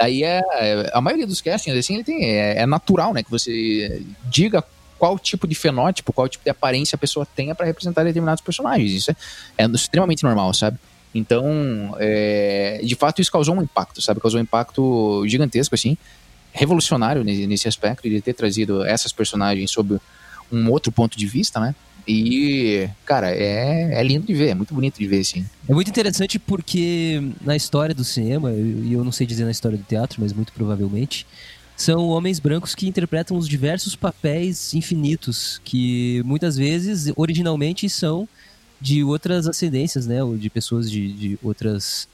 Aí 0.00 0.24
é, 0.24 0.40
é- 0.58 0.90
a 0.94 1.00
maioria 1.00 1.26
dos 1.26 1.40
castings, 1.42 1.78
assim, 1.78 1.94
ele 1.94 2.04
tem, 2.04 2.24
é, 2.24 2.60
é 2.62 2.66
natural, 2.66 3.12
né? 3.12 3.22
Que 3.22 3.30
você 3.30 4.02
diga 4.24 4.64
qual 4.98 5.18
tipo 5.18 5.46
de 5.46 5.54
fenótipo, 5.54 6.12
qual 6.12 6.28
tipo 6.28 6.42
de 6.42 6.50
aparência 6.50 6.96
a 6.96 6.98
pessoa 6.98 7.26
tenha 7.26 7.54
pra 7.54 7.66
representar 7.66 8.02
determinados 8.02 8.42
personagens. 8.42 8.92
Isso 8.92 9.10
é, 9.10 9.16
é 9.58 9.66
extremamente 9.66 10.22
normal, 10.22 10.52
sabe? 10.54 10.78
Então, 11.14 11.94
é, 11.98 12.80
de 12.82 12.94
fato, 12.94 13.20
isso 13.20 13.30
causou 13.30 13.54
um 13.54 13.62
impacto, 13.62 14.00
sabe? 14.00 14.20
Causou 14.20 14.40
um 14.40 14.42
impacto 14.42 15.24
gigantesco, 15.26 15.74
assim, 15.74 15.96
revolucionário 16.52 17.22
nesse, 17.22 17.46
nesse 17.46 17.68
aspecto 17.68 18.08
de 18.08 18.20
ter 18.20 18.32
trazido 18.32 18.84
essas 18.84 19.12
personagens 19.12 19.70
sob 19.70 20.00
um 20.52 20.70
outro 20.70 20.90
ponto 20.90 21.18
de 21.18 21.26
vista, 21.26 21.60
né? 21.60 21.74
E, 22.06 22.88
cara, 23.04 23.30
é, 23.30 24.00
é 24.00 24.02
lindo 24.02 24.26
de 24.26 24.34
ver, 24.34 24.48
é 24.48 24.54
muito 24.54 24.74
bonito 24.74 24.98
de 24.98 25.06
ver, 25.06 25.20
assim. 25.20 25.44
É 25.68 25.72
muito 25.72 25.88
interessante 25.88 26.38
porque 26.38 27.22
na 27.40 27.54
história 27.54 27.94
do 27.94 28.02
cinema, 28.04 28.50
e 28.52 28.92
eu 28.92 29.04
não 29.04 29.12
sei 29.12 29.26
dizer 29.26 29.44
na 29.44 29.50
história 29.50 29.78
do 29.78 29.84
teatro, 29.84 30.20
mas 30.20 30.32
muito 30.32 30.52
provavelmente, 30.52 31.26
são 31.76 32.08
homens 32.08 32.38
brancos 32.38 32.74
que 32.74 32.88
interpretam 32.88 33.36
os 33.36 33.48
diversos 33.48 33.94
papéis 33.94 34.74
infinitos, 34.74 35.60
que 35.64 36.22
muitas 36.24 36.56
vezes, 36.56 37.12
originalmente, 37.16 37.88
são 37.88 38.28
de 38.80 39.04
outras 39.04 39.46
ascendências, 39.46 40.06
né? 40.06 40.22
Ou 40.22 40.36
de 40.36 40.50
pessoas 40.50 40.90
de, 40.90 41.12
de 41.12 41.38
outras 41.42 42.08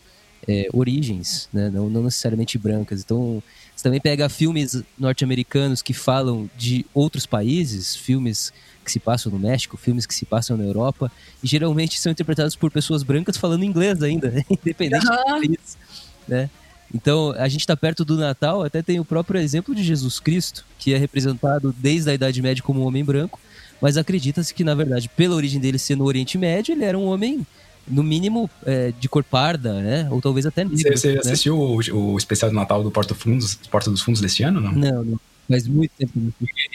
é, 0.47 0.68
origens, 0.72 1.49
né? 1.53 1.70
Não, 1.70 1.89
não 1.89 2.03
necessariamente 2.05 2.59
brancas. 2.59 3.01
Então, 3.01 3.43
você 3.77 3.83
também 3.83 4.01
pega 4.01 4.29
filmes 4.31 4.83
norte-americanos 4.99 5.83
que 5.83 5.93
falam 5.93 6.49
de 6.57 6.87
outros 6.95 7.27
países, 7.27 7.95
filmes 7.95 8.51
que 8.83 8.91
se 8.91 8.99
passam 8.99 9.31
no 9.31 9.39
México, 9.39 9.77
filmes 9.77 10.07
que 10.07 10.14
se 10.14 10.24
passam 10.24 10.57
na 10.57 10.64
Europa, 10.64 11.12
e 11.43 11.47
geralmente 11.47 12.01
são 12.01 12.11
interpretados 12.11 12.57
por 12.57 12.70
pessoas 12.70 13.03
brancas 13.03 13.37
falando 13.37 13.64
inglês 13.64 14.03
ainda, 14.03 14.31
né? 14.31 14.45
independente 14.51 15.05
do 15.05 15.24
país, 15.24 15.79
né? 16.27 16.49
Então, 16.95 17.33
a 17.37 17.49
gente 17.49 17.61
está 17.61 17.77
perto 17.77 18.05
do 18.05 18.16
Natal, 18.16 18.62
até 18.62 18.81
tem 18.81 18.99
o 18.99 19.05
próprio 19.05 19.41
exemplo 19.41 19.74
de 19.74 19.83
Jesus 19.83 20.20
Cristo, 20.20 20.64
que 20.79 20.95
é 20.95 20.97
representado 20.97 21.74
desde 21.77 22.11
a 22.11 22.14
Idade 22.14 22.41
Média 22.41 22.62
como 22.62 22.81
um 22.81 22.87
homem 22.87 23.05
branco, 23.05 23.39
mas 23.81 23.97
acredita-se 23.97 24.55
que, 24.55 24.64
na 24.64 24.74
verdade, 24.74 25.09
pela 25.09 25.35
origem 25.35 25.61
dele 25.61 25.79
ser 25.79 25.97
no 25.97 26.05
Oriente 26.05 26.39
Médio, 26.39 26.72
ele 26.72 26.85
era 26.85 26.97
um 26.97 27.07
homem, 27.07 27.47
no 27.89 28.03
mínimo, 28.03 28.51
é, 28.64 28.93
de 28.99 29.09
cor 29.09 29.22
parda, 29.24 29.80
né? 29.80 30.09
Ou 30.11 30.20
talvez 30.20 30.47
até 30.47 30.64
negro. 30.64 30.78
Você, 30.78 30.97
você 30.97 31.12
né? 31.14 31.20
assistiu 31.20 31.59
o, 31.59 31.76
o 31.76 32.18
especial 32.18 32.51
do 32.51 32.55
Natal 32.55 32.82
do 32.82 32.91
Porta, 32.91 33.14
Fundos, 33.14 33.55
Porta 33.70 33.91
dos 33.91 34.03
Fundos 34.03 34.20
deste 34.20 34.43
ano, 34.43 34.61
não? 34.61 34.72
Não, 34.72 35.05
não. 35.05 35.20
Faz 35.49 35.68
muito 35.68 35.93
tempo. 35.97 36.12
eu. 36.16 36.32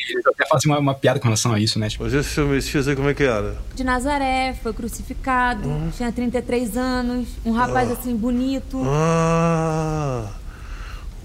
Eles 0.09 0.25
até 0.25 0.47
fazem 0.47 0.71
uma, 0.71 0.79
uma 0.79 0.93
piada 0.93 1.19
com 1.19 1.25
relação 1.25 1.53
a 1.53 1.59
isso, 1.59 1.77
né? 1.77 1.89
Tipo, 1.89 2.05
Mas 2.05 2.13
esse 2.13 2.29
filme 2.29 2.61
X 2.61 2.87
aí, 2.87 2.95
como 2.95 3.09
é 3.09 3.13
que 3.13 3.23
era? 3.23 3.57
De 3.75 3.83
Nazaré, 3.83 4.53
foi 4.63 4.71
crucificado, 4.73 5.69
tinha 5.95 6.11
33 6.11 6.77
anos, 6.77 7.27
um 7.45 7.51
rapaz 7.51 7.91
assim 7.91 8.15
bonito. 8.15 8.81
Ah, 8.85 10.31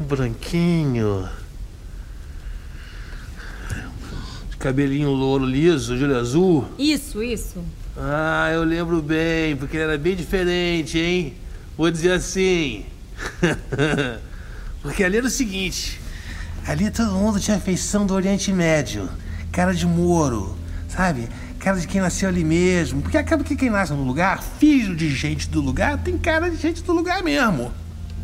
um 0.01 0.05
branquinho. 0.05 1.29
De 4.51 4.57
cabelinho 4.57 5.11
louro 5.11 5.45
liso, 5.45 5.97
de 5.97 6.05
olho 6.05 6.17
azul. 6.17 6.65
Isso, 6.77 7.23
isso. 7.23 7.63
Ah, 7.99 8.51
eu 8.53 8.63
lembro 8.63 9.01
bem, 9.01 9.57
porque 9.57 9.77
ele 9.77 9.85
era 9.85 9.97
bem 9.97 10.15
diferente, 10.15 10.99
hein? 10.99 11.35
Vou 11.79 11.91
dizer 11.91 12.13
assim. 12.13 12.85
porque 14.83 15.03
ali 15.03 15.17
era 15.17 15.27
o 15.27 15.31
seguinte: 15.31 15.99
ali 16.67 16.91
todo 16.91 17.13
mundo 17.13 17.41
tinha 17.41 17.59
feição 17.59 18.05
do 18.05 18.13
Oriente 18.13 18.53
Médio, 18.53 19.09
cara 19.51 19.73
de 19.73 19.87
Moro, 19.87 20.55
sabe? 20.89 21.27
Cara 21.59 21.81
de 21.81 21.87
quem 21.87 22.03
nasceu 22.03 22.29
ali 22.29 22.45
mesmo. 22.45 23.01
Porque 23.01 23.17
acaba 23.17 23.43
que 23.43 23.57
quem 23.57 23.71
nasce 23.71 23.95
no 23.95 24.05
lugar, 24.05 24.43
filho 24.43 24.95
de 24.95 25.09
gente 25.09 25.49
do 25.49 25.63
lugar, 25.63 25.97
tem 25.99 26.19
cara 26.19 26.51
de 26.51 26.57
gente 26.59 26.83
do 26.83 26.93
lugar 26.93 27.23
mesmo. 27.23 27.73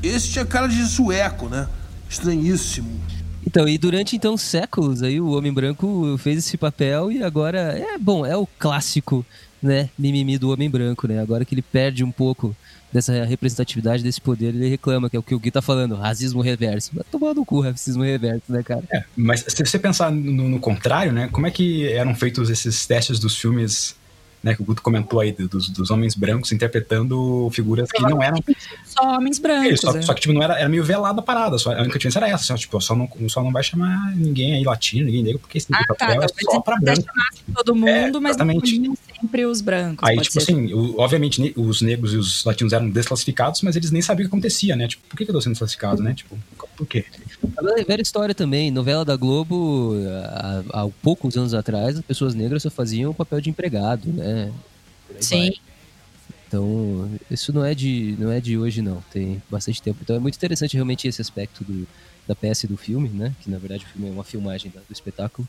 Esse 0.03 0.29
tinha 0.29 0.45
cara 0.45 0.69
de 0.69 0.85
sueco, 0.85 1.49
né? 1.49 1.67
Estranhíssimo. 2.11 3.01
Então, 3.47 3.69
e 3.69 3.77
durante 3.77 4.17
então 4.17 4.37
séculos 4.37 5.03
aí 5.03 5.21
o 5.21 5.31
homem 5.31 5.53
branco 5.53 6.17
fez 6.19 6.39
esse 6.39 6.57
papel 6.57 7.11
e 7.11 7.23
agora 7.23 7.59
é 7.59 7.99
bom, 7.99 8.25
é 8.25 8.37
o 8.37 8.47
clássico, 8.47 9.25
né, 9.63 9.91
mimimi 9.99 10.39
do 10.39 10.51
homem 10.51 10.71
branco, 10.71 11.07
né? 11.07 11.21
Agora 11.21 11.45
que 11.45 11.55
ele 11.55 11.63
perde 11.63 12.03
um 12.03 12.11
pouco 12.11 12.57
dessa 12.93 13.25
representatividade, 13.25 14.03
desse 14.03 14.21
poder, 14.21 14.49
ele 14.49 14.69
reclama, 14.69 15.09
que 15.09 15.17
é 15.17 15.19
o 15.19 15.23
que 15.23 15.35
o 15.35 15.39
Gui 15.39 15.51
tá 15.51 15.63
falando, 15.63 15.95
racismo 15.95 16.43
reverso. 16.43 16.91
Vai 16.95 17.05
tomar 17.11 17.35
no 17.35 17.45
cu 17.45 17.61
racismo 17.61 18.03
reverso, 18.03 18.45
né, 18.49 18.63
cara? 18.63 18.83
É, 18.93 19.03
mas 19.17 19.45
se 19.49 19.65
você 19.65 19.79
pensar 19.79 20.13
no, 20.13 20.49
no 20.49 20.61
contrário, 20.61 21.13
né? 21.13 21.29
Como 21.33 21.47
é 21.47 21.51
que 21.51 21.91
eram 21.91 22.15
feitos 22.15 22.51
esses 22.51 22.87
testes 22.87 23.19
dos 23.19 23.37
filmes, 23.37 23.97
né? 24.43 24.55
Que 24.55 24.63
o 24.63 24.65
Guto 24.65 24.83
comentou 24.83 25.21
aí, 25.21 25.33
dos, 25.33 25.69
dos 25.69 25.91
homens 25.91 26.15
brancos 26.15 26.51
interpretando 26.53 27.49
figuras 27.53 27.91
que 27.91 28.03
não 28.03 28.23
eram. 28.23 28.39
Só 28.85 29.17
homens 29.17 29.39
brancos. 29.39 29.81
Só, 29.81 29.97
é. 29.97 30.03
só 30.03 30.15
que, 30.15 30.21
tipo, 30.21 30.35
não 30.35 30.43
era, 30.43 30.59
era 30.59 30.69
meio 30.69 30.85
velada 30.85 31.21
a 31.21 31.23
parada. 31.23 31.59
Só, 31.59 31.73
a 31.73 31.81
única 31.81 31.99
diferença 31.99 32.19
era 32.19 32.29
essa. 32.29 32.45
Só, 32.45 32.55
tipo, 32.57 32.81
só 32.81 32.95
não, 32.95 33.09
só 33.29 33.43
não 33.43 33.53
vai 33.53 33.63
chamar 33.63 34.15
ninguém 34.17 34.55
aí 34.55 34.65
latino, 34.65 35.07
ninguém 35.07 35.23
negro, 35.23 35.39
porque 35.39 35.59
esse 35.59 35.69
Ah, 35.73 35.79
tá. 35.79 35.95
papel 35.95 36.23
é 36.23 36.27
Talvez 36.27 36.47
só 36.51 36.61
pra 36.61 36.77
branco. 36.77 37.03
chamasse 37.03 37.43
todo 37.55 37.75
mundo, 37.75 38.21
mas 38.21 38.37
não 38.37 38.45
exatamente. 38.47 38.75
podiam 38.77 38.95
sempre 39.21 39.47
os 39.47 39.61
brancos. 39.61 40.09
Aí, 40.09 40.19
tipo 40.21 40.39
assim, 40.39 40.73
obviamente 40.97 41.53
os 41.57 41.83
negros 41.83 42.13
e 42.13 42.17
os 42.17 42.45
latinos 42.45 42.73
eram 42.73 42.91
desclassificados, 42.91 43.63
mas 43.63 43.77
eles 43.77 43.91
nem 43.91 44.03
sabiam 44.03 44.27
o 44.27 44.29
que 44.29 44.35
acontecia, 44.35 44.75
né? 44.77 44.89
Tipo, 44.89 45.03
por 45.09 45.17
que, 45.17 45.25
que 45.25 45.31
eu 45.31 45.35
tô 45.35 45.41
sendo 45.41 45.53
desclassificado, 45.53 46.03
né? 46.03 46.15
Tipo, 46.15 46.37
por 46.77 46.87
quê? 46.87 47.05
Agora, 47.57 47.81
é 47.81 47.85
velha 47.85 48.03
história 48.03 48.35
também, 48.35 48.71
novela 48.71 49.05
da 49.05 49.17
Globo, 49.17 49.95
há, 50.27 50.63
há 50.83 50.89
poucos 51.03 51.37
anos 51.37 51.55
atrás, 51.55 51.99
as 51.99 52.05
pessoas 52.05 52.35
negras 52.35 52.63
só 52.63 52.71
faziam 52.71 53.11
o 53.11 53.15
papel 53.15 53.41
de 53.41 53.51
empregado, 53.51 54.09
né? 54.13 54.53
Sim. 55.21 55.39
vai. 55.51 55.53
Então, 56.49 57.11
isso 57.31 57.53
não 57.53 57.65
é 57.65 57.75
de 57.75 58.15
não 58.19 58.31
é 58.31 58.39
de 58.39 58.59
hoje 58.59 58.83
não, 58.83 59.03
tem 59.11 59.43
bastante 59.51 59.81
tempo. 59.81 59.99
Então 60.03 60.15
é 60.17 60.19
muito 60.19 60.37
interessante 60.37 60.75
realmente 60.75 61.09
esse 61.09 61.21
aspecto 61.23 61.65
do, 61.65 61.89
da 62.29 62.35
peça 62.35 62.67
e 62.67 62.69
do 62.69 62.77
filme, 62.77 63.09
né? 63.09 63.35
Que 63.41 63.51
na 63.51 63.57
verdade 63.59 63.85
o 63.85 63.89
filme 63.89 64.09
é 64.09 64.13
uma 64.13 64.23
filmagem 64.25 64.71
do 64.71 64.93
espetáculo 64.93 65.49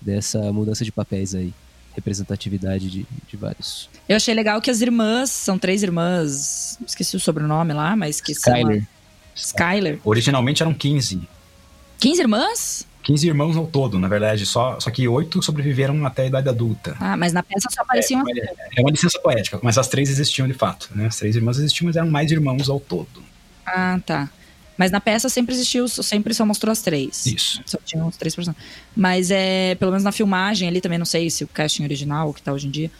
dessa 0.00 0.52
mudança 0.52 0.84
de 0.84 0.92
papéis 0.92 1.34
aí, 1.34 1.52
representatividade 1.96 2.88
de, 2.88 3.06
de 3.28 3.36
vários. 3.36 3.88
Eu 4.08 4.14
achei 4.16 4.34
legal 4.34 4.60
que 4.60 4.70
as 4.70 4.80
irmãs, 4.80 5.30
são 5.30 5.58
três 5.58 5.82
irmãs, 5.82 6.78
esqueci 6.86 7.16
o 7.16 7.20
sobrenome 7.20 7.72
lá, 7.72 7.96
mas 7.96 8.20
que 8.20 8.32
são. 8.34 8.54
Skyler. 8.56 8.82
a- 8.82 8.95
Skyler. 9.36 10.00
Originalmente 10.04 10.62
eram 10.62 10.72
15. 10.72 11.20
15 12.00 12.20
irmãs? 12.20 12.86
15 13.02 13.28
irmãos 13.28 13.56
ao 13.56 13.66
todo, 13.66 13.98
na 14.00 14.08
verdade. 14.08 14.44
Só, 14.44 14.80
só 14.80 14.90
que 14.90 15.06
oito 15.06 15.40
sobreviveram 15.40 16.04
até 16.04 16.22
a 16.22 16.26
idade 16.26 16.48
adulta. 16.48 16.96
Ah, 16.98 17.16
mas 17.16 17.32
na 17.32 17.42
peça 17.42 17.68
só 17.70 17.82
apareciam 17.82 18.20
as 18.22 18.36
É, 18.36 18.78
é 18.78 18.80
uma 18.80 18.90
licença 18.90 19.18
poética, 19.20 19.60
mas 19.62 19.78
as 19.78 19.86
três 19.86 20.10
existiam 20.10 20.48
de 20.48 20.54
fato, 20.54 20.90
né? 20.92 21.06
As 21.06 21.16
três 21.16 21.36
irmãs 21.36 21.56
existiam, 21.58 21.86
mas 21.86 21.94
eram 21.94 22.10
mais 22.10 22.32
irmãos 22.32 22.68
ao 22.68 22.80
todo. 22.80 23.22
Ah, 23.64 24.00
tá. 24.04 24.28
Mas 24.76 24.90
na 24.90 25.00
peça 25.00 25.28
sempre 25.28 25.54
existiu, 25.54 25.88
sempre 25.88 26.34
só 26.34 26.44
mostrou 26.44 26.70
as 26.72 26.82
três. 26.82 27.24
Isso. 27.26 27.62
Só 27.64 27.78
tinham 27.84 28.06
os 28.08 28.16
três 28.16 28.34
personagens. 28.34 28.66
Mas 28.94 29.30
é, 29.30 29.74
pelo 29.76 29.92
menos 29.92 30.04
na 30.04 30.12
filmagem 30.12 30.68
ali 30.68 30.80
também, 30.80 30.98
não 30.98 31.06
sei 31.06 31.30
se 31.30 31.44
o 31.44 31.48
casting 31.48 31.84
original, 31.84 32.34
que 32.34 32.42
tá 32.42 32.52
hoje 32.52 32.66
em 32.66 32.70
dia. 32.70 32.90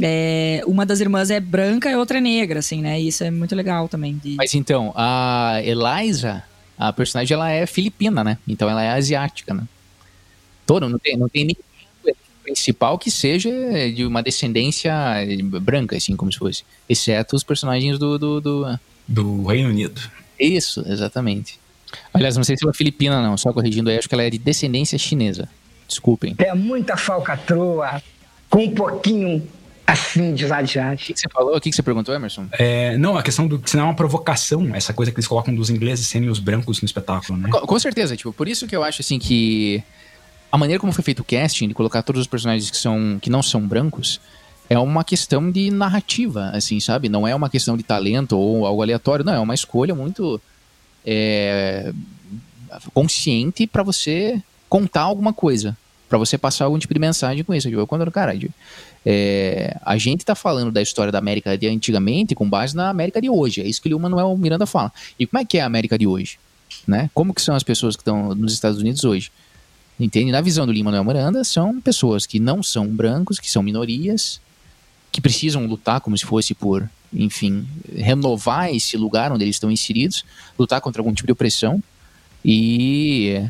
É, 0.00 0.62
uma 0.66 0.84
das 0.84 1.00
irmãs 1.00 1.30
é 1.30 1.40
branca 1.40 1.90
e 1.90 1.94
a 1.94 1.98
outra 1.98 2.18
é 2.18 2.20
negra, 2.20 2.58
assim, 2.60 2.80
né? 2.82 3.00
E 3.00 3.08
isso 3.08 3.24
é 3.24 3.30
muito 3.30 3.54
legal 3.54 3.88
também. 3.88 4.16
de- 4.22 4.34
Mas 4.36 4.54
então, 4.54 4.92
a 4.96 5.60
Eliza, 5.64 6.42
a 6.78 6.92
personagem, 6.92 7.34
ela 7.34 7.50
é 7.50 7.66
filipina, 7.66 8.22
né? 8.22 8.38
Então 8.46 8.68
ela 8.68 8.82
é 8.82 8.90
asiática, 8.90 9.54
né? 9.54 9.64
Todo, 10.66 10.88
não 10.88 10.98
tem, 10.98 11.16
não 11.16 11.28
tem 11.28 11.42
ninguém 11.44 11.64
principal 12.42 12.96
que 12.96 13.10
seja 13.10 13.50
de 13.92 14.04
uma 14.04 14.22
descendência 14.22 14.94
branca, 15.60 15.96
assim, 15.96 16.14
como 16.14 16.32
se 16.32 16.38
fosse. 16.38 16.62
Exceto 16.88 17.34
os 17.34 17.42
personagens 17.42 17.98
do... 17.98 18.16
Do, 18.18 18.40
do... 18.40 18.78
do 19.08 19.46
Reino 19.46 19.68
Unido. 19.70 20.00
Isso, 20.38 20.84
exatamente. 20.86 21.58
Aliás, 22.14 22.36
não 22.36 22.44
sei 22.44 22.56
se 22.56 22.64
ela 22.64 22.70
é 22.70 22.76
filipina, 22.76 23.20
não. 23.20 23.36
Só 23.36 23.52
corrigindo 23.52 23.90
aí, 23.90 23.98
acho 23.98 24.08
que 24.08 24.14
ela 24.14 24.22
é 24.22 24.30
de 24.30 24.38
descendência 24.38 24.96
chinesa. 24.96 25.48
Desculpem. 25.88 26.34
É 26.38 26.54
muita 26.54 26.96
falcatrua 26.96 28.00
com 28.48 28.64
um 28.64 28.70
pouquinho 28.70 29.46
assim 29.86 30.34
de. 30.34 30.44
O 30.44 30.48
que, 30.96 31.14
você 31.14 31.28
falou? 31.32 31.56
O 31.56 31.60
que, 31.60 31.70
que 31.70 31.76
você 31.76 31.82
perguntou, 31.82 32.14
Emerson? 32.14 32.46
É, 32.52 32.96
não, 32.98 33.16
a 33.16 33.22
questão 33.22 33.46
do 33.46 33.58
que 33.58 33.70
senão 33.70 33.84
é 33.84 33.86
uma 33.88 33.94
provocação, 33.94 34.74
essa 34.74 34.92
coisa 34.92 35.12
que 35.12 35.18
eles 35.18 35.28
colocam 35.28 35.54
dos 35.54 35.70
ingleses 35.70 36.06
serem 36.06 36.28
os 36.28 36.38
brancos 36.38 36.80
no 36.80 36.86
espetáculo, 36.86 37.38
né? 37.38 37.48
Com, 37.48 37.60
com 37.60 37.78
certeza, 37.78 38.16
tipo, 38.16 38.32
por 38.32 38.48
isso 38.48 38.66
que 38.66 38.74
eu 38.74 38.82
acho 38.82 39.02
assim 39.02 39.18
que 39.18 39.82
a 40.50 40.58
maneira 40.58 40.80
como 40.80 40.92
foi 40.92 41.04
feito 41.04 41.20
o 41.20 41.24
casting, 41.24 41.68
de 41.68 41.74
colocar 41.74 42.02
todos 42.02 42.20
os 42.20 42.26
personagens 42.26 42.70
que, 42.70 42.76
são, 42.76 43.18
que 43.20 43.30
não 43.30 43.42
são 43.42 43.60
brancos, 43.66 44.20
é 44.68 44.78
uma 44.78 45.04
questão 45.04 45.50
de 45.50 45.70
narrativa, 45.70 46.50
assim, 46.52 46.80
sabe? 46.80 47.08
Não 47.08 47.26
é 47.26 47.34
uma 47.34 47.48
questão 47.48 47.76
de 47.76 47.82
talento 47.82 48.36
ou 48.36 48.66
algo 48.66 48.82
aleatório, 48.82 49.24
não, 49.24 49.34
é 49.34 49.40
uma 49.40 49.54
escolha 49.54 49.94
muito 49.94 50.40
é, 51.04 51.92
consciente 52.92 53.66
para 53.66 53.82
você 53.82 54.42
contar 54.68 55.02
alguma 55.02 55.32
coisa, 55.32 55.76
para 56.08 56.18
você 56.18 56.36
passar 56.36 56.64
algum 56.64 56.78
tipo 56.78 56.92
de 56.92 57.00
mensagem 57.00 57.44
com 57.44 57.54
isso. 57.54 57.68
Tipo, 57.68 57.86
quando, 57.86 58.10
cara, 58.10 58.32
é, 59.08 59.78
a 59.82 59.96
gente 59.96 60.24
tá 60.24 60.34
falando 60.34 60.72
da 60.72 60.82
história 60.82 61.12
da 61.12 61.18
América 61.18 61.56
de 61.56 61.68
antigamente 61.68 62.34
com 62.34 62.50
base 62.50 62.74
na 62.74 62.90
América 62.90 63.22
de 63.22 63.30
hoje, 63.30 63.60
é 63.60 63.64
isso 63.64 63.80
que 63.80 63.94
o 63.94 64.00
Manuel 64.00 64.36
Miranda 64.36 64.66
fala. 64.66 64.92
E 65.16 65.24
como 65.24 65.40
é 65.40 65.44
que 65.44 65.58
é 65.58 65.60
a 65.60 65.66
América 65.66 65.96
de 65.96 66.08
hoje? 66.08 66.40
Né? 66.84 67.08
Como 67.14 67.32
que 67.32 67.40
são 67.40 67.54
as 67.54 67.62
pessoas 67.62 67.94
que 67.94 68.02
estão 68.02 68.34
nos 68.34 68.52
Estados 68.52 68.80
Unidos 68.80 69.04
hoje? 69.04 69.30
Entende? 69.98 70.32
Na 70.32 70.40
visão 70.40 70.66
do 70.66 70.72
Lima 70.72 70.90
Manuel 70.90 71.04
Miranda, 71.04 71.44
são 71.44 71.80
pessoas 71.80 72.26
que 72.26 72.40
não 72.40 72.64
são 72.64 72.88
brancos, 72.88 73.38
que 73.38 73.48
são 73.48 73.62
minorias, 73.62 74.40
que 75.12 75.20
precisam 75.20 75.64
lutar 75.66 76.00
como 76.00 76.18
se 76.18 76.26
fosse 76.26 76.52
por, 76.52 76.90
enfim, 77.12 77.64
renovar 77.94 78.74
esse 78.74 78.96
lugar 78.96 79.30
onde 79.30 79.44
eles 79.44 79.54
estão 79.54 79.70
inseridos, 79.70 80.24
lutar 80.58 80.80
contra 80.80 81.00
algum 81.00 81.14
tipo 81.14 81.26
de 81.26 81.32
opressão. 81.32 81.80
E, 82.44 83.40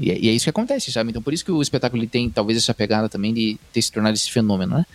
e, 0.00 0.10
é, 0.10 0.18
e 0.18 0.28
é 0.28 0.32
isso 0.32 0.44
que 0.44 0.50
acontece, 0.50 0.90
sabe? 0.92 1.10
Então 1.10 1.20
por 1.22 1.32
isso 1.32 1.44
que 1.44 1.52
o 1.52 1.60
espetáculo 1.62 2.00
ele 2.02 2.08
tem 2.08 2.28
talvez 2.30 2.58
essa 2.58 2.72
pegada 2.74 3.08
também 3.08 3.32
de 3.34 3.58
ter 3.72 3.82
se 3.82 3.90
tornado 3.92 4.14
esse 4.14 4.30
fenômeno, 4.30 4.76
né? 4.78 4.86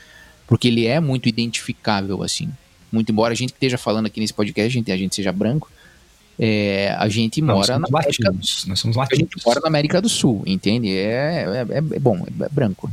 Porque 0.48 0.68
ele 0.68 0.86
é 0.88 1.00
muito 1.00 1.28
identificável, 1.30 2.22
assim. 2.24 2.50
Muito 2.92 3.12
embora 3.12 3.32
a 3.34 3.36
gente 3.36 3.52
esteja 3.54 3.78
falando 3.78 4.06
aqui 4.06 4.20
nesse 4.20 4.34
podcast, 4.34 4.68
a 4.68 4.72
gente, 4.80 4.92
a 4.92 4.98
gente 4.98 5.16
seja 5.16 5.32
branco, 5.32 5.72
é, 6.38 6.96
a 6.98 7.08
gente 7.10 7.42
Não, 7.42 7.56
mora 7.56 7.80
na 7.80 7.88
América, 7.88 8.26
latinos, 8.28 8.66
nós 8.68 8.80
somos 8.80 8.98
a 8.98 9.02
latinos. 9.02 9.30
gente 9.34 9.46
mora 9.46 9.60
na 9.62 9.68
América 9.68 10.02
do 10.02 10.10
Sul, 10.10 10.44
entende? 10.46 10.90
É, 10.90 11.46
é, 11.70 11.74
é- 11.74 11.78
é 11.78 12.00
bom, 12.00 12.26
é 12.42 12.50
branco. 12.50 12.92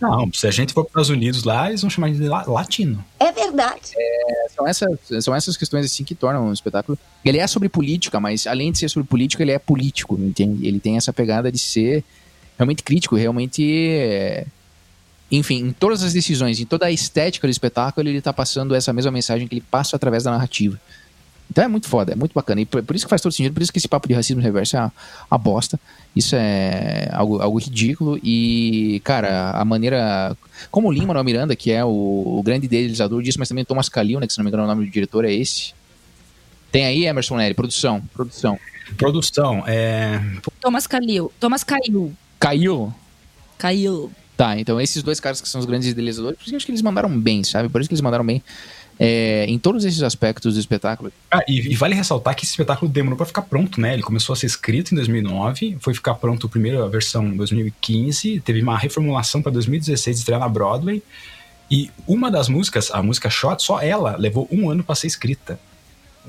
Não, 0.00 0.32
se 0.32 0.46
a 0.46 0.50
gente 0.50 0.72
for 0.72 0.84
para 0.84 1.00
os 1.00 1.08
Estados 1.08 1.10
Unidos 1.22 1.44
lá, 1.44 1.68
eles 1.68 1.80
vão 1.80 1.90
chamar 1.90 2.10
de 2.10 2.22
la- 2.26 2.44
latino. 2.46 3.04
É 3.18 3.30
verdade. 3.32 3.92
É, 3.96 4.46
são, 4.54 4.66
essas, 4.66 4.98
são 5.24 5.34
essas 5.34 5.56
questões 5.56 5.84
assim 5.84 6.04
que 6.04 6.14
tornam 6.14 6.48
um 6.48 6.52
espetáculo. 6.52 6.98
Ele 7.24 7.38
é 7.38 7.46
sobre 7.46 7.68
política, 7.68 8.18
mas 8.18 8.46
além 8.46 8.72
de 8.72 8.78
ser 8.78 8.88
sobre 8.88 9.06
política, 9.08 9.42
ele 9.42 9.52
é 9.52 9.58
político, 9.58 10.14
entende? 10.18 10.66
Ele 10.66 10.80
tem 10.80 10.96
essa 10.96 11.12
pegada 11.12 11.52
de 11.52 11.58
ser 11.58 12.02
realmente 12.56 12.82
crítico, 12.82 13.14
realmente. 13.16 13.62
é, 13.92 14.46
Enfim, 15.30 15.66
em 15.68 15.72
todas 15.72 16.02
as 16.02 16.12
decisões, 16.12 16.58
em 16.60 16.64
toda 16.66 16.86
a 16.86 16.90
estética 16.90 17.46
do 17.46 17.50
espetáculo, 17.50 18.08
ele 18.08 18.20
tá 18.20 18.32
passando 18.32 18.74
essa 18.74 18.92
mesma 18.92 19.10
mensagem 19.12 19.46
que 19.46 19.54
ele 19.54 19.64
passa 19.70 19.94
através 19.96 20.24
da 20.24 20.30
narrativa. 20.30 20.80
Então 21.50 21.64
é 21.64 21.68
muito 21.68 21.88
foda, 21.88 22.12
é 22.12 22.14
muito 22.14 22.32
bacana. 22.32 22.60
E 22.60 22.66
por, 22.66 22.82
por 22.82 22.94
isso 22.94 23.04
que 23.04 23.10
faz 23.10 23.20
todo 23.20 23.32
sentido, 23.32 23.52
por 23.52 23.62
isso 23.62 23.72
que 23.72 23.78
esse 23.78 23.88
papo 23.88 24.06
de 24.06 24.14
racismo 24.14 24.40
reverso 24.40 24.76
é 24.76 24.80
a, 24.80 24.92
a 25.28 25.36
bosta. 25.36 25.80
Isso 26.14 26.36
é 26.36 27.08
algo, 27.12 27.40
algo 27.40 27.58
ridículo. 27.58 28.18
E, 28.22 29.00
cara, 29.04 29.50
a 29.50 29.64
maneira. 29.64 30.36
Como 30.70 30.88
o 30.88 30.92
Lima 30.92 31.08
Manuel 31.08 31.24
Miranda, 31.24 31.56
que 31.56 31.72
é 31.72 31.84
o, 31.84 31.88
o 31.88 32.42
grande 32.44 32.66
idealizador 32.66 33.20
disso, 33.22 33.38
mas 33.38 33.48
também 33.48 33.62
o 33.62 33.66
Thomas 33.66 33.88
Kalil, 33.88 34.20
né? 34.20 34.26
Que 34.26 34.32
se 34.32 34.38
não 34.38 34.44
me 34.44 34.50
engano 34.50 34.64
o 34.64 34.66
nome 34.66 34.86
do 34.86 34.90
diretor 34.90 35.24
é 35.24 35.32
esse. 35.32 35.74
Tem 36.70 36.84
aí, 36.84 37.04
Emerson 37.04 37.36
Nery, 37.36 37.54
produção. 37.54 38.00
Produção. 38.14 38.58
Produção, 38.96 39.64
é. 39.66 40.20
Thomas 40.60 40.86
Calil. 40.86 41.32
Thomas 41.40 41.64
Caiu. 41.64 42.12
Caiu? 42.38 42.94
Caiu. 43.58 44.10
Tá, 44.36 44.58
então 44.58 44.80
esses 44.80 45.02
dois 45.02 45.20
caras 45.20 45.38
que 45.38 45.48
são 45.48 45.60
os 45.60 45.66
grandes 45.66 45.86
idealizadores, 45.88 46.38
por 46.38 46.44
isso 46.44 46.50
que 46.50 46.54
eu 46.54 46.56
acho 46.56 46.64
que 46.64 46.72
eles 46.72 46.80
mandaram 46.80 47.20
bem, 47.20 47.44
sabe? 47.44 47.68
Por 47.68 47.78
isso 47.78 47.88
que 47.90 47.92
eles 47.92 48.00
mandaram 48.00 48.24
bem 48.24 48.42
é, 49.02 49.46
em 49.48 49.58
todos 49.58 49.86
esses 49.86 50.02
aspectos 50.02 50.52
do 50.52 50.60
espetáculo. 50.60 51.10
Ah, 51.30 51.40
e, 51.48 51.72
e 51.72 51.74
vale 51.74 51.94
ressaltar 51.94 52.36
que 52.36 52.44
esse 52.44 52.52
espetáculo 52.52 52.92
demorou 52.92 53.16
pra 53.16 53.24
ficar 53.24 53.40
pronto, 53.40 53.80
né? 53.80 53.94
Ele 53.94 54.02
começou 54.02 54.34
a 54.34 54.36
ser 54.36 54.44
escrito 54.44 54.92
em 54.92 54.94
2009, 54.96 55.78
foi 55.80 55.94
ficar 55.94 56.14
pronto 56.16 56.46
a 56.46 56.50
primeira 56.50 56.86
versão 56.86 57.26
em 57.26 57.34
2015, 57.34 58.40
teve 58.40 58.60
uma 58.60 58.76
reformulação 58.76 59.40
pra 59.40 59.50
2016 59.50 60.18
estrear 60.18 60.38
na 60.38 60.48
Broadway. 60.48 61.02
E 61.70 61.90
uma 62.06 62.30
das 62.30 62.48
músicas, 62.48 62.90
a 62.90 63.02
música 63.02 63.30
Shot, 63.30 63.62
só 63.62 63.80
ela 63.80 64.16
levou 64.18 64.46
um 64.52 64.68
ano 64.68 64.84
pra 64.84 64.94
ser 64.94 65.06
escrita. 65.06 65.58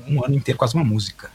Um 0.08 0.24
ano 0.24 0.34
inteiro, 0.34 0.56
quase 0.56 0.74
uma 0.74 0.84
música. 0.84 1.30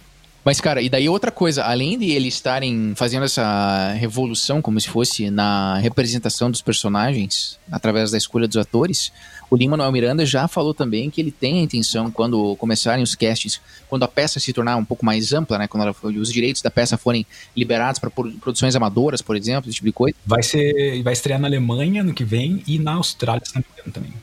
Mas, 0.48 0.62
cara, 0.62 0.82
e 0.82 0.88
daí 0.88 1.10
outra 1.10 1.30
coisa, 1.30 1.62
além 1.66 2.00
de 2.00 2.10
eles 2.12 2.36
estarem 2.36 2.94
fazendo 2.96 3.26
essa 3.26 3.92
revolução 4.00 4.62
como 4.62 4.80
se 4.80 4.88
fosse 4.88 5.30
na 5.30 5.78
representação 5.80 6.50
dos 6.50 6.62
personagens, 6.62 7.60
através 7.70 8.12
da 8.12 8.18
escolha 8.18 8.48
dos 8.48 8.56
atores, 8.56 9.12
o 9.52 9.58
Lima 9.58 9.72
Manuel 9.72 9.92
Miranda 9.92 10.26
já 10.26 10.48
falou 10.48 10.74
também 10.74 11.10
que 11.10 11.20
ele 11.20 11.32
tem 11.32 11.60
a 11.60 11.64
intenção, 11.64 12.10
quando 12.10 12.56
começarem 12.56 13.04
os 13.04 13.14
castings, 13.14 13.60
quando 13.90 14.04
a 14.04 14.08
peça 14.08 14.40
se 14.40 14.54
tornar 14.54 14.78
um 14.78 14.86
pouco 14.86 15.06
mais 15.06 15.34
ampla, 15.34 15.58
né, 15.58 15.68
quando 15.68 15.84
ela, 15.84 15.96
os 16.18 16.32
direitos 16.32 16.62
da 16.62 16.72
peça 16.72 16.96
forem 16.98 17.26
liberados 17.54 18.00
para 18.00 18.10
produções 18.10 18.74
amadoras, 18.74 19.22
por 19.22 19.36
exemplo, 19.36 19.70
esse 19.70 19.76
tipo 19.76 19.88
de 19.88 19.92
coisa. 19.92 20.16
Vai 20.26 20.44
ser, 20.44 21.04
vai 21.04 21.12
estrear 21.12 21.42
na 21.42 21.50
Alemanha 21.50 22.06
no 22.06 22.14
que 22.14 22.24
vem 22.24 22.64
e 22.66 22.80
na 22.80 22.94
Austrália 22.94 23.44
se 23.46 23.54
não 23.54 23.60
me 23.60 23.68
engano, 23.74 23.92
também. 23.92 24.14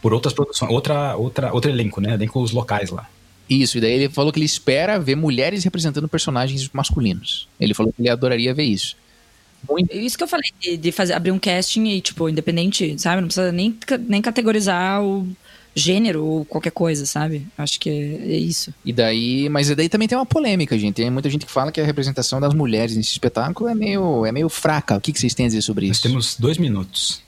Por 0.00 0.14
outras 0.14 0.32
produções, 0.32 0.70
outra, 0.70 1.16
outra, 1.16 1.52
outro 1.52 1.68
elenco, 1.68 2.00
né? 2.00 2.14
Elenco 2.14 2.40
os 2.40 2.52
locais 2.52 2.90
lá. 2.90 3.08
Isso, 3.48 3.78
e 3.78 3.80
daí 3.80 3.92
ele 3.92 4.08
falou 4.08 4.32
que 4.32 4.38
ele 4.38 4.46
espera 4.46 4.98
ver 4.98 5.14
mulheres 5.16 5.64
representando 5.64 6.08
personagens 6.08 6.68
masculinos. 6.72 7.48
Ele 7.60 7.74
falou 7.74 7.92
que 7.92 8.00
ele 8.00 8.08
adoraria 8.08 8.54
ver 8.54 8.64
isso. 8.64 8.96
Isso 9.90 10.16
que 10.16 10.24
eu 10.24 10.28
falei, 10.28 10.50
de, 10.60 10.76
de 10.76 10.92
fazer, 10.92 11.14
abrir 11.14 11.30
um 11.30 11.38
casting 11.38 11.84
e, 11.86 12.00
tipo, 12.00 12.28
independente, 12.28 12.98
sabe? 12.98 13.20
Não 13.20 13.28
precisa 13.28 13.50
nem, 13.50 13.76
nem 14.06 14.20
categorizar 14.20 15.02
o 15.02 15.26
gênero 15.74 16.24
ou 16.24 16.44
qualquer 16.44 16.70
coisa, 16.70 17.04
sabe? 17.06 17.46
Acho 17.56 17.80
que 17.80 17.90
é, 17.90 18.32
é 18.32 18.36
isso. 18.36 18.72
E 18.84 18.92
daí, 18.92 19.48
mas 19.48 19.74
daí 19.74 19.88
também 19.88 20.06
tem 20.06 20.16
uma 20.16 20.26
polêmica, 20.26 20.78
gente. 20.78 20.96
Tem 20.96 21.10
muita 21.10 21.28
gente 21.30 21.46
que 21.46 21.52
fala 21.52 21.72
que 21.72 21.80
a 21.80 21.84
representação 21.84 22.40
das 22.40 22.54
mulheres 22.54 22.96
nesse 22.96 23.12
espetáculo 23.12 23.68
é 23.68 23.74
meio, 23.74 24.24
é 24.24 24.32
meio 24.32 24.48
fraca. 24.48 24.96
O 24.96 25.00
que, 25.00 25.12
que 25.12 25.18
vocês 25.18 25.34
têm 25.34 25.46
a 25.46 25.48
dizer 25.48 25.62
sobre 25.62 25.88
Nós 25.88 25.96
isso? 25.96 26.06
temos 26.06 26.36
dois 26.38 26.58
minutos 26.58 27.22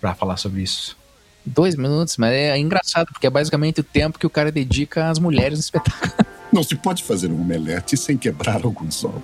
pra 0.00 0.14
falar 0.14 0.36
sobre 0.36 0.62
isso. 0.62 0.96
Dois 1.44 1.74
minutos, 1.74 2.16
mas 2.16 2.32
é 2.32 2.58
engraçado, 2.58 3.08
porque 3.12 3.26
é 3.26 3.30
basicamente 3.30 3.80
o 3.80 3.84
tempo 3.84 4.18
que 4.18 4.26
o 4.26 4.30
cara 4.30 4.52
dedica 4.52 5.08
às 5.08 5.18
mulheres 5.18 5.58
no 5.58 5.60
espetáculo. 5.60 6.12
Não 6.52 6.62
se 6.62 6.74
pode 6.74 7.02
fazer 7.02 7.30
um 7.30 7.40
omelete 7.40 7.96
sem 7.96 8.16
quebrar 8.16 8.64
alguns 8.64 9.04
ovos. 9.04 9.22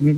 No 0.00 0.12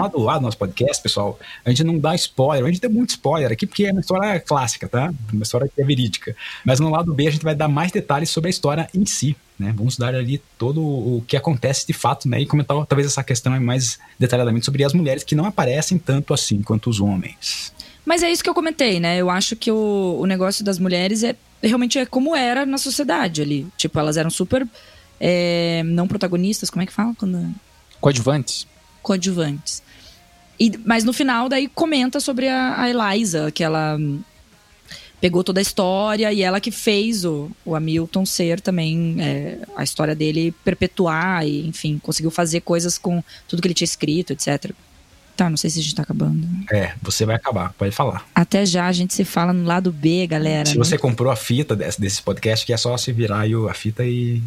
lado 0.00 0.18
lá 0.18 0.38
do 0.38 0.42
nosso 0.42 0.56
podcast, 0.56 1.02
pessoal, 1.02 1.38
a 1.64 1.70
gente 1.70 1.84
não 1.84 1.98
dá 1.98 2.14
spoiler, 2.14 2.64
a 2.64 2.68
gente 2.68 2.80
tem 2.80 2.90
muito 2.90 3.10
spoiler 3.10 3.52
aqui, 3.52 3.66
porque 3.66 3.84
é 3.84 3.92
uma 3.92 4.00
história 4.00 4.40
clássica, 4.40 4.88
tá? 4.88 5.12
Uma 5.32 5.42
história 5.42 5.68
que 5.68 5.80
é 5.80 5.84
verídica. 5.84 6.34
Mas 6.64 6.80
no 6.80 6.90
lado 6.90 7.12
B 7.12 7.26
a 7.26 7.30
gente 7.30 7.44
vai 7.44 7.54
dar 7.54 7.68
mais 7.68 7.92
detalhes 7.92 8.30
sobre 8.30 8.48
a 8.48 8.50
história 8.50 8.88
em 8.94 9.04
si, 9.04 9.36
né? 9.58 9.74
Vamos 9.76 9.98
dar 9.98 10.14
ali 10.14 10.40
todo 10.56 10.80
o 10.80 11.22
que 11.26 11.36
acontece 11.36 11.86
de 11.86 11.92
fato, 11.92 12.26
né? 12.28 12.40
E 12.40 12.46
comentar 12.46 12.76
talvez 12.86 13.06
essa 13.06 13.22
questão 13.22 13.60
mais 13.60 13.98
detalhadamente 14.18 14.64
sobre 14.64 14.84
as 14.84 14.94
mulheres 14.94 15.22
que 15.22 15.34
não 15.34 15.44
aparecem 15.44 15.98
tanto 15.98 16.32
assim 16.32 16.62
quanto 16.62 16.88
os 16.88 17.00
homens. 17.00 17.74
Mas 18.06 18.22
é 18.22 18.30
isso 18.30 18.42
que 18.42 18.48
eu 18.48 18.54
comentei, 18.54 18.98
né? 18.98 19.18
Eu 19.18 19.28
acho 19.28 19.54
que 19.54 19.70
o, 19.70 20.16
o 20.18 20.24
negócio 20.24 20.64
das 20.64 20.78
mulheres 20.78 21.22
é 21.22 21.36
realmente 21.62 21.98
é 21.98 22.06
como 22.06 22.34
era 22.34 22.64
na 22.64 22.78
sociedade 22.78 23.42
ali. 23.42 23.66
Tipo, 23.76 23.98
elas 23.98 24.16
eram 24.16 24.30
super 24.30 24.66
é, 25.20 25.82
não 25.84 26.06
protagonistas, 26.06 26.70
como 26.70 26.82
é 26.82 26.86
que 26.86 26.92
fala? 26.92 27.14
Quando... 27.18 27.54
Coadjuvantes. 28.00 28.66
Coadjuvantes. 29.02 29.82
E, 30.58 30.72
mas 30.84 31.04
no 31.04 31.12
final, 31.12 31.48
daí 31.48 31.68
comenta 31.68 32.20
sobre 32.20 32.48
a, 32.48 32.82
a 32.82 32.90
Eliza, 32.90 33.50
que 33.50 33.62
ela 33.62 33.96
hum, 33.96 34.20
pegou 35.20 35.42
toda 35.42 35.60
a 35.60 35.62
história 35.62 36.32
e 36.32 36.42
ela 36.42 36.60
que 36.60 36.70
fez 36.70 37.24
o, 37.24 37.50
o 37.64 37.74
Hamilton 37.74 38.24
ser 38.24 38.60
também 38.60 39.16
é, 39.20 39.58
a 39.76 39.84
história 39.84 40.14
dele 40.14 40.52
perpetuar 40.64 41.46
e, 41.46 41.66
enfim, 41.66 41.98
conseguiu 42.02 42.30
fazer 42.30 42.60
coisas 42.60 42.98
com 42.98 43.22
tudo 43.46 43.62
que 43.62 43.68
ele 43.68 43.74
tinha 43.74 43.86
escrito, 43.86 44.32
etc. 44.32 44.72
Tá, 45.38 45.48
não 45.48 45.56
sei 45.56 45.70
se 45.70 45.78
a 45.78 45.82
gente 45.82 45.94
tá 45.94 46.02
acabando. 46.02 46.44
É, 46.72 46.94
você 47.00 47.24
vai 47.24 47.36
acabar, 47.36 47.72
pode 47.74 47.92
falar. 47.92 48.26
Até 48.34 48.66
já 48.66 48.88
a 48.88 48.92
gente 48.92 49.14
se 49.14 49.24
fala 49.24 49.52
no 49.52 49.64
lado 49.64 49.92
B, 49.92 50.26
galera. 50.26 50.66
Se 50.66 50.76
né? 50.76 50.84
você 50.84 50.98
comprou 50.98 51.30
a 51.30 51.36
fita 51.36 51.76
desse, 51.76 52.00
desse 52.00 52.20
podcast, 52.20 52.66
que 52.66 52.72
é 52.72 52.76
só 52.76 52.96
se 52.96 53.12
virar 53.12 53.44
a 53.70 53.72
fita 53.74 54.04
e 54.04 54.42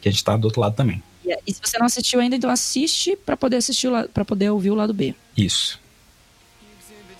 que 0.00 0.08
a 0.08 0.12
gente 0.12 0.22
tá 0.22 0.36
do 0.36 0.44
outro 0.44 0.60
lado 0.60 0.76
também. 0.76 1.02
E, 1.44 1.52
se 1.52 1.60
você 1.60 1.76
não 1.80 1.86
assistiu 1.86 2.20
ainda, 2.20 2.36
então 2.36 2.48
assiste 2.48 3.18
pra 3.26 3.36
poder 3.36 3.56
assistir 3.56 3.90
para 4.14 4.24
poder 4.24 4.48
ouvir 4.50 4.70
o 4.70 4.76
lado 4.76 4.94
B. 4.94 5.16
Isso. 5.36 5.80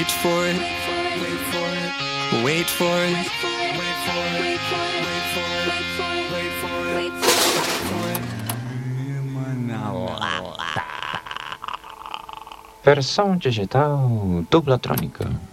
Wait 0.00 0.12
for 0.12 0.46
it. 0.46 0.56
Wait 0.56 1.42
for 1.52 1.68
it. 1.76 1.92
Wait 2.42 2.66
for 2.66 2.84
it. 2.86 3.12
Wait 3.12 3.28
for 3.36 4.24
it. 4.24 4.40
Wait 4.40 4.60
for 4.64 4.80
it. 4.80 4.96
Wait 4.96 5.28
for 5.28 6.08
it. 6.16 6.32
Wait 6.32 6.54
for 6.56 6.88
it. 6.96 7.04
Wait 7.04 7.20
for 7.20 8.08
it. 8.08 8.30
Versão 12.82 13.36
digital 13.36 14.42
dublatrônica. 14.50 15.49